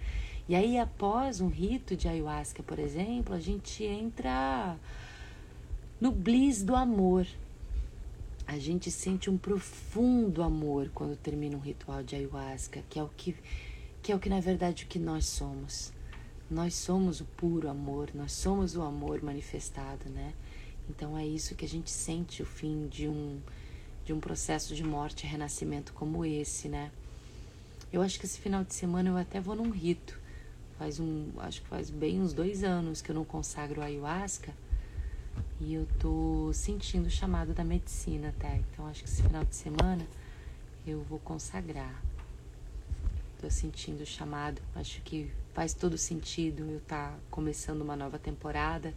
E 0.49 0.55
aí, 0.55 0.79
após 0.79 1.41
um 1.41 1.49
rito 1.49 1.95
de 1.95 2.09
ayahuasca, 2.09 2.63
por 2.63 2.79
exemplo, 2.79 3.35
a 3.35 3.41
gente 3.41 3.85
entra 3.85 4.77
no 6.01 6.11
bliss 6.11 6.63
do 6.63 6.75
amor. 6.75 7.27
A 8.47 8.59
gente 8.59 8.91
sente 8.91 9.29
um 9.29 9.37
profundo 9.37 10.43
amor 10.43 10.91
quando 10.95 11.17
termina 11.17 11.57
um 11.57 11.61
ritual 11.61 12.03
de 12.03 12.17
ayahuasca, 12.17 12.83
que 12.89 12.99
é 12.99 13.03
o 13.03 13.11
que, 13.17 13.37
que 14.03 14.11
é 14.11 14.17
o 14.17 14.19
que 14.19 14.31
na 14.31 14.41
verdade 14.41 14.85
o 14.85 14.87
que 14.87 14.99
nós 14.99 15.27
somos. 15.27 15.93
Nós 16.51 16.75
somos 16.75 17.21
o 17.21 17.27
puro 17.27 17.69
amor, 17.69 18.11
nós 18.15 18.33
somos 18.33 18.75
o 18.75 18.81
amor 18.81 19.23
manifestado, 19.23 20.09
né? 20.09 20.33
Então 20.89 21.17
é 21.17 21.27
isso 21.27 21.55
que 21.55 21.65
a 21.65 21.69
gente 21.69 21.91
sente 21.91 22.43
o 22.43 22.47
fim 22.47 22.89
de 22.89 23.09
um 23.09 23.41
de 24.05 24.13
um 24.15 24.21
processo 24.21 24.75
de 24.75 24.83
morte 24.83 25.25
e 25.25 25.27
renascimento 25.27 25.93
como 25.93 26.25
esse, 26.25 26.67
né? 26.67 26.91
Eu 27.93 28.01
acho 28.01 28.19
que 28.19 28.25
esse 28.25 28.41
final 28.41 28.65
de 28.65 28.73
semana 28.73 29.11
eu 29.11 29.17
até 29.19 29.39
vou 29.39 29.55
num 29.55 29.69
rito. 29.69 30.19
Faz 30.79 30.99
um, 30.99 31.29
acho 31.39 31.61
que 31.61 31.69
faz 31.69 31.91
bem 31.91 32.19
uns 32.19 32.33
dois 32.33 32.65
anos 32.65 33.03
que 33.03 33.11
eu 33.11 33.15
não 33.15 33.25
consagro 33.25 33.83
ayahuasca 33.83 34.55
e 35.61 35.75
eu 35.75 35.87
tô 35.99 36.51
sentindo 36.55 37.07
o 37.07 37.11
chamado 37.11 37.53
da 37.53 37.63
medicina 37.63 38.31
até. 38.31 38.57
Então 38.73 38.87
acho 38.87 39.03
que 39.03 39.11
esse 39.11 39.23
final 39.23 39.45
de 39.45 39.55
semana 39.55 40.07
eu 40.87 41.03
vou 41.03 41.19
consagrar. 41.19 42.03
Tô 43.39 43.51
sentindo 43.51 44.03
o 44.03 44.07
chamado. 44.07 44.63
Acho 44.75 45.03
que 45.03 45.31
faz 45.53 45.75
todo 45.75 45.99
sentido 45.99 46.63
eu 46.63 46.79
estar 46.79 47.11
tá 47.11 47.19
começando 47.31 47.83
uma 47.83 47.95
nova 47.95 48.19
temporada 48.19 48.95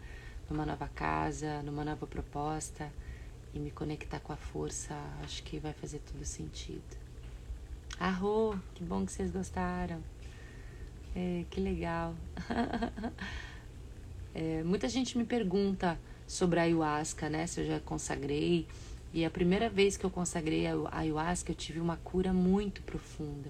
numa 0.52 0.66
nova 0.66 0.88
casa, 0.90 1.62
numa 1.64 1.86
nova 1.86 2.06
proposta 2.06 2.92
e 3.54 3.60
me 3.60 3.72
conectar 3.72 4.20
com 4.20 4.34
a 4.34 4.36
força, 4.36 4.96
acho 5.24 5.42
que 5.44 5.58
vai 5.60 5.74
fazer 5.74 6.00
todo 6.00 6.24
sentido. 6.26 6.98
Arro, 8.00 8.60
que 8.74 8.84
bom 8.84 9.06
que 9.06 9.12
vocês 9.12 9.32
gostaram. 9.32 10.02
É, 11.16 11.46
que 11.50 11.60
legal. 11.60 12.16
é, 14.36 14.64
muita 14.64 14.90
gente 14.90 15.18
me 15.18 15.24
pergunta 15.24 15.98
sobre 16.28 16.60
a 16.60 16.64
ayahuasca, 16.64 17.30
né? 17.30 17.48
Se 17.48 17.62
eu 17.62 17.68
já 17.68 17.80
consagrei. 17.80 18.68
E 19.14 19.26
a 19.26 19.30
primeira 19.30 19.70
vez 19.70 19.98
que 19.98 20.06
eu 20.06 20.10
consagrei 20.10 20.68
a 20.68 20.74
ayahuasca, 20.92 21.52
eu 21.52 21.56
tive 21.56 21.80
uma 21.80 21.98
cura 21.98 22.32
muito 22.32 22.82
profunda. 22.84 23.50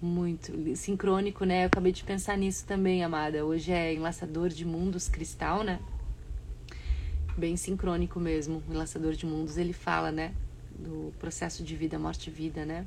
Muito 0.00 0.76
sincrônico, 0.76 1.44
né? 1.44 1.64
Eu 1.64 1.66
acabei 1.66 1.90
de 1.90 2.04
pensar 2.04 2.38
nisso 2.38 2.64
também, 2.66 3.02
amada. 3.02 3.44
Hoje 3.44 3.72
é 3.72 3.92
enlaçador 3.92 4.48
de 4.48 4.64
mundos 4.64 5.08
cristal, 5.08 5.64
né? 5.64 5.80
Bem 7.36 7.56
sincrônico 7.56 8.18
mesmo. 8.18 8.62
O 8.68 8.72
Lançador 8.72 9.12
de 9.14 9.26
Mundos, 9.26 9.56
ele 9.56 9.72
fala, 9.72 10.10
né, 10.10 10.34
do 10.78 11.12
processo 11.18 11.62
de 11.62 11.76
vida, 11.76 11.98
morte 11.98 12.28
e 12.28 12.32
vida, 12.32 12.64
né? 12.64 12.86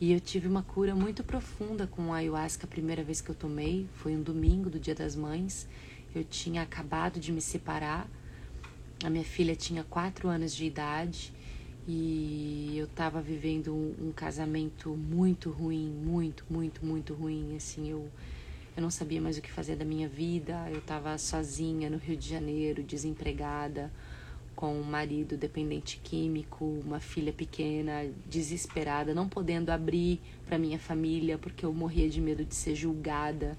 E 0.00 0.12
eu 0.12 0.18
tive 0.18 0.48
uma 0.48 0.62
cura 0.62 0.94
muito 0.96 1.22
profunda 1.22 1.86
com 1.86 2.12
a 2.12 2.16
ayahuasca 2.16 2.66
a 2.66 2.68
primeira 2.68 3.04
vez 3.04 3.20
que 3.20 3.30
eu 3.30 3.34
tomei, 3.34 3.86
foi 3.94 4.16
um 4.16 4.22
domingo 4.22 4.68
do 4.68 4.80
Dia 4.80 4.94
das 4.96 5.14
Mães. 5.14 5.68
Eu 6.12 6.24
tinha 6.24 6.62
acabado 6.62 7.20
de 7.20 7.30
me 7.30 7.40
separar. 7.40 8.08
A 9.04 9.08
minha 9.08 9.24
filha 9.24 9.54
tinha 9.54 9.84
quatro 9.84 10.28
anos 10.28 10.54
de 10.54 10.64
idade 10.64 11.32
e 11.86 12.74
eu 12.76 12.86
estava 12.86 13.20
vivendo 13.20 13.72
um, 13.74 14.08
um, 14.08 14.12
casamento 14.12 14.90
muito 14.90 15.50
ruim, 15.50 15.88
muito, 15.88 16.44
muito, 16.50 16.84
muito 16.84 17.14
ruim. 17.14 17.56
Assim, 17.56 17.88
eu 17.88 18.08
eu 18.76 18.82
não 18.82 18.90
sabia 18.90 19.20
mais 19.20 19.36
o 19.36 19.42
que 19.42 19.50
fazer 19.50 19.76
da 19.76 19.84
minha 19.84 20.08
vida. 20.08 20.66
Eu 20.70 20.78
estava 20.78 21.16
sozinha 21.18 21.90
no 21.90 21.98
Rio 21.98 22.16
de 22.16 22.28
Janeiro, 22.28 22.82
desempregada, 22.82 23.90
com 24.56 24.74
um 24.74 24.82
marido 24.82 25.36
dependente 25.36 26.00
químico, 26.02 26.64
uma 26.84 27.00
filha 27.00 27.32
pequena, 27.32 28.06
desesperada, 28.26 29.14
não 29.14 29.28
podendo 29.28 29.70
abrir 29.70 30.20
para 30.46 30.58
minha 30.58 30.78
família 30.78 31.36
porque 31.36 31.66
eu 31.66 31.72
morria 31.72 32.08
de 32.08 32.20
medo 32.20 32.44
de 32.44 32.54
ser 32.54 32.74
julgada. 32.74 33.58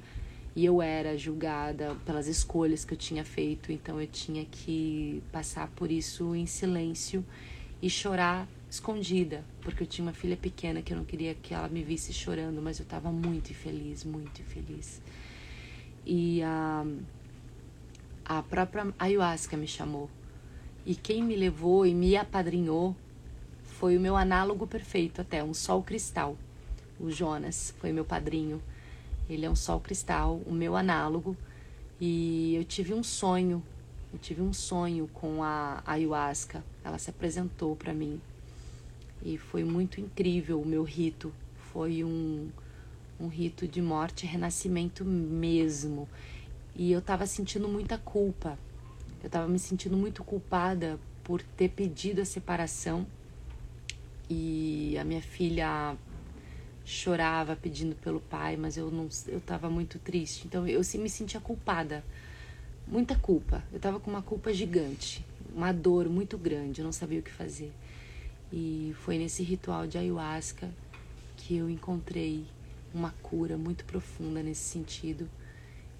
E 0.56 0.66
eu 0.66 0.82
era 0.82 1.18
julgada 1.18 1.96
pelas 2.06 2.28
escolhas 2.28 2.86
que 2.86 2.94
eu 2.94 2.98
tinha 2.98 3.26
feito, 3.26 3.72
então 3.72 4.00
eu 4.00 4.08
tinha 4.08 4.46
que 4.46 5.22
passar 5.32 5.68
por 5.70 5.92
isso 5.92 6.36
em 6.36 6.46
silêncio 6.46 7.26
e 7.82 7.90
chorar 7.90 8.48
escondida, 8.74 9.46
porque 9.62 9.84
eu 9.84 9.88
tinha 9.88 10.04
uma 10.04 10.14
filha 10.14 10.36
pequena 10.36 10.82
que 10.82 10.92
eu 10.92 10.98
não 10.98 11.06
queria 11.06 11.36
que 11.36 11.54
ela 11.54 11.68
me 11.68 11.84
visse 11.84 12.12
chorando, 12.12 12.60
mas 12.60 12.80
eu 12.80 12.84
estava 12.84 13.12
muito 13.12 13.52
infeliz, 13.52 14.04
muito 14.04 14.42
infeliz. 14.42 15.00
E 16.04 16.42
a, 16.42 16.84
a 18.26 18.42
própria 18.42 18.92
ayahuasca 18.98 19.56
me 19.56 19.68
chamou. 19.68 20.10
E 20.88 20.96
quem 20.96 21.24
me 21.24 21.36
levou 21.36 21.86
e 21.86 21.94
me 21.94 22.18
apadrinhou 22.18 22.96
foi 23.64 23.96
o 23.96 24.00
meu 24.00 24.18
análogo 24.18 24.66
perfeito 24.66 25.22
até, 25.22 25.44
um 25.44 25.54
sol 25.54 25.84
cristal. 25.84 26.36
O 27.00 27.12
Jonas 27.12 27.76
foi 27.78 27.92
meu 27.94 28.04
padrinho. 28.04 28.60
Ele 29.30 29.46
é 29.46 29.50
um 29.52 29.56
sol 29.56 29.80
cristal, 29.82 30.42
o 30.48 30.52
meu 30.52 30.76
análogo. 30.76 31.38
E 32.02 32.56
eu 32.56 32.64
tive 32.64 32.92
um 32.92 33.04
sonho, 33.04 33.62
eu 34.12 34.18
tive 34.18 34.42
um 34.42 34.52
sonho 34.52 35.08
com 35.14 35.44
a 35.44 35.84
ayahuasca. 35.86 36.64
Ela 36.84 36.98
se 36.98 37.12
apresentou 37.12 37.76
para 37.76 37.94
mim 37.94 38.20
e 39.24 39.38
foi 39.38 39.64
muito 39.64 40.02
incrível 40.02 40.62
o 40.62 40.66
meu 40.66 40.84
rito. 40.84 41.34
Foi 41.72 42.04
um, 42.04 42.50
um 43.20 43.28
rito 43.28 43.68
de 43.68 43.82
morte 43.82 44.26
e 44.26 44.28
renascimento 44.28 45.06
mesmo. 45.06 46.10
E 46.76 46.92
eu 46.92 47.00
estava 47.00 47.26
sentindo 47.26 47.68
muita 47.68 47.98
culpa. 47.98 48.60
Eu 49.22 49.28
estava 49.28 49.48
me 49.48 49.58
sentindo 49.58 49.96
muito 49.96 50.24
culpada 50.24 51.00
por 51.24 51.42
ter 51.42 51.70
pedido 51.70 52.22
a 52.22 52.26
separação. 52.26 53.08
E 54.30 54.98
a 54.98 55.04
minha 55.04 55.22
filha 55.22 55.96
chorava 56.84 57.56
pedindo 57.56 57.96
pelo 57.96 58.20
pai, 58.20 58.58
mas 58.58 58.76
eu 58.76 58.92
não 58.92 59.08
eu 59.28 59.38
estava 59.38 59.70
muito 59.70 60.00
triste. 60.00 60.46
Então 60.46 60.68
eu 60.68 60.82
me 60.96 61.10
sentia 61.10 61.40
culpada. 61.40 62.04
Muita 62.86 63.16
culpa. 63.16 63.64
Eu 63.72 63.78
estava 63.78 64.00
com 64.00 64.12
uma 64.12 64.22
culpa 64.22 64.54
gigante, 64.54 65.26
uma 65.56 65.72
dor 65.72 66.10
muito 66.10 66.38
grande, 66.38 66.82
eu 66.82 66.86
não 66.86 66.92
sabia 66.92 67.20
o 67.20 67.24
que 67.24 67.32
fazer. 67.32 67.72
E 68.56 68.94
foi 69.00 69.18
nesse 69.18 69.42
ritual 69.42 69.88
de 69.88 69.98
ayahuasca 69.98 70.70
que 71.36 71.58
eu 71.58 71.68
encontrei 71.68 72.46
uma 72.94 73.10
cura 73.24 73.58
muito 73.58 73.84
profunda 73.84 74.44
nesse 74.44 74.62
sentido. 74.62 75.28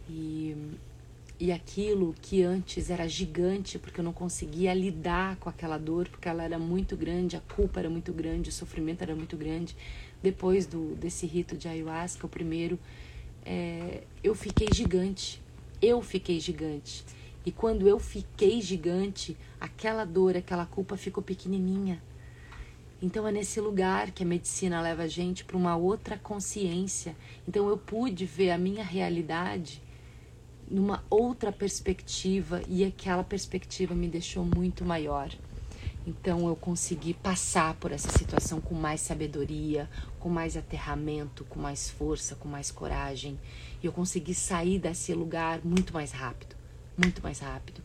E, 0.08 0.56
e 1.40 1.52
aquilo 1.52 2.14
que 2.22 2.44
antes 2.44 2.92
era 2.92 3.08
gigante, 3.08 3.80
porque 3.80 4.00
eu 4.00 4.04
não 4.04 4.14
conseguia 4.14 4.72
lidar 4.72 5.36
com 5.38 5.50
aquela 5.50 5.80
dor, 5.80 6.08
porque 6.08 6.30
ela 6.30 6.44
era 6.44 6.60
muito 6.60 6.96
grande, 6.96 7.36
a 7.36 7.40
culpa 7.40 7.80
era 7.80 7.90
muito 7.90 8.14
grande, 8.14 8.50
o 8.50 8.54
sofrimento 8.54 9.02
era 9.02 9.16
muito 9.16 9.36
grande. 9.36 9.76
Depois 10.22 10.68
do, 10.68 10.94
desse 10.94 11.26
rito 11.26 11.58
de 11.58 11.68
ayahuasca, 11.68 12.28
o 12.28 12.30
primeiro, 12.30 12.78
é, 13.44 14.04
eu 14.24 14.36
fiquei 14.36 14.68
gigante. 14.72 15.42
Eu 15.82 16.04
fiquei 16.04 16.40
gigante. 16.40 17.04
E 17.44 17.52
quando 17.52 17.88
eu 17.88 17.98
fiquei 17.98 18.62
gigante, 18.62 19.36
aquela 19.60 20.06
dor, 20.06 20.38
aquela 20.38 20.68
culpa 20.68 20.96
ficou 20.96 21.24
pequenininha 21.24 22.00
então 23.04 23.28
é 23.28 23.34
nesse 23.34 23.60
lugar 23.60 24.12
que 24.12 24.24
a 24.24 24.26
medicina 24.26 24.82
leva 24.82 25.04
a 25.04 25.08
gente 25.10 25.44
para 25.44 25.58
uma 25.58 25.76
outra 25.76 26.18
consciência. 26.18 27.14
Então 27.46 27.68
eu 27.68 27.78
pude 27.78 28.26
ver 28.26 28.52
a 28.52 28.58
minha 28.58 28.82
realidade 28.82 29.84
numa 30.72 31.04
outra 31.10 31.52
perspectiva 31.52 32.62
e 32.66 32.86
aquela 32.86 33.22
perspectiva 33.22 33.94
me 33.94 34.08
deixou 34.08 34.46
muito 34.46 34.86
maior. 34.86 35.30
Então 36.08 36.48
eu 36.48 36.56
consegui 36.56 37.14
passar 37.14 37.74
por 37.74 37.92
essa 37.92 38.10
situação 38.18 38.62
com 38.62 38.74
mais 38.74 39.02
sabedoria, 39.02 39.90
com 40.18 40.30
mais 40.30 40.56
aterramento, 40.56 41.44
com 41.44 41.60
mais 41.60 41.90
força, 41.90 42.36
com 42.36 42.48
mais 42.48 42.72
coragem. 42.72 43.38
E 43.82 43.86
eu 43.86 43.92
consegui 43.92 44.34
sair 44.34 44.80
desse 44.80 45.14
lugar 45.14 45.60
muito 45.62 45.94
mais 45.94 46.14
rápido, 46.14 46.56
muito 46.98 47.22
mais 47.22 47.40
rápido. 47.40 47.84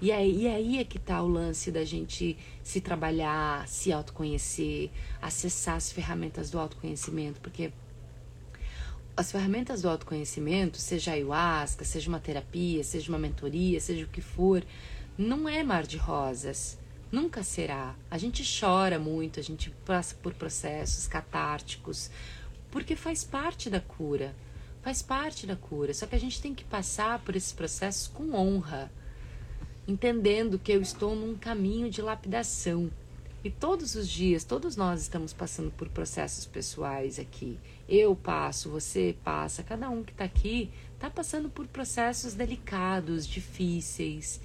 E 0.00 0.10
aí, 0.10 0.42
e 0.42 0.48
aí 0.48 0.78
é 0.78 0.84
que 0.84 0.98
tá 0.98 1.22
o 1.22 1.28
lance 1.28 1.70
da 1.70 1.84
gente 1.84 2.36
se 2.62 2.80
trabalhar, 2.80 3.66
se 3.68 3.92
autoconhecer, 3.92 4.90
acessar 5.22 5.76
as 5.76 5.92
ferramentas 5.92 6.50
do 6.50 6.58
autoconhecimento, 6.58 7.40
porque 7.40 7.72
as 9.16 9.30
ferramentas 9.30 9.82
do 9.82 9.88
autoconhecimento, 9.88 10.78
seja 10.78 11.12
ayahuasca, 11.12 11.84
seja 11.84 12.08
uma 12.08 12.18
terapia, 12.18 12.82
seja 12.82 13.08
uma 13.10 13.18
mentoria, 13.18 13.80
seja 13.80 14.04
o 14.04 14.08
que 14.08 14.20
for, 14.20 14.64
não 15.16 15.48
é 15.48 15.62
mar 15.62 15.86
de 15.86 15.96
rosas. 15.96 16.76
Nunca 17.12 17.44
será. 17.44 17.94
A 18.10 18.18
gente 18.18 18.42
chora 18.44 18.98
muito, 18.98 19.38
a 19.38 19.42
gente 19.42 19.70
passa 19.86 20.16
por 20.16 20.34
processos 20.34 21.06
catárticos, 21.06 22.10
porque 22.72 22.96
faz 22.96 23.22
parte 23.22 23.70
da 23.70 23.80
cura. 23.80 24.34
Faz 24.82 25.00
parte 25.00 25.46
da 25.46 25.54
cura. 25.54 25.94
Só 25.94 26.06
que 26.06 26.16
a 26.16 26.20
gente 26.20 26.42
tem 26.42 26.52
que 26.52 26.64
passar 26.64 27.20
por 27.20 27.36
esses 27.36 27.52
processos 27.52 28.08
com 28.08 28.34
honra 28.34 28.90
entendendo 29.86 30.58
que 30.58 30.72
eu 30.72 30.80
estou 30.80 31.14
num 31.14 31.36
caminho 31.36 31.90
de 31.90 32.00
lapidação. 32.00 32.90
E 33.42 33.50
todos 33.50 33.94
os 33.94 34.08
dias, 34.08 34.42
todos 34.42 34.74
nós 34.74 35.02
estamos 35.02 35.34
passando 35.34 35.70
por 35.70 35.88
processos 35.90 36.46
pessoais 36.46 37.18
aqui. 37.18 37.58
Eu 37.86 38.16
passo, 38.16 38.70
você 38.70 39.14
passa, 39.22 39.62
cada 39.62 39.90
um 39.90 40.02
que 40.02 40.12
está 40.12 40.24
aqui 40.24 40.70
está 40.94 41.10
passando 41.10 41.50
por 41.50 41.66
processos 41.66 42.32
delicados, 42.32 43.26
difíceis. 43.26 44.40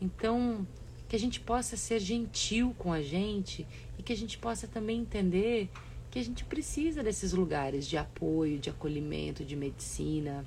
Então, 0.00 0.66
que 1.08 1.14
a 1.14 1.18
gente 1.18 1.40
possa 1.40 1.76
ser 1.76 2.00
gentil 2.00 2.74
com 2.78 2.90
a 2.90 3.02
gente 3.02 3.66
e 3.98 4.02
que 4.02 4.12
a 4.12 4.16
gente 4.16 4.38
possa 4.38 4.66
também 4.66 5.00
entender 5.00 5.68
que 6.10 6.18
a 6.18 6.24
gente 6.24 6.44
precisa 6.44 7.02
desses 7.02 7.32
lugares 7.32 7.86
de 7.86 7.98
apoio, 7.98 8.58
de 8.58 8.70
acolhimento, 8.70 9.44
de 9.44 9.54
medicina. 9.54 10.46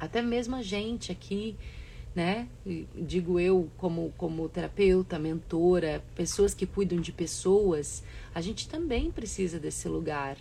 Até 0.00 0.20
mesmo 0.20 0.56
a 0.56 0.62
gente 0.62 1.12
aqui 1.12 1.56
né? 2.14 2.48
Digo 2.94 3.40
eu 3.40 3.68
como 3.76 4.12
como 4.16 4.48
terapeuta, 4.48 5.18
mentora, 5.18 6.02
pessoas 6.14 6.54
que 6.54 6.66
cuidam 6.66 7.00
de 7.00 7.12
pessoas, 7.12 8.04
a 8.34 8.40
gente 8.40 8.68
também 8.68 9.10
precisa 9.10 9.58
desse 9.58 9.88
lugar 9.88 10.36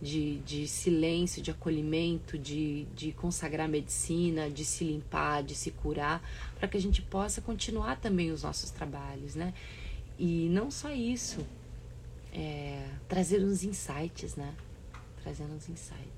de, 0.00 0.38
de 0.38 0.66
silêncio, 0.66 1.42
de 1.42 1.50
acolhimento, 1.50 2.38
de, 2.38 2.84
de 2.94 3.12
consagrar 3.12 3.68
medicina, 3.68 4.48
de 4.48 4.64
se 4.64 4.84
limpar, 4.84 5.42
de 5.42 5.54
se 5.54 5.70
curar, 5.70 6.22
para 6.58 6.68
que 6.68 6.76
a 6.76 6.80
gente 6.80 7.02
possa 7.02 7.40
continuar 7.40 8.00
também 8.00 8.30
os 8.30 8.42
nossos 8.42 8.70
trabalhos, 8.70 9.34
né? 9.34 9.52
E 10.18 10.48
não 10.50 10.70
só 10.70 10.90
isso, 10.90 11.44
é, 12.32 12.88
trazer 13.08 13.44
uns 13.44 13.64
insights, 13.64 14.36
né? 14.36 14.54
Trazendo 15.22 15.54
uns 15.54 15.68
insights. 15.68 16.17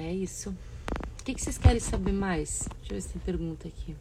É 0.00 0.12
isso. 0.12 0.54
O 1.20 1.24
que, 1.24 1.34
vocês 1.36 1.58
querem 1.58 1.80
saber 1.80 2.12
mais? 2.12 2.68
Deixa 2.78 2.92
eu 2.92 2.94
ver 2.94 3.00
se 3.00 3.08
tem 3.08 3.20
pergunta 3.20 3.66
aqui. 3.66 3.96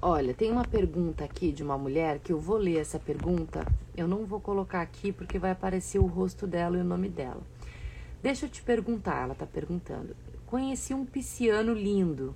Olha, 0.00 0.32
tem 0.32 0.52
uma 0.52 0.64
pergunta 0.64 1.24
aqui 1.24 1.50
de 1.50 1.64
uma 1.64 1.76
mulher 1.76 2.20
que 2.20 2.32
eu 2.32 2.38
vou 2.38 2.56
ler 2.56 2.78
essa 2.78 3.00
pergunta. 3.00 3.66
Eu 3.96 4.06
não 4.06 4.24
vou 4.24 4.40
colocar 4.40 4.80
aqui 4.80 5.10
porque 5.10 5.38
vai 5.38 5.50
aparecer 5.50 5.98
o 5.98 6.06
rosto 6.06 6.46
dela 6.46 6.78
e 6.78 6.80
o 6.80 6.84
nome 6.84 7.08
dela. 7.08 7.42
Deixa 8.22 8.46
eu 8.46 8.50
te 8.50 8.62
perguntar, 8.62 9.24
ela 9.24 9.32
está 9.32 9.44
perguntando. 9.44 10.14
Conheci 10.46 10.94
um 10.94 11.04
pisciano 11.04 11.74
lindo, 11.74 12.34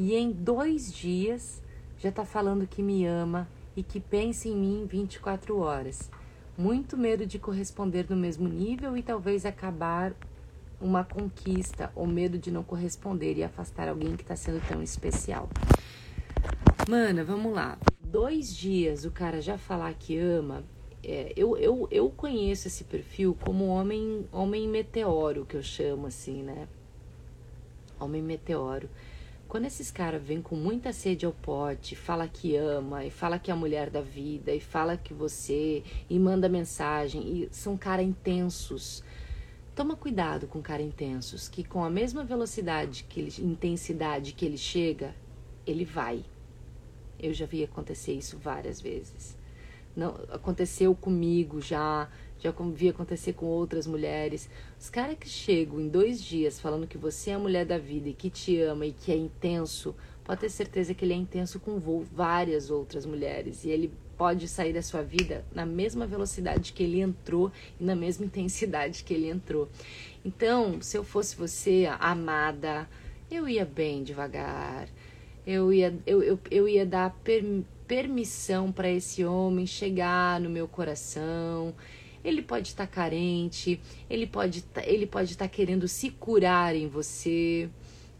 e 0.00 0.14
em 0.14 0.32
dois 0.32 0.90
dias 0.90 1.60
já 1.98 2.08
está 2.08 2.24
falando 2.24 2.66
que 2.66 2.82
me 2.82 3.04
ama 3.04 3.46
e 3.76 3.82
que 3.82 4.00
pensa 4.00 4.48
em 4.48 4.56
mim 4.56 4.86
24 4.88 5.58
horas. 5.58 6.10
Muito 6.56 6.96
medo 6.96 7.26
de 7.26 7.38
corresponder 7.38 8.06
no 8.08 8.16
mesmo 8.16 8.48
nível 8.48 8.96
e 8.96 9.02
talvez 9.02 9.44
acabar 9.44 10.14
uma 10.80 11.04
conquista 11.04 11.92
ou 11.94 12.06
medo 12.06 12.38
de 12.38 12.50
não 12.50 12.62
corresponder 12.62 13.36
e 13.36 13.44
afastar 13.44 13.90
alguém 13.90 14.16
que 14.16 14.22
está 14.22 14.34
sendo 14.34 14.66
tão 14.66 14.82
especial. 14.82 15.50
Mana, 16.88 17.22
vamos 17.22 17.52
lá. 17.52 17.76
Dois 18.02 18.56
dias 18.56 19.04
o 19.04 19.10
cara 19.10 19.42
já 19.42 19.58
falar 19.58 19.92
que 19.92 20.16
ama. 20.16 20.64
É, 21.04 21.34
eu, 21.36 21.58
eu, 21.58 21.86
eu 21.90 22.08
conheço 22.08 22.68
esse 22.68 22.84
perfil 22.84 23.36
como 23.38 23.66
homem, 23.66 24.26
homem 24.32 24.66
meteoro, 24.66 25.44
que 25.44 25.58
eu 25.58 25.62
chamo 25.62 26.06
assim, 26.06 26.42
né? 26.42 26.66
Homem 27.98 28.22
meteoro. 28.22 28.88
Quando 29.50 29.64
esses 29.64 29.90
caras 29.90 30.22
vêm 30.22 30.40
com 30.40 30.54
muita 30.54 30.92
sede 30.92 31.26
ao 31.26 31.32
pote, 31.32 31.96
fala 31.96 32.28
que 32.28 32.54
ama, 32.54 33.04
e 33.04 33.10
fala 33.10 33.36
que 33.36 33.50
é 33.50 33.52
a 33.52 33.56
mulher 33.56 33.90
da 33.90 34.00
vida, 34.00 34.54
e 34.54 34.60
fala 34.60 34.96
que 34.96 35.12
você, 35.12 35.82
e 36.08 36.20
manda 36.20 36.48
mensagem, 36.48 37.20
e 37.20 37.48
são 37.50 37.76
caras 37.76 38.06
intensos. 38.06 39.02
Toma 39.74 39.96
cuidado 39.96 40.46
com 40.46 40.62
cara 40.62 40.80
intensos, 40.80 41.48
que 41.48 41.64
com 41.64 41.82
a 41.82 41.90
mesma 41.90 42.22
velocidade, 42.22 43.04
que 43.08 43.18
ele, 43.18 43.34
intensidade 43.40 44.34
que 44.34 44.46
ele 44.46 44.56
chega, 44.56 45.16
ele 45.66 45.84
vai. 45.84 46.24
Eu 47.18 47.34
já 47.34 47.44
vi 47.44 47.64
acontecer 47.64 48.12
isso 48.12 48.38
várias 48.38 48.80
vezes. 48.80 49.36
Não 49.96 50.10
aconteceu 50.30 50.94
comigo 50.94 51.60
já, 51.60 52.08
já 52.40 52.52
vi 52.72 52.88
acontecer 52.88 53.34
com 53.34 53.46
outras 53.46 53.86
mulheres. 53.86 54.48
Os 54.78 54.88
caras 54.88 55.18
que 55.18 55.28
chegam 55.28 55.78
em 55.78 55.88
dois 55.88 56.22
dias 56.22 56.58
falando 56.58 56.86
que 56.86 56.96
você 56.96 57.30
é 57.30 57.34
a 57.34 57.38
mulher 57.38 57.66
da 57.66 57.76
vida 57.76 58.08
e 58.08 58.14
que 58.14 58.30
te 58.30 58.58
ama 58.60 58.86
e 58.86 58.92
que 58.92 59.12
é 59.12 59.16
intenso, 59.16 59.94
pode 60.24 60.40
ter 60.40 60.48
certeza 60.48 60.94
que 60.94 61.04
ele 61.04 61.12
é 61.12 61.16
intenso 61.16 61.60
com 61.60 61.78
várias 62.12 62.70
outras 62.70 63.04
mulheres. 63.04 63.64
E 63.64 63.68
ele 63.68 63.92
pode 64.16 64.48
sair 64.48 64.72
da 64.72 64.82
sua 64.82 65.02
vida 65.02 65.44
na 65.54 65.66
mesma 65.66 66.06
velocidade 66.06 66.72
que 66.72 66.82
ele 66.82 67.00
entrou 67.00 67.52
e 67.78 67.84
na 67.84 67.94
mesma 67.94 68.24
intensidade 68.26 69.04
que 69.04 69.12
ele 69.12 69.28
entrou. 69.28 69.68
Então, 70.24 70.80
se 70.80 70.96
eu 70.96 71.04
fosse 71.04 71.36
você, 71.36 71.88
amada, 71.98 72.88
eu 73.30 73.48
ia 73.48 73.64
bem 73.64 74.02
devagar. 74.02 74.88
Eu 75.46 75.72
ia, 75.72 75.94
eu, 76.06 76.22
eu, 76.22 76.38
eu 76.50 76.68
ia 76.68 76.86
dar 76.86 77.10
per, 77.24 77.44
permissão 77.86 78.70
para 78.70 78.90
esse 78.90 79.24
homem 79.24 79.66
chegar 79.66 80.40
no 80.40 80.48
meu 80.48 80.68
coração 80.68 81.74
ele 82.24 82.42
pode 82.42 82.68
estar 82.68 82.86
tá 82.86 82.92
carente, 82.92 83.80
ele 84.08 84.26
pode 84.26 84.62
tá, 84.62 84.82
ele 84.86 85.06
pode 85.06 85.32
estar 85.32 85.46
tá 85.46 85.48
querendo 85.48 85.88
se 85.88 86.10
curar 86.10 86.74
em 86.74 86.86
você, 86.86 87.68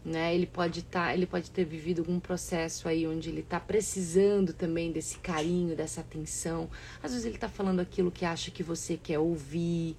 né? 0.04 0.34
Ele 0.34 0.46
pode 0.46 0.80
estar, 0.80 1.06
tá, 1.08 1.14
ele 1.14 1.26
pode 1.26 1.50
ter 1.50 1.64
vivido 1.64 2.00
algum 2.00 2.18
processo 2.18 2.88
aí 2.88 3.06
onde 3.06 3.28
ele 3.28 3.40
está 3.40 3.60
precisando 3.60 4.52
também 4.52 4.90
desse 4.90 5.18
carinho, 5.18 5.76
dessa 5.76 6.00
atenção. 6.00 6.70
Às 7.02 7.12
vezes 7.12 7.26
ele 7.26 7.34
está 7.34 7.48
falando 7.48 7.80
aquilo 7.80 8.10
que 8.10 8.24
acha 8.24 8.50
que 8.50 8.62
você 8.62 8.96
quer 8.96 9.18
ouvir. 9.18 9.96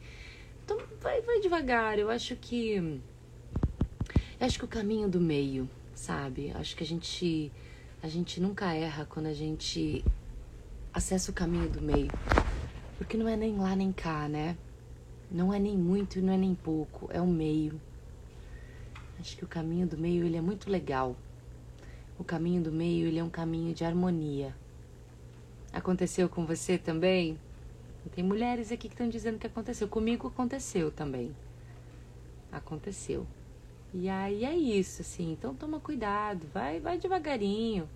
Então 0.65 0.79
vai, 0.99 1.21
vai 1.21 1.39
devagar. 1.39 1.99
Eu 1.99 2.09
acho 2.09 2.35
que 2.35 3.01
eu 4.39 4.47
acho 4.47 4.57
que 4.57 4.65
o 4.65 4.67
caminho 4.67 5.07
do 5.07 5.21
meio, 5.21 5.69
sabe? 5.93 6.51
Acho 6.55 6.75
que 6.75 6.83
a 6.83 6.87
gente 6.87 7.51
a 8.01 8.07
gente 8.07 8.41
nunca 8.41 8.73
erra 8.73 9.05
quando 9.05 9.27
a 9.27 9.33
gente 9.33 10.03
acessa 10.91 11.29
o 11.29 11.33
caminho 11.33 11.69
do 11.69 11.81
meio. 11.81 12.09
Porque 13.01 13.17
não 13.17 13.27
é 13.27 13.35
nem 13.35 13.57
lá 13.57 13.75
nem 13.75 13.91
cá, 13.91 14.29
né? 14.29 14.55
Não 15.31 15.51
é 15.51 15.57
nem 15.57 15.75
muito 15.75 16.21
não 16.21 16.31
é 16.31 16.37
nem 16.37 16.53
pouco, 16.53 17.09
é 17.11 17.19
o 17.19 17.25
meio. 17.25 17.81
Acho 19.19 19.35
que 19.35 19.43
o 19.43 19.47
caminho 19.47 19.87
do 19.87 19.97
meio 19.97 20.23
ele 20.23 20.37
é 20.37 20.41
muito 20.41 20.69
legal. 20.69 21.15
O 22.19 22.23
caminho 22.23 22.61
do 22.61 22.71
meio 22.71 23.07
ele 23.07 23.17
é 23.17 23.23
um 23.23 23.29
caminho 23.29 23.73
de 23.73 23.83
harmonia. 23.83 24.55
Aconteceu 25.73 26.29
com 26.29 26.45
você 26.45 26.77
também? 26.77 27.39
Tem 28.13 28.23
mulheres 28.23 28.71
aqui 28.71 28.87
que 28.87 28.93
estão 28.93 29.09
dizendo 29.09 29.39
que 29.39 29.47
aconteceu. 29.47 29.87
Comigo 29.87 30.27
aconteceu 30.27 30.91
também. 30.91 31.35
Aconteceu. 32.51 33.25
E 33.95 34.09
aí 34.09 34.45
é 34.45 34.55
isso, 34.55 35.01
assim. 35.01 35.31
Então 35.31 35.55
toma 35.55 35.79
cuidado, 35.79 36.45
vai, 36.53 36.79
vai 36.79 36.99
devagarinho. 36.99 37.89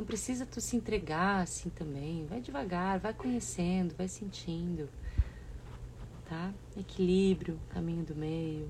Não 0.00 0.06
precisa 0.06 0.46
tu 0.46 0.62
se 0.62 0.78
entregar 0.78 1.42
assim 1.42 1.68
também. 1.68 2.24
Vai 2.24 2.40
devagar, 2.40 2.98
vai 2.98 3.12
conhecendo, 3.12 3.94
vai 3.98 4.08
sentindo. 4.08 4.88
Tá? 6.26 6.54
Equilíbrio, 6.74 7.60
caminho 7.68 8.02
do 8.02 8.14
meio. 8.14 8.66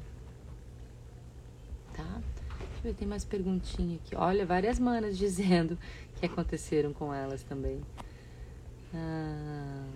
Tá? 1.95 2.03
Deixa 2.03 2.79
eu 2.79 2.83
ver, 2.83 2.95
tem 2.95 3.07
mais 3.07 3.25
perguntinha 3.25 3.95
aqui. 3.95 4.17
Olha, 4.17 4.45
várias 4.45 4.81
manas 4.81 5.17
dizendo 5.17 5.79
que 6.17 6.27
aconteceram 6.27 6.93
com 6.93 7.15
elas 7.15 7.45
também. 7.45 7.81
Ah, 8.93 9.87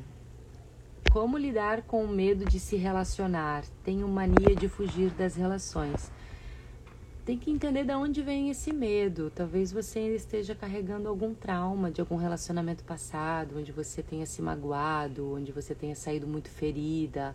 como 1.10 1.36
lidar 1.36 1.82
com 1.82 2.04
o 2.04 2.08
medo 2.08 2.44
de 2.44 2.60
se 2.60 2.76
relacionar? 2.76 3.64
Tenho 3.82 4.06
mania 4.06 4.54
de 4.54 4.68
fugir 4.68 5.10
das 5.10 5.34
relações. 5.34 6.12
Tem 7.24 7.38
que 7.38 7.50
entender 7.50 7.84
de 7.84 7.94
onde 7.94 8.22
vem 8.22 8.50
esse 8.50 8.72
medo. 8.72 9.32
Talvez 9.34 9.72
você 9.72 9.98
ainda 9.98 10.14
esteja 10.14 10.54
carregando 10.54 11.08
algum 11.08 11.34
trauma 11.34 11.90
de 11.90 12.00
algum 12.00 12.16
relacionamento 12.16 12.84
passado, 12.84 13.58
onde 13.58 13.72
você 13.72 14.02
tenha 14.02 14.26
se 14.26 14.42
magoado, 14.42 15.34
onde 15.34 15.50
você 15.50 15.74
tenha 15.74 15.94
saído 15.94 16.26
muito 16.26 16.50
ferida, 16.50 17.34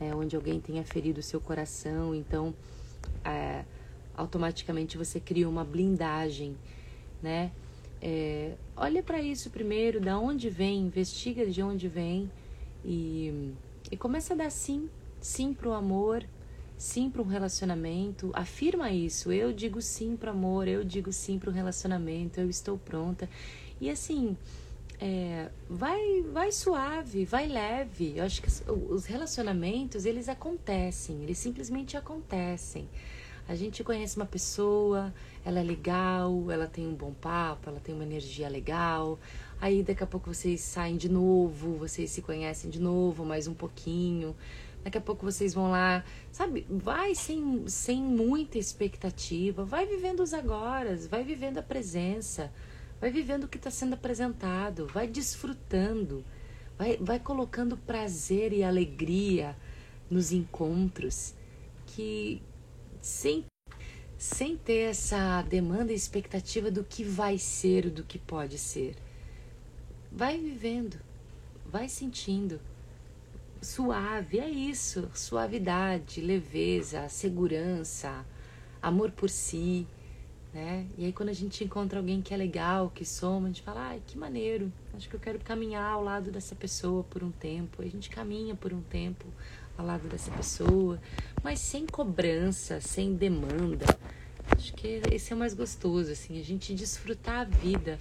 né? 0.00 0.14
onde 0.14 0.34
alguém 0.34 0.60
tenha 0.60 0.82
ferido 0.82 1.20
o 1.20 1.22
seu 1.22 1.40
coração. 1.40 2.14
Então, 2.14 2.54
é, 3.22 3.64
automaticamente 4.16 4.96
você 4.96 5.20
cria 5.20 5.48
uma 5.48 5.64
blindagem, 5.64 6.56
né? 7.22 7.52
É, 8.00 8.54
olha 8.76 9.02
para 9.02 9.20
isso 9.20 9.50
primeiro, 9.50 10.00
da 10.00 10.18
onde 10.18 10.48
vem, 10.48 10.82
investiga 10.82 11.44
de 11.44 11.60
onde 11.60 11.88
vem 11.88 12.30
e, 12.84 13.52
e 13.90 13.96
começa 13.96 14.34
a 14.34 14.36
dar 14.36 14.50
sim, 14.50 14.88
sim 15.20 15.52
pro 15.52 15.72
amor, 15.72 16.24
sim 16.78 17.10
para 17.10 17.20
um 17.20 17.26
relacionamento. 17.26 18.30
Afirma 18.32 18.90
isso. 18.90 19.32
Eu 19.32 19.52
digo 19.52 19.82
sim 19.82 20.16
para 20.16 20.30
amor, 20.30 20.68
eu 20.68 20.84
digo 20.84 21.12
sim 21.12 21.38
para 21.38 21.50
um 21.50 21.52
relacionamento, 21.52 22.40
eu 22.40 22.48
estou 22.48 22.78
pronta. 22.78 23.28
E 23.80 23.90
assim, 23.90 24.36
é, 25.00 25.48
vai, 25.68 26.22
vai 26.32 26.52
suave, 26.52 27.24
vai 27.24 27.46
leve. 27.46 28.14
Eu 28.16 28.24
acho 28.24 28.40
que 28.40 28.48
os 28.90 29.04
relacionamentos 29.04 30.06
eles 30.06 30.28
acontecem, 30.28 31.22
eles 31.22 31.38
simplesmente 31.38 31.96
acontecem. 31.96 32.88
A 33.48 33.54
gente 33.54 33.82
conhece 33.82 34.14
uma 34.16 34.26
pessoa, 34.26 35.12
ela 35.42 35.58
é 35.58 35.62
legal, 35.62 36.50
ela 36.50 36.66
tem 36.66 36.86
um 36.86 36.94
bom 36.94 37.14
papo, 37.14 37.70
ela 37.70 37.80
tem 37.80 37.94
uma 37.94 38.04
energia 38.04 38.46
legal. 38.46 39.18
Aí 39.58 39.82
daqui 39.82 40.04
a 40.04 40.06
pouco 40.06 40.32
vocês 40.32 40.60
saem 40.60 40.98
de 40.98 41.08
novo, 41.08 41.72
vocês 41.76 42.10
se 42.10 42.20
conhecem 42.20 42.68
de 42.70 42.78
novo, 42.78 43.24
mais 43.24 43.48
um 43.48 43.54
pouquinho. 43.54 44.36
Daqui 44.88 44.96
a 44.96 45.02
pouco 45.02 45.30
vocês 45.30 45.52
vão 45.52 45.70
lá, 45.70 46.02
sabe? 46.32 46.66
Vai 46.66 47.14
sem, 47.14 47.68
sem 47.68 48.02
muita 48.02 48.56
expectativa, 48.56 49.62
vai 49.62 49.84
vivendo 49.84 50.20
os 50.20 50.32
agora, 50.32 50.96
vai 51.10 51.22
vivendo 51.22 51.58
a 51.58 51.62
presença, 51.62 52.50
vai 52.98 53.10
vivendo 53.10 53.44
o 53.44 53.48
que 53.48 53.58
está 53.58 53.70
sendo 53.70 53.92
apresentado, 53.92 54.86
vai 54.86 55.06
desfrutando, 55.06 56.24
vai, 56.78 56.96
vai 56.96 57.18
colocando 57.18 57.76
prazer 57.76 58.50
e 58.54 58.64
alegria 58.64 59.54
nos 60.08 60.32
encontros 60.32 61.34
que, 61.88 62.40
sem, 62.98 63.44
sem 64.16 64.56
ter 64.56 64.88
essa 64.88 65.42
demanda 65.42 65.92
e 65.92 65.96
expectativa 65.96 66.70
do 66.70 66.82
que 66.82 67.04
vai 67.04 67.36
ser, 67.36 67.90
do 67.90 68.04
que 68.04 68.18
pode 68.18 68.56
ser. 68.56 68.96
Vai 70.10 70.38
vivendo, 70.38 70.98
vai 71.66 71.90
sentindo. 71.90 72.58
Suave, 73.60 74.38
é 74.38 74.48
isso. 74.48 75.10
Suavidade, 75.14 76.20
leveza, 76.20 77.08
segurança, 77.08 78.24
amor 78.80 79.10
por 79.10 79.28
si. 79.28 79.86
Né? 80.52 80.86
E 80.96 81.04
aí 81.04 81.12
quando 81.12 81.28
a 81.28 81.34
gente 81.34 81.62
encontra 81.62 81.98
alguém 81.98 82.22
que 82.22 82.32
é 82.32 82.36
legal, 82.36 82.90
que 82.94 83.04
soma, 83.04 83.46
a 83.46 83.50
gente 83.50 83.62
fala, 83.62 83.80
ai, 83.88 84.02
que 84.06 84.16
maneiro, 84.16 84.72
acho 84.94 85.08
que 85.08 85.14
eu 85.14 85.20
quero 85.20 85.38
caminhar 85.40 85.92
ao 85.92 86.02
lado 86.02 86.30
dessa 86.30 86.54
pessoa 86.54 87.04
por 87.04 87.22
um 87.22 87.30
tempo. 87.30 87.82
A 87.82 87.86
gente 87.86 88.08
caminha 88.08 88.54
por 88.54 88.72
um 88.72 88.80
tempo 88.80 89.26
ao 89.76 89.84
lado 89.84 90.08
dessa 90.08 90.30
pessoa, 90.30 91.00
mas 91.42 91.60
sem 91.60 91.86
cobrança, 91.86 92.80
sem 92.80 93.14
demanda. 93.14 93.86
Acho 94.56 94.72
que 94.72 95.02
esse 95.12 95.32
é 95.32 95.36
o 95.36 95.38
mais 95.38 95.52
gostoso, 95.52 96.10
assim, 96.10 96.40
a 96.40 96.44
gente 96.44 96.74
desfrutar 96.74 97.40
a 97.40 97.44
vida. 97.44 97.98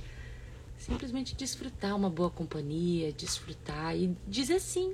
Simplesmente 0.78 1.36
desfrutar 1.36 1.96
uma 1.96 2.10
boa 2.10 2.30
companhia, 2.30 3.12
desfrutar 3.12 3.96
e 3.96 4.16
dizer 4.28 4.60
sim. 4.60 4.94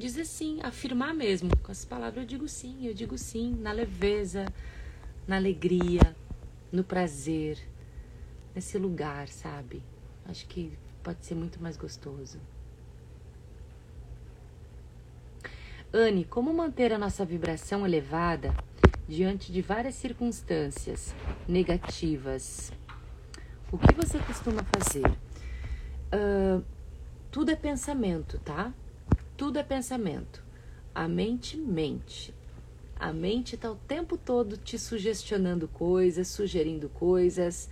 Dizer 0.00 0.24
sim, 0.24 0.60
afirmar 0.62 1.12
mesmo. 1.12 1.54
Com 1.58 1.70
essa 1.70 1.86
palavra 1.86 2.22
eu 2.22 2.24
digo 2.24 2.48
sim, 2.48 2.86
eu 2.86 2.94
digo 2.94 3.18
sim, 3.18 3.54
na 3.60 3.70
leveza, 3.70 4.46
na 5.28 5.36
alegria, 5.36 6.16
no 6.72 6.82
prazer, 6.82 7.58
nesse 8.54 8.78
lugar, 8.78 9.28
sabe? 9.28 9.82
Acho 10.24 10.46
que 10.46 10.72
pode 11.02 11.26
ser 11.26 11.34
muito 11.34 11.62
mais 11.62 11.76
gostoso. 11.76 12.40
Anne, 15.92 16.24
como 16.24 16.50
manter 16.54 16.94
a 16.94 16.98
nossa 16.98 17.22
vibração 17.22 17.84
elevada 17.84 18.56
diante 19.06 19.52
de 19.52 19.60
várias 19.60 19.96
circunstâncias 19.96 21.14
negativas? 21.46 22.72
O 23.70 23.76
que 23.76 23.94
você 23.94 24.18
costuma 24.20 24.64
fazer? 24.64 25.06
Uh, 26.10 26.64
tudo 27.30 27.50
é 27.50 27.54
pensamento, 27.54 28.38
tá? 28.38 28.72
Tudo 29.40 29.58
é 29.58 29.62
pensamento. 29.62 30.44
A 30.94 31.08
mente 31.08 31.56
mente. 31.56 32.34
A 32.94 33.10
mente 33.10 33.54
está 33.54 33.72
o 33.72 33.74
tempo 33.74 34.18
todo 34.18 34.58
te 34.58 34.78
sugestionando 34.78 35.66
coisas, 35.66 36.28
sugerindo 36.28 36.90
coisas. 36.90 37.70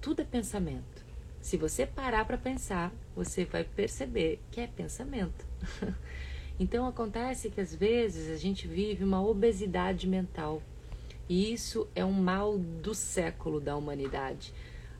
Tudo 0.00 0.22
é 0.22 0.24
pensamento. 0.24 1.04
Se 1.40 1.56
você 1.56 1.84
parar 1.84 2.24
para 2.24 2.38
pensar, 2.38 2.92
você 3.12 3.44
vai 3.44 3.64
perceber 3.64 4.38
que 4.52 4.60
é 4.60 4.68
pensamento. 4.68 5.44
Então 6.60 6.86
acontece 6.86 7.50
que 7.50 7.60
às 7.60 7.74
vezes 7.74 8.30
a 8.30 8.36
gente 8.36 8.68
vive 8.68 9.02
uma 9.02 9.20
obesidade 9.20 10.06
mental. 10.06 10.62
E 11.28 11.52
isso 11.52 11.88
é 11.96 12.04
um 12.04 12.12
mal 12.12 12.56
do 12.56 12.94
século 12.94 13.58
da 13.58 13.76
humanidade. 13.76 14.54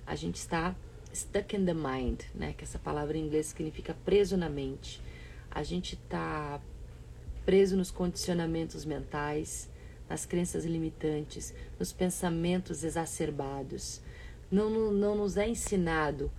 A 0.05 0.17
gente 0.17 0.35
está 0.35 0.75
stuck 1.13 1.55
in 1.55 1.65
the 1.65 1.73
mind, 1.73 2.23
né? 2.35 2.53
Que 2.59 2.65
essa 2.65 2.81
palavra 2.81 3.17
em 3.17 3.25
inglês 3.25 3.47
significa 3.47 3.95
preso 4.05 4.37
na 4.37 4.49
mente. 4.49 5.01
A 5.55 5.63
gente 5.63 5.95
está 5.95 6.61
preso 7.47 7.77
nos 7.77 7.91
condicionamentos 7.91 8.85
mentais, 8.85 9.71
nas 10.09 10.27
crenças 10.27 10.65
limitantes, 10.65 11.55
nos 11.79 11.93
pensamentos 11.93 12.83
exacerbados. 12.83 14.01
Não, 14.51 14.93
não 14.93 15.15
nos 15.15 15.37
é 15.37 15.49
ensinado 15.49 16.31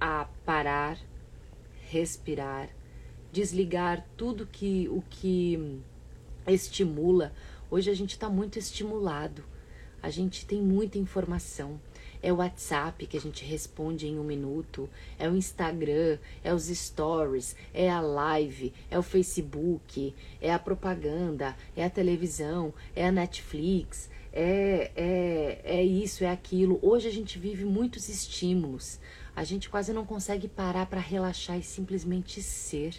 a 0.00 0.26
parar, 0.44 0.98
respirar, 1.90 2.70
desligar 3.30 4.06
tudo 4.16 4.46
que 4.46 4.88
o 4.88 5.02
que 5.02 5.78
estimula. 6.46 7.32
Hoje 7.70 7.90
a 7.90 7.94
gente 7.94 8.12
está 8.12 8.30
muito 8.30 8.58
estimulado, 8.58 9.44
a 10.02 10.08
gente 10.08 10.46
tem 10.46 10.62
muita 10.62 10.98
informação. 10.98 11.78
É 12.26 12.32
o 12.32 12.38
WhatsApp 12.38 13.06
que 13.06 13.16
a 13.16 13.20
gente 13.20 13.44
responde 13.44 14.08
em 14.08 14.18
um 14.18 14.24
minuto, 14.24 14.90
é 15.16 15.30
o 15.30 15.36
Instagram, 15.36 16.18
é 16.42 16.52
os 16.52 16.64
stories, 16.64 17.54
é 17.72 17.88
a 17.88 18.00
live, 18.00 18.74
é 18.90 18.98
o 18.98 19.02
Facebook, 19.02 20.12
é 20.40 20.52
a 20.52 20.58
propaganda, 20.58 21.56
é 21.76 21.84
a 21.84 21.88
televisão, 21.88 22.74
é 22.96 23.06
a 23.06 23.12
Netflix, 23.12 24.10
é, 24.32 24.90
é, 24.96 25.60
é 25.62 25.84
isso, 25.84 26.24
é 26.24 26.30
aquilo. 26.32 26.80
Hoje 26.82 27.06
a 27.06 27.12
gente 27.12 27.38
vive 27.38 27.64
muitos 27.64 28.08
estímulos. 28.08 28.98
A 29.36 29.44
gente 29.44 29.70
quase 29.70 29.92
não 29.92 30.04
consegue 30.04 30.48
parar 30.48 30.86
para 30.86 30.98
relaxar 30.98 31.56
e 31.56 31.62
simplesmente 31.62 32.42
ser. 32.42 32.96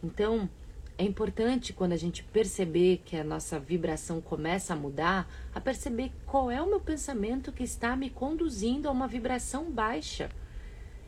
Então, 0.00 0.48
é 0.96 1.04
importante 1.04 1.72
quando 1.72 1.92
a 1.92 1.96
gente 1.96 2.22
perceber 2.22 3.02
que 3.04 3.16
a 3.16 3.24
nossa 3.24 3.58
vibração 3.58 4.20
começa 4.20 4.74
a 4.74 4.76
mudar, 4.76 5.28
a 5.52 5.60
perceber 5.60 6.12
qual 6.24 6.50
é 6.50 6.62
o 6.62 6.68
meu 6.68 6.80
pensamento 6.80 7.50
que 7.50 7.64
está 7.64 7.96
me 7.96 8.08
conduzindo 8.08 8.88
a 8.88 8.92
uma 8.92 9.08
vibração 9.08 9.70
baixa. 9.70 10.30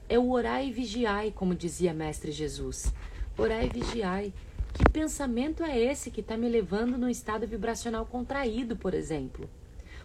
É 0.08 0.18
o 0.18 0.30
orar 0.30 0.64
e 0.64 0.72
vigiai, 0.72 1.32
como 1.32 1.54
dizia 1.54 1.94
Mestre 1.94 2.32
Jesus. 2.32 2.92
Orar 3.38 3.64
e 3.64 3.68
vigiai. 3.68 4.32
Que 4.74 4.90
pensamento 4.90 5.62
é 5.62 5.78
esse 5.78 6.10
que 6.10 6.20
está 6.20 6.36
me 6.36 6.48
levando 6.48 6.98
num 6.98 7.08
estado 7.08 7.46
vibracional 7.46 8.04
contraído, 8.06 8.76
por 8.76 8.92
exemplo? 8.92 9.48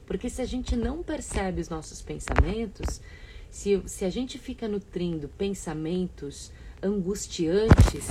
Porque 0.06 0.30
se 0.30 0.42
a 0.42 0.46
gente 0.46 0.76
não 0.76 1.02
percebe 1.02 1.60
os 1.60 1.70
nossos 1.70 2.02
pensamentos, 2.02 3.02
se, 3.50 3.82
se 3.86 4.06
a 4.06 4.10
gente 4.10 4.38
fica 4.38 4.68
nutrindo 4.68 5.28
pensamentos 5.28 6.52
angustiantes, 6.82 8.08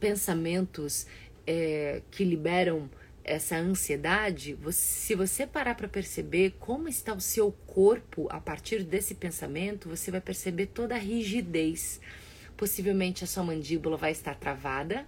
pensamentos 0.00 1.06
é, 1.46 2.02
que 2.10 2.24
liberam 2.24 2.88
essa 3.24 3.56
ansiedade, 3.56 4.52
você, 4.54 4.78
se 4.78 5.14
você 5.14 5.46
parar 5.46 5.74
para 5.74 5.88
perceber 5.88 6.56
como 6.60 6.88
está 6.88 7.14
o 7.14 7.20
seu 7.20 7.50
corpo 7.66 8.28
a 8.30 8.38
partir 8.38 8.84
desse 8.84 9.14
pensamento, 9.14 9.88
você 9.88 10.10
vai 10.10 10.20
perceber 10.20 10.66
toda 10.66 10.94
a 10.94 10.98
rigidez. 10.98 12.00
Possivelmente 12.54 13.24
a 13.24 13.26
sua 13.26 13.42
mandíbula 13.42 13.96
vai 13.96 14.12
estar 14.12 14.34
travada, 14.34 15.06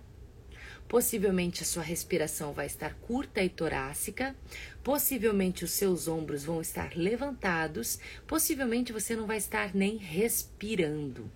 possivelmente 0.89 1.62
a 1.62 1.66
sua 1.66 1.82
respiração 1.82 2.53
vai 2.55 2.66
estar 2.66 2.95
curta 2.95 3.43
e 3.43 3.51
torácica, 3.51 4.34
possivelmente 4.82 5.62
os 5.62 5.72
seus 5.72 6.09
ombros 6.09 6.45
vão 6.45 6.61
estar 6.61 6.97
levantados, 6.97 8.01
possivelmente 8.26 8.93
você 8.93 9.14
não 9.14 9.26
vai 9.26 9.37
estar 9.37 9.74
nem 9.74 9.97
respirando. 9.97 11.30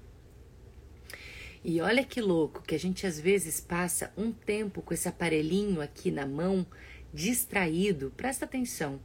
E 1.63 1.81
olha 1.81 2.03
que 2.05 2.21
louco 2.21 2.63
que 2.63 2.75
a 2.75 2.79
gente 2.79 3.07
às 3.07 3.21
vezes 3.21 3.61
passa 3.61 4.13
um 4.17 4.33
tempo 4.33 4.81
com 4.81 4.95
esse 4.95 5.09
aparelhinho 5.09 5.81
aqui 5.81 6.11
na 6.11 6.27
mão, 6.27 6.67
distraído. 7.13 8.13
Presta 8.17 8.45
atenção. 8.47 8.99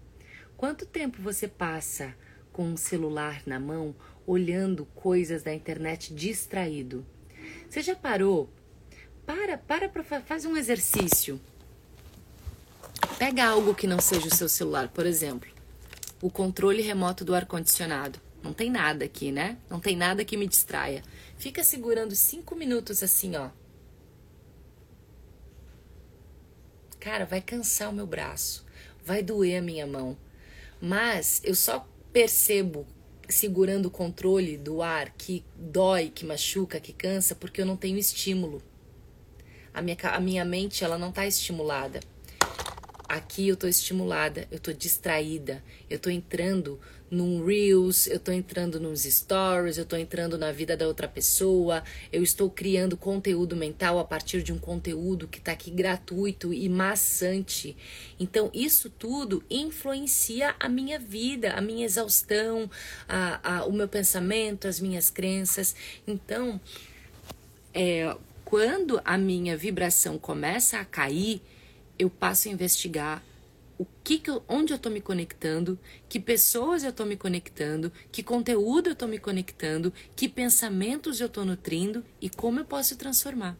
Quanto 0.55 0.85
tempo 0.85 1.21
você 1.21 1.47
passa 1.49 2.15
com 2.53 2.63
um 2.65 2.77
celular 2.77 3.41
na 3.45 3.59
mão, 3.59 3.93
olhando 4.25 4.85
coisas 4.95 5.43
da 5.43 5.53
internet 5.53 6.13
distraído? 6.13 7.05
Você 7.69 7.81
já 7.81 7.93
parou? 7.95 8.49
Para, 9.25 9.57
para 9.57 9.89
para 9.89 10.21
faz 10.21 10.45
um 10.45 10.55
exercício. 10.55 11.41
Pega 13.19 13.45
algo 13.45 13.75
que 13.75 13.85
não 13.87 13.99
seja 13.99 14.27
o 14.27 14.35
seu 14.35 14.47
celular, 14.47 14.87
por 14.87 15.05
exemplo. 15.05 15.49
o 16.21 16.29
controle 16.29 16.81
remoto 16.81 17.23
do 17.23 17.35
ar-condicionado. 17.35 18.19
Não 18.41 18.53
tem 18.53 18.69
nada 18.69 19.05
aqui, 19.05 19.31
né? 19.31 19.57
Não 19.69 19.79
tem 19.79 19.95
nada 19.95 20.23
que 20.25 20.37
me 20.37 20.47
distraia. 20.47 21.03
Fica 21.37 21.63
segurando 21.63 22.15
cinco 22.15 22.55
minutos 22.55 23.03
assim, 23.03 23.35
ó. 23.35 23.49
Cara, 26.99 27.25
vai 27.25 27.41
cansar 27.41 27.89
o 27.89 27.93
meu 27.93 28.07
braço, 28.07 28.65
vai 29.03 29.21
doer 29.21 29.59
a 29.59 29.61
minha 29.61 29.85
mão. 29.85 30.17
Mas 30.81 31.41
eu 31.43 31.53
só 31.53 31.87
percebo 32.11 32.87
segurando 33.29 33.87
o 33.87 33.91
controle 33.91 34.57
do 34.57 34.81
ar 34.81 35.11
que 35.11 35.43
dói, 35.55 36.09
que 36.09 36.25
machuca, 36.25 36.79
que 36.79 36.93
cansa, 36.93 37.35
porque 37.35 37.61
eu 37.61 37.65
não 37.65 37.77
tenho 37.77 37.97
estímulo. 37.97 38.61
A 39.73 39.81
minha, 39.81 39.97
a 40.03 40.19
minha 40.19 40.45
mente 40.45 40.83
ela 40.83 40.97
não 40.97 41.09
está 41.09 41.27
estimulada. 41.27 41.99
Aqui 43.07 43.47
eu 43.47 43.55
tô 43.55 43.67
estimulada, 43.67 44.47
eu 44.49 44.59
tô 44.59 44.73
distraída, 44.73 45.63
eu 45.89 45.99
tô 45.99 46.09
entrando 46.09 46.79
num 47.09 47.45
Reels, 47.45 48.07
eu 48.07 48.19
tô 48.19 48.31
entrando 48.31 48.79
nos 48.79 49.03
stories, 49.03 49.77
eu 49.77 49.85
tô 49.85 49.95
entrando 49.95 50.37
na 50.37 50.51
vida 50.51 50.75
da 50.75 50.87
outra 50.87 51.07
pessoa, 51.07 51.83
eu 52.11 52.23
estou 52.23 52.49
criando 52.49 52.97
conteúdo 52.97 53.55
mental 53.55 53.99
a 53.99 54.03
partir 54.03 54.41
de 54.41 54.51
um 54.51 54.57
conteúdo 54.57 55.27
que 55.27 55.39
tá 55.39 55.51
aqui 55.51 55.69
gratuito 55.69 56.53
e 56.53 56.67
maçante. 56.67 57.77
Então, 58.19 58.49
isso 58.53 58.89
tudo 58.89 59.43
influencia 59.49 60.55
a 60.59 60.67
minha 60.67 60.97
vida, 60.97 61.53
a 61.53 61.61
minha 61.61 61.85
exaustão, 61.85 62.69
a, 63.07 63.57
a, 63.57 63.65
o 63.65 63.71
meu 63.71 63.87
pensamento, 63.87 64.67
as 64.67 64.79
minhas 64.79 65.09
crenças. 65.09 65.75
Então, 66.07 66.59
é, 67.73 68.15
quando 68.43 68.99
a 69.05 69.17
minha 69.17 69.55
vibração 69.55 70.17
começa 70.17 70.79
a 70.79 70.85
cair, 70.85 71.41
eu 71.97 72.09
passo 72.09 72.47
a 72.47 72.51
investigar 72.51 73.23
o 73.77 73.85
que, 74.03 74.19
que 74.19 74.29
eu, 74.29 74.43
onde 74.47 74.71
eu 74.71 74.77
estou 74.77 74.91
me 74.91 75.01
conectando, 75.01 75.77
que 76.07 76.19
pessoas 76.19 76.83
eu 76.83 76.91
estou 76.91 77.05
me 77.05 77.17
conectando, 77.17 77.91
que 78.11 78.23
conteúdo 78.23 78.89
eu 78.89 78.93
estou 78.93 79.07
me 79.07 79.19
conectando, 79.19 79.91
que 80.15 80.29
pensamentos 80.29 81.19
eu 81.19 81.27
estou 81.27 81.43
nutrindo 81.43 82.03
e 82.21 82.29
como 82.29 82.59
eu 82.59 82.65
posso 82.65 82.95
transformar. 82.95 83.57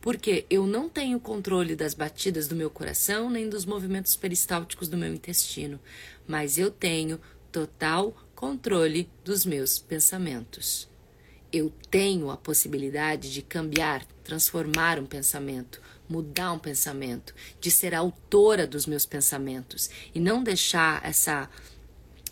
Porque 0.00 0.46
eu 0.48 0.66
não 0.66 0.88
tenho 0.88 1.20
controle 1.20 1.76
das 1.76 1.94
batidas 1.94 2.48
do 2.48 2.56
meu 2.56 2.70
coração 2.70 3.28
nem 3.30 3.48
dos 3.48 3.64
movimentos 3.64 4.16
peristálticos 4.16 4.88
do 4.88 4.96
meu 4.96 5.12
intestino, 5.12 5.78
mas 6.26 6.58
eu 6.58 6.70
tenho 6.70 7.20
total 7.52 8.14
controle 8.34 9.10
dos 9.24 9.44
meus 9.44 9.78
pensamentos. 9.78 10.88
Eu 11.52 11.72
tenho 11.90 12.30
a 12.30 12.36
possibilidade 12.36 13.32
de 13.32 13.42
cambiar, 13.42 14.06
transformar 14.22 14.98
um 14.98 15.04
pensamento, 15.04 15.82
mudar 16.10 16.52
um 16.52 16.58
pensamento, 16.58 17.32
de 17.60 17.70
ser 17.70 17.94
autora 17.94 18.66
dos 18.66 18.84
meus 18.84 19.06
pensamentos 19.06 19.88
e 20.14 20.18
não 20.20 20.42
deixar 20.42 21.00
essa 21.04 21.48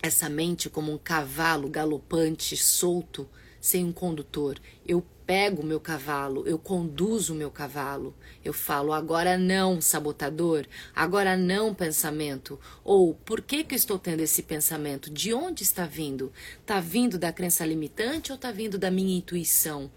essa 0.00 0.28
mente 0.28 0.70
como 0.70 0.92
um 0.92 0.98
cavalo 0.98 1.68
galopante, 1.68 2.56
solto, 2.56 3.28
sem 3.60 3.84
um 3.84 3.92
condutor. 3.92 4.56
Eu 4.86 5.04
pego 5.26 5.60
o 5.60 5.66
meu 5.66 5.78
cavalo, 5.78 6.46
eu 6.46 6.58
conduzo 6.58 7.34
o 7.34 7.36
meu 7.36 7.50
cavalo. 7.50 8.14
Eu 8.44 8.52
falo 8.52 8.92
agora 8.92 9.36
não, 9.36 9.80
sabotador, 9.80 10.66
agora 10.94 11.36
não, 11.36 11.74
pensamento. 11.74 12.58
Ou 12.82 13.12
por 13.12 13.42
que 13.42 13.64
que 13.64 13.74
eu 13.74 13.76
estou 13.76 13.98
tendo 13.98 14.20
esse 14.20 14.42
pensamento? 14.42 15.10
De 15.10 15.34
onde 15.34 15.64
está 15.64 15.84
vindo? 15.84 16.32
Está 16.60 16.80
vindo 16.80 17.18
da 17.18 17.32
crença 17.32 17.66
limitante 17.66 18.30
ou 18.32 18.36
está 18.36 18.50
vindo 18.50 18.78
da 18.78 18.90
minha 18.90 19.18
intuição? 19.18 19.90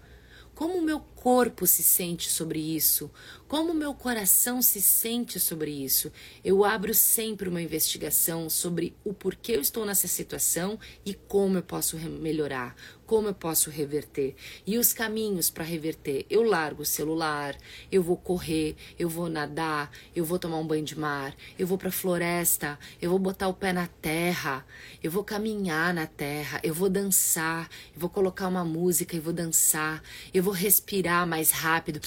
Como 0.54 0.74
o 0.76 0.82
meu 0.82 1.00
corpo 1.22 1.68
se 1.68 1.84
sente 1.84 2.28
sobre 2.28 2.58
isso? 2.58 3.08
Como 3.46 3.72
meu 3.72 3.94
coração 3.94 4.60
se 4.60 4.82
sente 4.82 5.38
sobre 5.38 5.70
isso? 5.70 6.10
Eu 6.42 6.64
abro 6.64 6.92
sempre 6.92 7.48
uma 7.48 7.62
investigação 7.62 8.50
sobre 8.50 8.96
o 9.04 9.14
porquê 9.14 9.52
eu 9.52 9.60
estou 9.60 9.86
nessa 9.86 10.08
situação 10.08 10.80
e 11.06 11.14
como 11.14 11.58
eu 11.58 11.62
posso 11.62 11.96
melhorar, 11.96 12.74
como 13.06 13.28
eu 13.28 13.34
posso 13.34 13.70
reverter 13.70 14.34
e 14.66 14.78
os 14.78 14.92
caminhos 14.92 15.48
para 15.48 15.62
reverter. 15.62 16.26
Eu 16.28 16.42
largo 16.42 16.82
o 16.82 16.86
celular, 16.86 17.56
eu 17.90 18.02
vou 18.02 18.16
correr, 18.16 18.74
eu 18.98 19.08
vou 19.08 19.28
nadar, 19.28 19.92
eu 20.16 20.24
vou 20.24 20.40
tomar 20.40 20.58
um 20.58 20.66
banho 20.66 20.84
de 20.84 20.98
mar, 20.98 21.36
eu 21.56 21.68
vou 21.68 21.78
para 21.78 21.90
a 21.90 21.92
floresta, 21.92 22.76
eu 23.00 23.10
vou 23.10 23.18
botar 23.18 23.46
o 23.46 23.54
pé 23.54 23.72
na 23.72 23.86
terra, 23.86 24.66
eu 25.00 25.10
vou 25.10 25.22
caminhar 25.22 25.94
na 25.94 26.06
terra, 26.06 26.58
eu 26.64 26.74
vou 26.74 26.88
dançar, 26.88 27.68
eu 27.94 28.00
vou 28.00 28.10
colocar 28.10 28.48
uma 28.48 28.64
música 28.64 29.14
e 29.14 29.20
vou 29.20 29.32
dançar, 29.32 30.02
eu 30.32 30.42
vou 30.42 30.54
respirar 30.54 31.11
mais 31.26 31.50
rápido. 31.50 32.00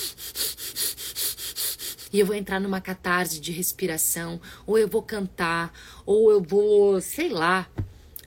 E 2.15 2.19
eu 2.19 2.25
vou 2.25 2.35
entrar 2.35 2.61
numa 2.61 2.79
catarse 2.79 3.41
de 3.41 3.51
respiração, 3.51 4.39
ou 4.65 4.77
eu 4.77 4.87
vou 4.87 5.01
cantar, 5.01 5.73
ou 6.05 6.31
eu 6.31 6.41
vou, 6.41 7.01
sei 7.01 7.27
lá, 7.27 7.69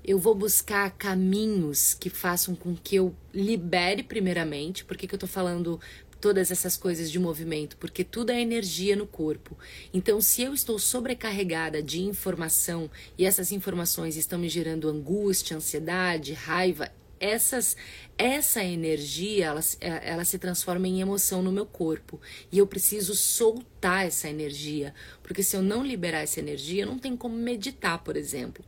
eu 0.05 0.19
vou 0.19 0.35
buscar 0.35 0.91
caminhos 0.91 1.95
que 1.95 2.11
façam 2.11 2.55
com 2.55 2.75
que 2.75 2.97
eu 2.97 3.15
libere 3.33 4.03
primeiramente. 4.03 4.85
Por 4.85 4.97
que, 4.97 5.07
que 5.07 5.15
eu 5.15 5.19
tô 5.19 5.27
falando 5.27 5.81
todas 6.21 6.51
essas 6.51 6.77
coisas 6.77 7.11
de 7.11 7.19
movimento? 7.19 7.77
Porque 7.77 8.05
tudo 8.05 8.31
é 8.31 8.41
energia 8.41 8.97
no 8.97 9.07
corpo. 9.07 9.57
Então, 9.93 10.21
se 10.21 10.43
eu 10.43 10.53
estou 10.53 10.79
sobrecarregada 10.79 11.83
de 11.83 12.01
informação 12.03 12.91
e 13.17 13.25
essas 13.25 13.53
informações 13.53 14.17
estão 14.17 14.39
me 14.39 14.49
gerando 14.49 14.89
angústia, 14.89 15.57
ansiedade, 15.57 16.33
raiva, 16.33 16.91
essas 17.21 17.77
essa 18.17 18.63
energia 18.63 19.47
ela, 19.47 19.61
ela 19.81 20.25
se 20.25 20.39
transforma 20.39 20.89
em 20.89 21.01
emoção 21.01 21.43
no 21.43 21.53
meu 21.53 21.67
corpo 21.67 22.21
e 22.51 22.59
eu 22.59 22.67
preciso 22.67 23.15
soltar 23.15 24.07
essa 24.07 24.29
energia 24.29 24.95
porque 25.23 25.43
se 25.43 25.57
eu 25.57 25.63
não 25.63 25.85
liberar 25.85 26.21
essa 26.21 26.41
energia 26.41 26.87
não 26.87 26.99
tem 26.99 27.17
como 27.17 27.37
meditar 27.37 28.03
por 28.03 28.17
exemplo 28.17 28.65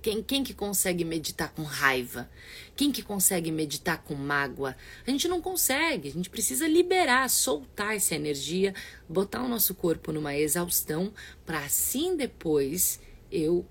quem, 0.00 0.22
quem 0.22 0.44
que 0.44 0.54
consegue 0.54 1.04
meditar 1.04 1.52
com 1.52 1.64
raiva? 1.64 2.30
Quem 2.76 2.92
que 2.92 3.02
consegue 3.02 3.50
meditar 3.50 4.02
com 4.04 4.14
mágoa? 4.14 4.76
A 5.04 5.10
gente 5.10 5.26
não 5.26 5.42
consegue, 5.42 6.08
a 6.08 6.12
gente 6.12 6.30
precisa 6.30 6.68
liberar, 6.68 7.28
soltar 7.28 7.96
essa 7.96 8.14
energia, 8.14 8.72
botar 9.08 9.42
o 9.42 9.48
nosso 9.48 9.74
corpo 9.74 10.12
numa 10.12 10.36
exaustão, 10.36 11.12
para 11.44 11.64
assim 11.64 12.16
depois 12.16 13.00
eu 13.30 13.66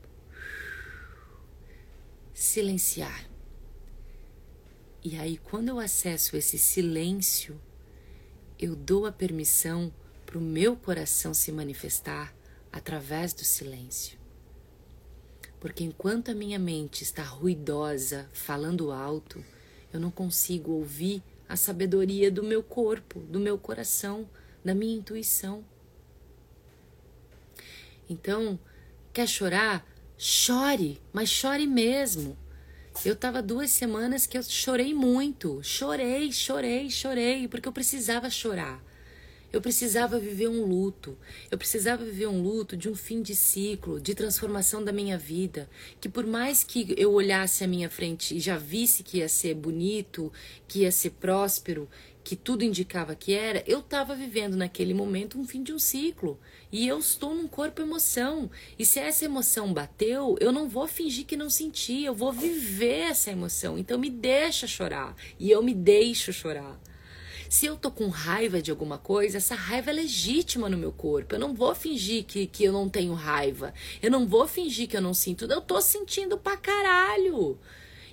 silenciar. 2.33 3.24
E 5.07 5.15
aí, 5.17 5.37
quando 5.37 5.69
eu 5.69 5.79
acesso 5.79 6.35
esse 6.35 6.57
silêncio, 6.57 7.61
eu 8.57 8.75
dou 8.75 9.05
a 9.05 9.11
permissão 9.11 9.93
para 10.25 10.35
o 10.35 10.41
meu 10.41 10.75
coração 10.75 11.31
se 11.31 11.51
manifestar 11.51 12.33
através 12.71 13.31
do 13.31 13.43
silêncio. 13.43 14.17
Porque 15.59 15.83
enquanto 15.83 16.31
a 16.31 16.33
minha 16.33 16.57
mente 16.57 17.03
está 17.03 17.21
ruidosa, 17.21 18.27
falando 18.33 18.91
alto, 18.91 19.45
eu 19.93 19.99
não 19.99 20.09
consigo 20.09 20.71
ouvir 20.71 21.21
a 21.47 21.55
sabedoria 21.55 22.31
do 22.31 22.41
meu 22.41 22.63
corpo, 22.63 23.19
do 23.19 23.39
meu 23.39 23.59
coração, 23.59 24.27
da 24.63 24.73
minha 24.73 24.97
intuição. 24.97 25.63
Então, 28.09 28.59
quer 29.13 29.27
chorar? 29.27 29.87
Chore, 30.17 30.99
mas 31.13 31.29
chore 31.29 31.67
mesmo. 31.67 32.35
Eu 33.03 33.15
tava 33.15 33.41
duas 33.41 33.71
semanas 33.71 34.25
que 34.25 34.37
eu 34.37 34.43
chorei 34.43 34.93
muito. 34.93 35.59
Chorei, 35.61 36.31
chorei, 36.31 36.89
chorei, 36.89 37.47
porque 37.47 37.67
eu 37.67 37.73
precisava 37.73 38.29
chorar. 38.29 38.81
Eu 39.51 39.61
precisava 39.61 40.19
viver 40.19 40.47
um 40.47 40.65
luto. 40.65 41.17
Eu 41.51 41.57
precisava 41.57 42.03
viver 42.03 42.27
um 42.27 42.41
luto 42.41 42.75
de 42.75 42.89
um 42.89 42.95
fim 42.95 43.21
de 43.21 43.35
ciclo, 43.35 43.99
de 43.99 44.15
transformação 44.15 44.83
da 44.83 44.91
minha 44.91 45.17
vida. 45.17 45.69
Que 46.01 46.09
por 46.09 46.25
mais 46.25 46.63
que 46.63 46.95
eu 46.97 47.13
olhasse 47.13 47.63
à 47.63 47.67
minha 47.67 47.89
frente 47.89 48.35
e 48.35 48.39
já 48.39 48.57
visse 48.57 49.03
que 49.03 49.19
ia 49.19 49.29
ser 49.29 49.53
bonito, 49.53 50.31
que 50.67 50.79
ia 50.79 50.91
ser 50.91 51.11
próspero, 51.11 51.87
que 52.23 52.35
tudo 52.35 52.63
indicava 52.63 53.13
que 53.13 53.33
era, 53.33 53.63
eu 53.67 53.79
estava 53.79 54.15
vivendo 54.15 54.57
naquele 54.57 54.95
momento 54.95 55.39
um 55.39 55.45
fim 55.45 55.61
de 55.61 55.71
um 55.71 55.79
ciclo. 55.79 56.39
E 56.75 56.89
eu 56.89 56.99
estou 56.99 57.33
num 57.33 57.47
corpo 57.47 57.81
emoção. 57.81 58.51
E 58.77 58.85
se 58.85 58.99
essa 58.99 59.23
emoção 59.23 59.73
bateu, 59.73 60.35
eu 60.41 60.51
não 60.51 60.67
vou 60.67 60.85
fingir 60.85 61.25
que 61.25 61.37
não 61.37 61.49
senti, 61.49 62.03
eu 62.03 62.13
vou 62.13 62.33
viver 62.33 63.11
essa 63.11 63.31
emoção. 63.31 63.77
Então 63.77 63.97
me 63.97 64.09
deixa 64.09 64.67
chorar. 64.67 65.15
E 65.39 65.49
eu 65.49 65.63
me 65.63 65.73
deixo 65.73 66.33
chorar. 66.33 66.77
Se 67.49 67.65
eu 67.65 67.77
tô 67.77 67.89
com 67.89 68.09
raiva 68.09 68.61
de 68.61 68.71
alguma 68.71 68.97
coisa, 68.97 69.37
essa 69.37 69.55
raiva 69.55 69.89
é 69.89 69.93
legítima 69.93 70.67
no 70.67 70.77
meu 70.77 70.91
corpo. 70.91 71.35
Eu 71.35 71.39
não 71.39 71.53
vou 71.53 71.73
fingir 71.73 72.25
que, 72.25 72.45
que 72.45 72.65
eu 72.65 72.73
não 72.73 72.89
tenho 72.89 73.13
raiva. 73.13 73.73
Eu 74.01 74.11
não 74.11 74.27
vou 74.27 74.45
fingir 74.45 74.89
que 74.89 74.97
eu 74.97 75.01
não 75.01 75.13
sinto. 75.13 75.45
Eu 75.45 75.61
tô 75.61 75.79
sentindo 75.79 76.37
pra 76.37 76.57
caralho. 76.57 77.57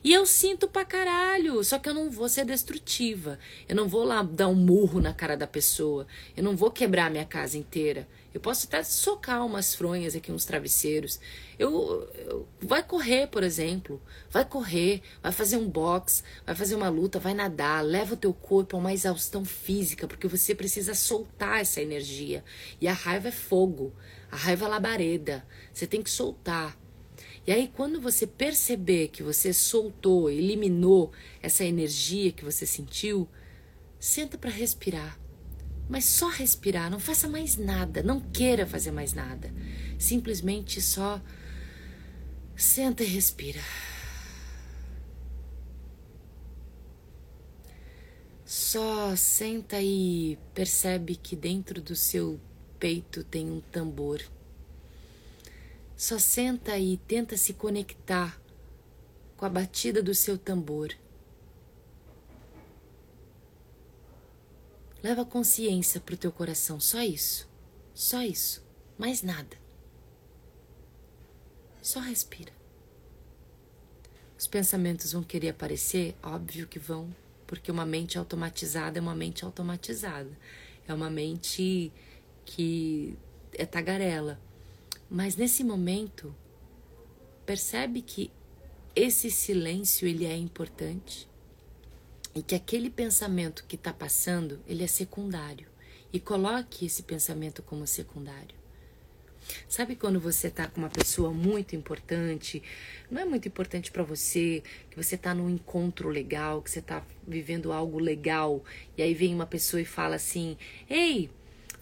E 0.04 0.12
eu 0.12 0.26
sinto 0.26 0.66
pra 0.66 0.84
caralho, 0.84 1.62
só 1.62 1.78
que 1.78 1.88
eu 1.88 1.94
não 1.94 2.10
vou 2.10 2.28
ser 2.28 2.44
destrutiva. 2.44 3.38
Eu 3.68 3.76
não 3.76 3.88
vou 3.88 4.02
lá 4.02 4.22
dar 4.22 4.48
um 4.48 4.54
murro 4.54 5.00
na 5.00 5.14
cara 5.14 5.36
da 5.36 5.46
pessoa. 5.46 6.08
Eu 6.36 6.42
não 6.42 6.56
vou 6.56 6.72
quebrar 6.72 7.08
minha 7.08 7.24
casa 7.24 7.56
inteira. 7.56 8.08
Eu 8.34 8.40
posso 8.40 8.66
até 8.66 8.82
socar 8.82 9.46
umas 9.46 9.74
fronhas 9.74 10.16
aqui, 10.16 10.32
uns 10.32 10.44
travesseiros. 10.44 11.20
Eu, 11.56 12.08
eu, 12.14 12.48
vai 12.60 12.82
correr, 12.82 13.28
por 13.28 13.44
exemplo. 13.44 14.02
Vai 14.28 14.44
correr, 14.44 15.02
vai 15.22 15.30
fazer 15.30 15.56
um 15.56 15.68
box, 15.68 16.24
vai 16.44 16.54
fazer 16.54 16.74
uma 16.74 16.88
luta, 16.88 17.20
vai 17.20 17.34
nadar, 17.34 17.84
leva 17.84 18.14
o 18.14 18.16
teu 18.16 18.32
corpo 18.32 18.76
a 18.76 18.80
uma 18.80 18.92
exaustão 18.92 19.44
física, 19.44 20.08
porque 20.08 20.26
você 20.26 20.52
precisa 20.54 20.94
soltar 20.94 21.60
essa 21.60 21.80
energia. 21.80 22.42
E 22.80 22.88
a 22.88 22.92
raiva 22.92 23.28
é 23.28 23.32
fogo, 23.32 23.92
a 24.32 24.36
raiva 24.36 24.64
é 24.64 24.68
labareda. 24.68 25.46
Você 25.72 25.86
tem 25.86 26.02
que 26.02 26.10
soltar. 26.10 26.81
E 27.46 27.50
aí, 27.50 27.70
quando 27.74 28.00
você 28.00 28.26
perceber 28.26 29.08
que 29.08 29.22
você 29.22 29.52
soltou, 29.52 30.30
eliminou 30.30 31.10
essa 31.42 31.64
energia 31.64 32.30
que 32.30 32.44
você 32.44 32.64
sentiu, 32.64 33.28
senta 33.98 34.38
para 34.38 34.50
respirar. 34.50 35.18
Mas 35.88 36.04
só 36.04 36.28
respirar, 36.28 36.90
não 36.90 37.00
faça 37.00 37.28
mais 37.28 37.56
nada, 37.56 38.02
não 38.02 38.20
queira 38.20 38.64
fazer 38.66 38.92
mais 38.92 39.12
nada. 39.12 39.52
Simplesmente 39.98 40.80
só 40.80 41.20
senta 42.56 43.02
e 43.02 43.06
respira. 43.06 43.60
Só 48.44 49.16
senta 49.16 49.80
e 49.82 50.38
percebe 50.54 51.16
que 51.16 51.34
dentro 51.34 51.80
do 51.80 51.96
seu 51.96 52.38
peito 52.78 53.24
tem 53.24 53.50
um 53.50 53.60
tambor. 53.60 54.20
Só 56.02 56.18
senta 56.18 56.76
e 56.76 56.96
tenta 56.96 57.36
se 57.36 57.54
conectar 57.54 58.42
com 59.36 59.46
a 59.46 59.48
batida 59.48 60.02
do 60.02 60.12
seu 60.12 60.36
tambor. 60.36 60.92
Leva 65.00 65.24
consciência 65.24 66.00
para 66.00 66.16
o 66.16 66.18
teu 66.18 66.32
coração, 66.32 66.80
só 66.80 67.00
isso. 67.00 67.48
Só 67.94 68.20
isso. 68.20 68.66
Mais 68.98 69.22
nada. 69.22 69.56
Só 71.80 72.00
respira. 72.00 72.52
Os 74.36 74.48
pensamentos 74.48 75.12
vão 75.12 75.22
querer 75.22 75.50
aparecer? 75.50 76.16
Óbvio 76.20 76.66
que 76.66 76.80
vão, 76.80 77.14
porque 77.46 77.70
uma 77.70 77.86
mente 77.86 78.18
automatizada 78.18 78.98
é 78.98 79.00
uma 79.00 79.14
mente 79.14 79.44
automatizada. 79.44 80.36
É 80.84 80.92
uma 80.92 81.08
mente 81.08 81.92
que 82.44 83.16
é 83.52 83.64
tagarela. 83.64 84.40
Mas 85.14 85.36
nesse 85.36 85.62
momento, 85.62 86.34
percebe 87.44 88.00
que 88.00 88.32
esse 88.96 89.30
silêncio 89.30 90.08
ele 90.08 90.24
é 90.24 90.34
importante 90.34 91.28
e 92.34 92.42
que 92.42 92.54
aquele 92.54 92.88
pensamento 92.88 93.62
que 93.68 93.76
está 93.76 93.92
passando 93.92 94.58
ele 94.66 94.82
é 94.82 94.86
secundário 94.86 95.66
e 96.14 96.18
coloque 96.18 96.86
esse 96.86 97.02
pensamento 97.02 97.62
como 97.62 97.86
secundário. 97.86 98.56
Sabe 99.68 99.96
quando 99.96 100.18
você 100.18 100.46
está 100.46 100.66
com 100.66 100.80
uma 100.80 100.88
pessoa 100.88 101.30
muito 101.30 101.76
importante, 101.76 102.62
não 103.10 103.20
é 103.20 103.26
muito 103.26 103.46
importante 103.46 103.92
para 103.92 104.02
você, 104.02 104.62
que 104.88 104.96
você 104.96 105.16
está 105.16 105.34
num 105.34 105.50
encontro 105.50 106.08
legal, 106.08 106.62
que 106.62 106.70
você 106.70 106.78
está 106.78 107.04
vivendo 107.28 107.70
algo 107.70 107.98
legal, 107.98 108.64
e 108.96 109.02
aí 109.02 109.12
vem 109.12 109.34
uma 109.34 109.44
pessoa 109.44 109.82
e 109.82 109.84
fala 109.84 110.16
assim: 110.16 110.56
Ei, 110.88 111.28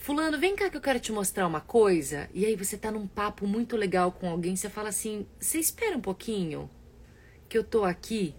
Fulano, 0.01 0.39
vem 0.39 0.57
cá 0.57 0.71
que 0.71 0.79
eu 0.79 0.81
quero 0.81 0.99
te 0.99 1.13
mostrar 1.13 1.47
uma 1.47 1.61
coisa. 1.61 2.27
E 2.33 2.47
aí 2.47 2.57
você 2.57 2.79
tá 2.79 2.91
num 2.91 3.07
papo 3.07 3.47
muito 3.47 3.77
legal 3.77 4.11
com 4.11 4.31
alguém, 4.31 4.57
você 4.57 4.71
fala 4.71 4.89
assim: 4.89 5.27
Você 5.39 5.59
espera 5.59 5.95
um 5.95 6.01
pouquinho, 6.01 6.71
que 7.51 7.59
eu 7.59 7.63
tô 7.63 7.85
aqui. 7.85 8.35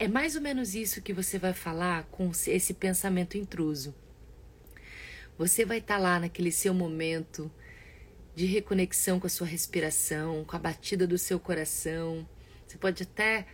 É 0.00 0.08
mais 0.08 0.34
ou 0.34 0.42
menos 0.42 0.74
isso 0.74 1.00
que 1.00 1.12
você 1.12 1.38
vai 1.38 1.52
falar 1.52 2.02
com 2.10 2.32
esse 2.48 2.74
pensamento 2.74 3.38
intruso. 3.38 3.94
Você 5.38 5.64
vai 5.64 5.78
estar 5.78 5.94
tá 5.94 6.00
lá 6.00 6.18
naquele 6.18 6.50
seu 6.50 6.74
momento 6.74 7.48
de 8.34 8.44
reconexão 8.44 9.20
com 9.20 9.28
a 9.28 9.30
sua 9.30 9.46
respiração, 9.46 10.44
com 10.44 10.56
a 10.56 10.58
batida 10.58 11.06
do 11.06 11.16
seu 11.16 11.38
coração. 11.38 12.28
Você 12.66 12.76
pode 12.76 13.04
até 13.04 13.46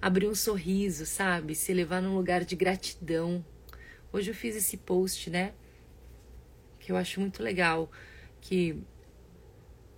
abrir 0.00 0.28
um 0.28 0.34
sorriso, 0.34 1.04
sabe? 1.04 1.54
Se 1.54 1.74
levar 1.74 2.00
num 2.00 2.16
lugar 2.16 2.42
de 2.42 2.56
gratidão. 2.56 3.44
Hoje 4.10 4.30
eu 4.30 4.34
fiz 4.34 4.56
esse 4.56 4.78
post, 4.78 5.28
né? 5.28 5.52
Que 6.90 6.92
eu 6.92 6.96
acho 6.96 7.20
muito 7.20 7.40
legal. 7.40 7.88
Que 8.40 8.82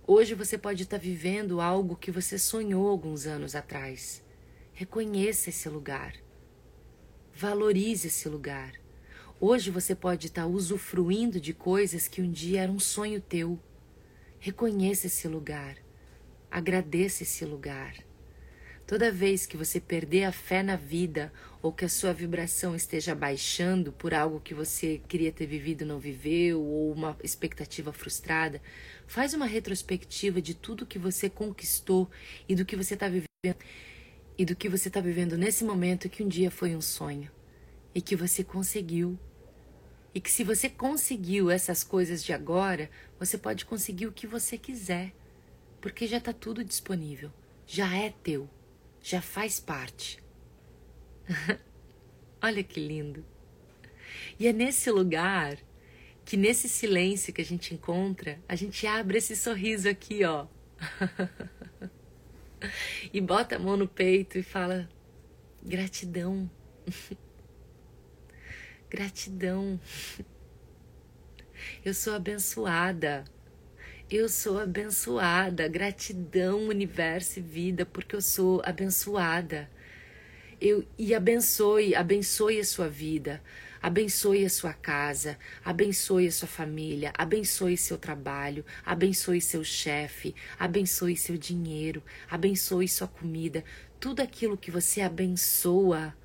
hoje 0.05 0.35
você 0.35 0.59
pode 0.59 0.83
estar 0.83 0.99
tá 0.99 1.03
vivendo 1.03 1.59
algo 1.59 1.95
que 1.95 2.11
você 2.11 2.37
sonhou 2.37 2.87
alguns 2.87 3.25
anos 3.25 3.55
atrás. 3.55 4.23
Reconheça 4.73 5.49
esse 5.49 5.67
lugar. 5.67 6.13
Valorize 7.33 8.09
esse 8.09 8.29
lugar. 8.29 8.73
Hoje 9.39 9.71
você 9.71 9.95
pode 9.95 10.27
estar 10.27 10.45
usufruindo 10.45 11.41
de 11.41 11.51
coisas 11.51 12.07
que 12.07 12.21
um 12.21 12.31
dia 12.31 12.61
eram 12.61 12.75
um 12.75 12.79
sonho 12.79 13.19
teu. 13.19 13.59
Reconheça 14.39 15.07
esse 15.07 15.27
lugar. 15.27 15.77
Agradeça 16.51 17.23
esse 17.23 17.43
lugar. 17.43 17.95
Toda 18.85 19.11
vez 19.11 19.47
que 19.47 19.57
você 19.57 19.79
perder 19.79 20.25
a 20.25 20.31
fé 20.31 20.61
na 20.61 20.75
vida 20.75 21.33
ou 21.63 21.71
que 21.71 21.85
a 21.85 21.89
sua 21.89 22.13
vibração 22.13 22.75
esteja 22.75 23.15
baixando 23.15 23.93
por 23.93 24.13
algo 24.13 24.41
que 24.41 24.53
você 24.53 25.01
queria 25.07 25.31
ter 25.31 25.45
vivido 25.45 25.83
e 25.83 25.87
não 25.87 25.97
viveu 25.97 26.61
ou 26.61 26.91
uma 26.91 27.17
expectativa 27.23 27.93
frustrada, 27.93 28.61
faz 29.07 29.33
uma 29.33 29.45
retrospectiva 29.45 30.41
de 30.41 30.53
tudo 30.53 30.85
que 30.85 30.99
você 30.99 31.29
conquistou 31.29 32.11
e 32.49 32.53
do 32.53 32.65
que 32.65 32.75
você 32.75 32.95
está 32.95 33.07
vivendo 33.07 33.27
e 34.37 34.43
do 34.43 34.57
que 34.57 34.67
você 34.67 34.89
está 34.89 34.99
vivendo 34.99 35.37
nesse 35.37 35.63
momento 35.63 36.09
que 36.09 36.21
um 36.21 36.27
dia 36.27 36.51
foi 36.51 36.75
um 36.75 36.81
sonho 36.81 37.31
e 37.95 38.01
que 38.01 38.15
você 38.15 38.43
conseguiu. 38.43 39.17
E 40.13 40.19
que 40.19 40.31
se 40.31 40.43
você 40.43 40.69
conseguiu 40.69 41.49
essas 41.49 41.83
coisas 41.83 42.23
de 42.23 42.33
agora, 42.33 42.89
você 43.17 43.37
pode 43.37 43.65
conseguir 43.65 44.05
o 44.05 44.11
que 44.11 44.27
você 44.27 44.57
quiser, 44.57 45.13
porque 45.81 46.07
já 46.07 46.17
está 46.17 46.33
tudo 46.33 46.63
disponível, 46.63 47.31
já 47.65 47.95
é 47.95 48.13
teu, 48.21 48.49
já 49.01 49.21
faz 49.21 49.59
parte. 49.59 50.22
Olha 52.41 52.63
que 52.63 52.79
lindo. 52.79 53.25
E 54.39 54.47
é 54.47 54.53
nesse 54.53 54.89
lugar 54.91 55.57
que 56.25 56.37
nesse 56.37 56.69
silêncio 56.69 57.33
que 57.33 57.41
a 57.41 57.45
gente 57.45 57.73
encontra, 57.73 58.39
a 58.47 58.55
gente 58.55 58.87
abre 58.87 59.17
esse 59.17 59.35
sorriso 59.35 59.89
aqui, 59.89 60.23
ó. 60.23 60.47
e 63.13 63.21
bota 63.21 63.55
a 63.55 63.59
mão 63.59 63.77
no 63.77 63.87
peito 63.87 64.37
e 64.37 64.43
fala: 64.43 64.89
gratidão. 65.61 66.49
gratidão. 68.89 69.79
Eu 71.83 71.93
sou 71.93 72.13
abençoada. 72.13 73.23
Eu 74.09 74.29
sou 74.29 74.59
abençoada. 74.59 75.67
Gratidão, 75.67 76.67
universo 76.67 77.39
e 77.39 77.41
vida, 77.41 77.85
porque 77.85 78.15
eu 78.15 78.21
sou 78.21 78.61
abençoada. 78.65 79.69
Eu, 80.65 80.85
e 80.97 81.13
abençoe, 81.13 81.93
abençoe 81.93 82.57
a 82.57 82.63
sua 82.63 82.87
vida, 82.87 83.41
Abençoe 83.83 84.45
a 84.45 84.49
sua 84.49 84.71
casa, 84.71 85.37
abençoe 85.61 86.27
a 86.27 86.31
sua 86.31 86.47
família, 86.47 87.11
abençoe 87.17 87.75
seu 87.75 87.97
trabalho, 87.97 88.63
abençoe 88.85 89.41
seu 89.41 89.61
chefe, 89.61 90.33
abençoe 90.57 91.17
seu 91.17 91.35
dinheiro, 91.35 92.01
abençoe 92.29 92.87
sua 92.87 93.09
comida. 93.09 93.61
Tudo 93.99 94.21
aquilo 94.21 94.55
que 94.55 94.71
você 94.71 95.01
abençoa, 95.01 96.15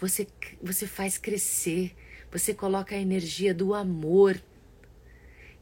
você, 0.00 0.26
você 0.60 0.84
faz 0.84 1.16
crescer, 1.16 1.94
você 2.28 2.52
coloca 2.52 2.96
a 2.96 2.98
energia 2.98 3.54
do 3.54 3.72
amor. 3.72 4.42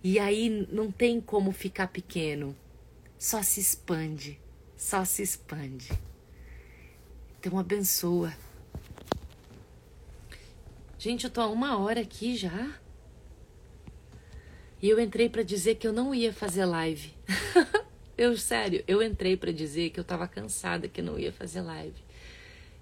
E 0.03 0.19
aí 0.19 0.67
não 0.73 0.91
tem 0.91 1.21
como 1.21 1.53
ficar 1.53 1.89
pequeno, 1.89 2.57
só 3.19 3.43
se 3.43 3.61
expande, 3.61 4.41
só 4.79 5.05
se 5.05 5.23
expande. 5.23 5.91
Então 7.45 7.59
abençoa. 7.59 8.35
Gente, 10.99 11.25
eu 11.25 11.31
tô 11.31 11.43
há 11.43 11.47
uma 11.47 11.77
hora 11.77 12.01
aqui 12.01 12.35
já. 12.35 12.81
E 14.81 14.89
eu 14.89 14.99
entrei 14.99 15.29
para 15.29 15.43
dizer 15.43 15.75
que 15.75 15.87
eu 15.87 15.93
não 15.93 16.15
ia 16.15 16.33
fazer 16.33 16.65
live. 16.65 17.13
eu, 18.17 18.35
sério, 18.39 18.83
eu 18.89 19.03
entrei 19.03 19.37
para 19.37 19.53
dizer 19.53 19.91
que 19.91 20.01
eu 20.01 20.05
tava 20.05 20.27
cansada, 20.27 20.89
que 20.89 21.03
eu 21.03 21.05
não 21.05 21.19
ia 21.19 21.31
fazer 21.31 21.61
live. 21.61 22.03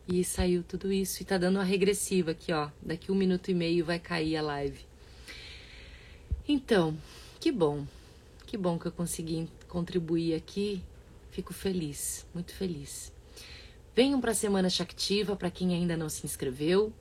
E 0.07 0.23
saiu 0.23 0.63
tudo 0.63 0.93
isso. 0.93 1.21
E 1.21 1.27
tá 1.27 1.37
dando 1.37 1.57
uma 1.57 1.65
regressiva 1.65 2.31
aqui, 2.31 2.53
ó. 2.53 2.71
Daqui 2.81 3.11
um 3.11 3.17
minuto 3.17 3.51
e 3.51 3.55
meio 3.55 3.85
vai 3.85 3.99
cair 3.99 4.37
a 4.37 4.43
live. 4.43 4.79
Então, 6.47 6.97
que 7.41 7.51
bom. 7.51 7.85
Que 8.47 8.57
bom 8.57 8.79
que 8.79 8.87
eu 8.87 8.93
consegui 8.93 9.49
contribuir 9.67 10.37
aqui. 10.37 10.81
Fico 11.33 11.53
feliz, 11.53 12.25
muito 12.33 12.55
feliz. 12.55 13.13
Venham 13.95 14.21
para 14.21 14.31
a 14.31 14.35
Semana 14.35 14.71
Chactiva, 14.71 15.37
para 15.37 15.51
quem 15.51 15.75
ainda 15.75 15.97
não 15.97 16.09
se 16.09 16.25
inscreveu 16.25 16.93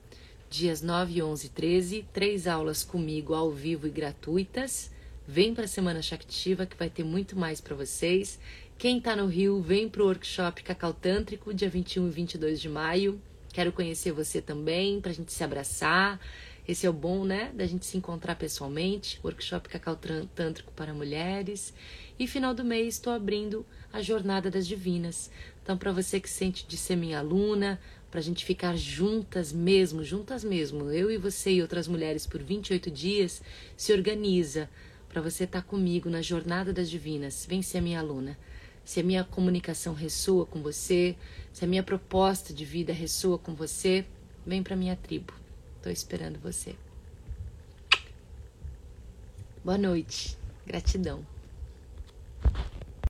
dias 0.52 0.82
9, 0.82 1.22
11 1.22 1.46
e 1.46 1.48
13, 1.48 2.06
três 2.12 2.46
aulas 2.46 2.84
comigo 2.84 3.32
ao 3.32 3.50
vivo 3.50 3.86
e 3.86 3.90
gratuitas. 3.90 4.90
Vem 5.26 5.54
para 5.54 5.64
a 5.64 5.68
Semana 5.68 6.02
Shaktiva 6.02 6.66
que 6.66 6.76
vai 6.76 6.90
ter 6.90 7.02
muito 7.02 7.38
mais 7.38 7.58
para 7.58 7.74
vocês. 7.74 8.38
Quem 8.76 8.98
está 8.98 9.16
no 9.16 9.26
Rio, 9.26 9.62
vem 9.62 9.88
para 9.88 10.02
o 10.02 10.06
workshop 10.06 10.62
Cacau 10.62 10.92
Tântrico, 10.92 11.54
dia 11.54 11.70
21 11.70 12.06
e 12.06 12.10
22 12.10 12.60
de 12.60 12.68
maio. 12.68 13.18
Quero 13.50 13.72
conhecer 13.72 14.12
você 14.12 14.42
também, 14.42 15.00
para 15.00 15.12
a 15.12 15.14
gente 15.14 15.32
se 15.32 15.42
abraçar. 15.42 16.20
Esse 16.68 16.86
é 16.86 16.90
o 16.90 16.92
bom, 16.92 17.24
né? 17.24 17.50
Da 17.54 17.66
gente 17.66 17.86
se 17.86 17.96
encontrar 17.96 18.36
pessoalmente. 18.36 19.18
Workshop 19.24 19.70
Cacau 19.70 19.96
Tântrico 19.96 20.72
para 20.74 20.92
mulheres. 20.92 21.72
E 22.18 22.26
final 22.26 22.52
do 22.54 22.62
mês 22.62 22.94
estou 22.94 23.12
abrindo 23.12 23.64
a 23.92 24.02
Jornada 24.02 24.50
das 24.50 24.66
Divinas. 24.66 25.30
Então, 25.62 25.76
para 25.76 25.92
você 25.92 26.18
que 26.18 26.28
sente 26.28 26.66
de 26.66 26.76
ser 26.76 26.96
minha 26.96 27.20
aluna, 27.20 27.80
para 28.10 28.20
a 28.20 28.22
gente 28.22 28.44
ficar 28.44 28.76
juntas 28.76 29.52
mesmo, 29.52 30.04
juntas 30.04 30.44
mesmo, 30.44 30.90
eu 30.90 31.10
e 31.10 31.16
você 31.16 31.52
e 31.52 31.62
outras 31.62 31.88
mulheres 31.88 32.26
por 32.26 32.42
28 32.42 32.90
dias, 32.90 33.40
se 33.76 33.92
organiza 33.92 34.68
para 35.08 35.22
você 35.22 35.44
estar 35.44 35.62
tá 35.62 35.66
comigo 35.66 36.10
na 36.10 36.20
Jornada 36.20 36.72
das 36.72 36.90
Divinas. 36.90 37.46
Vem 37.48 37.62
ser 37.62 37.80
minha 37.80 38.00
aluna. 38.00 38.36
Se 38.84 39.00
a 39.00 39.02
minha 39.04 39.22
comunicação 39.22 39.94
ressoa 39.94 40.44
com 40.44 40.60
você, 40.60 41.14
se 41.52 41.64
a 41.64 41.68
minha 41.68 41.82
proposta 41.82 42.52
de 42.52 42.64
vida 42.64 42.92
ressoa 42.92 43.38
com 43.38 43.54
você, 43.54 44.04
vem 44.44 44.62
para 44.62 44.74
minha 44.74 44.96
tribo. 44.96 45.32
Estou 45.76 45.92
esperando 45.92 46.38
você. 46.40 46.74
Boa 49.64 49.78
noite. 49.78 50.36
Gratidão. 50.66 51.24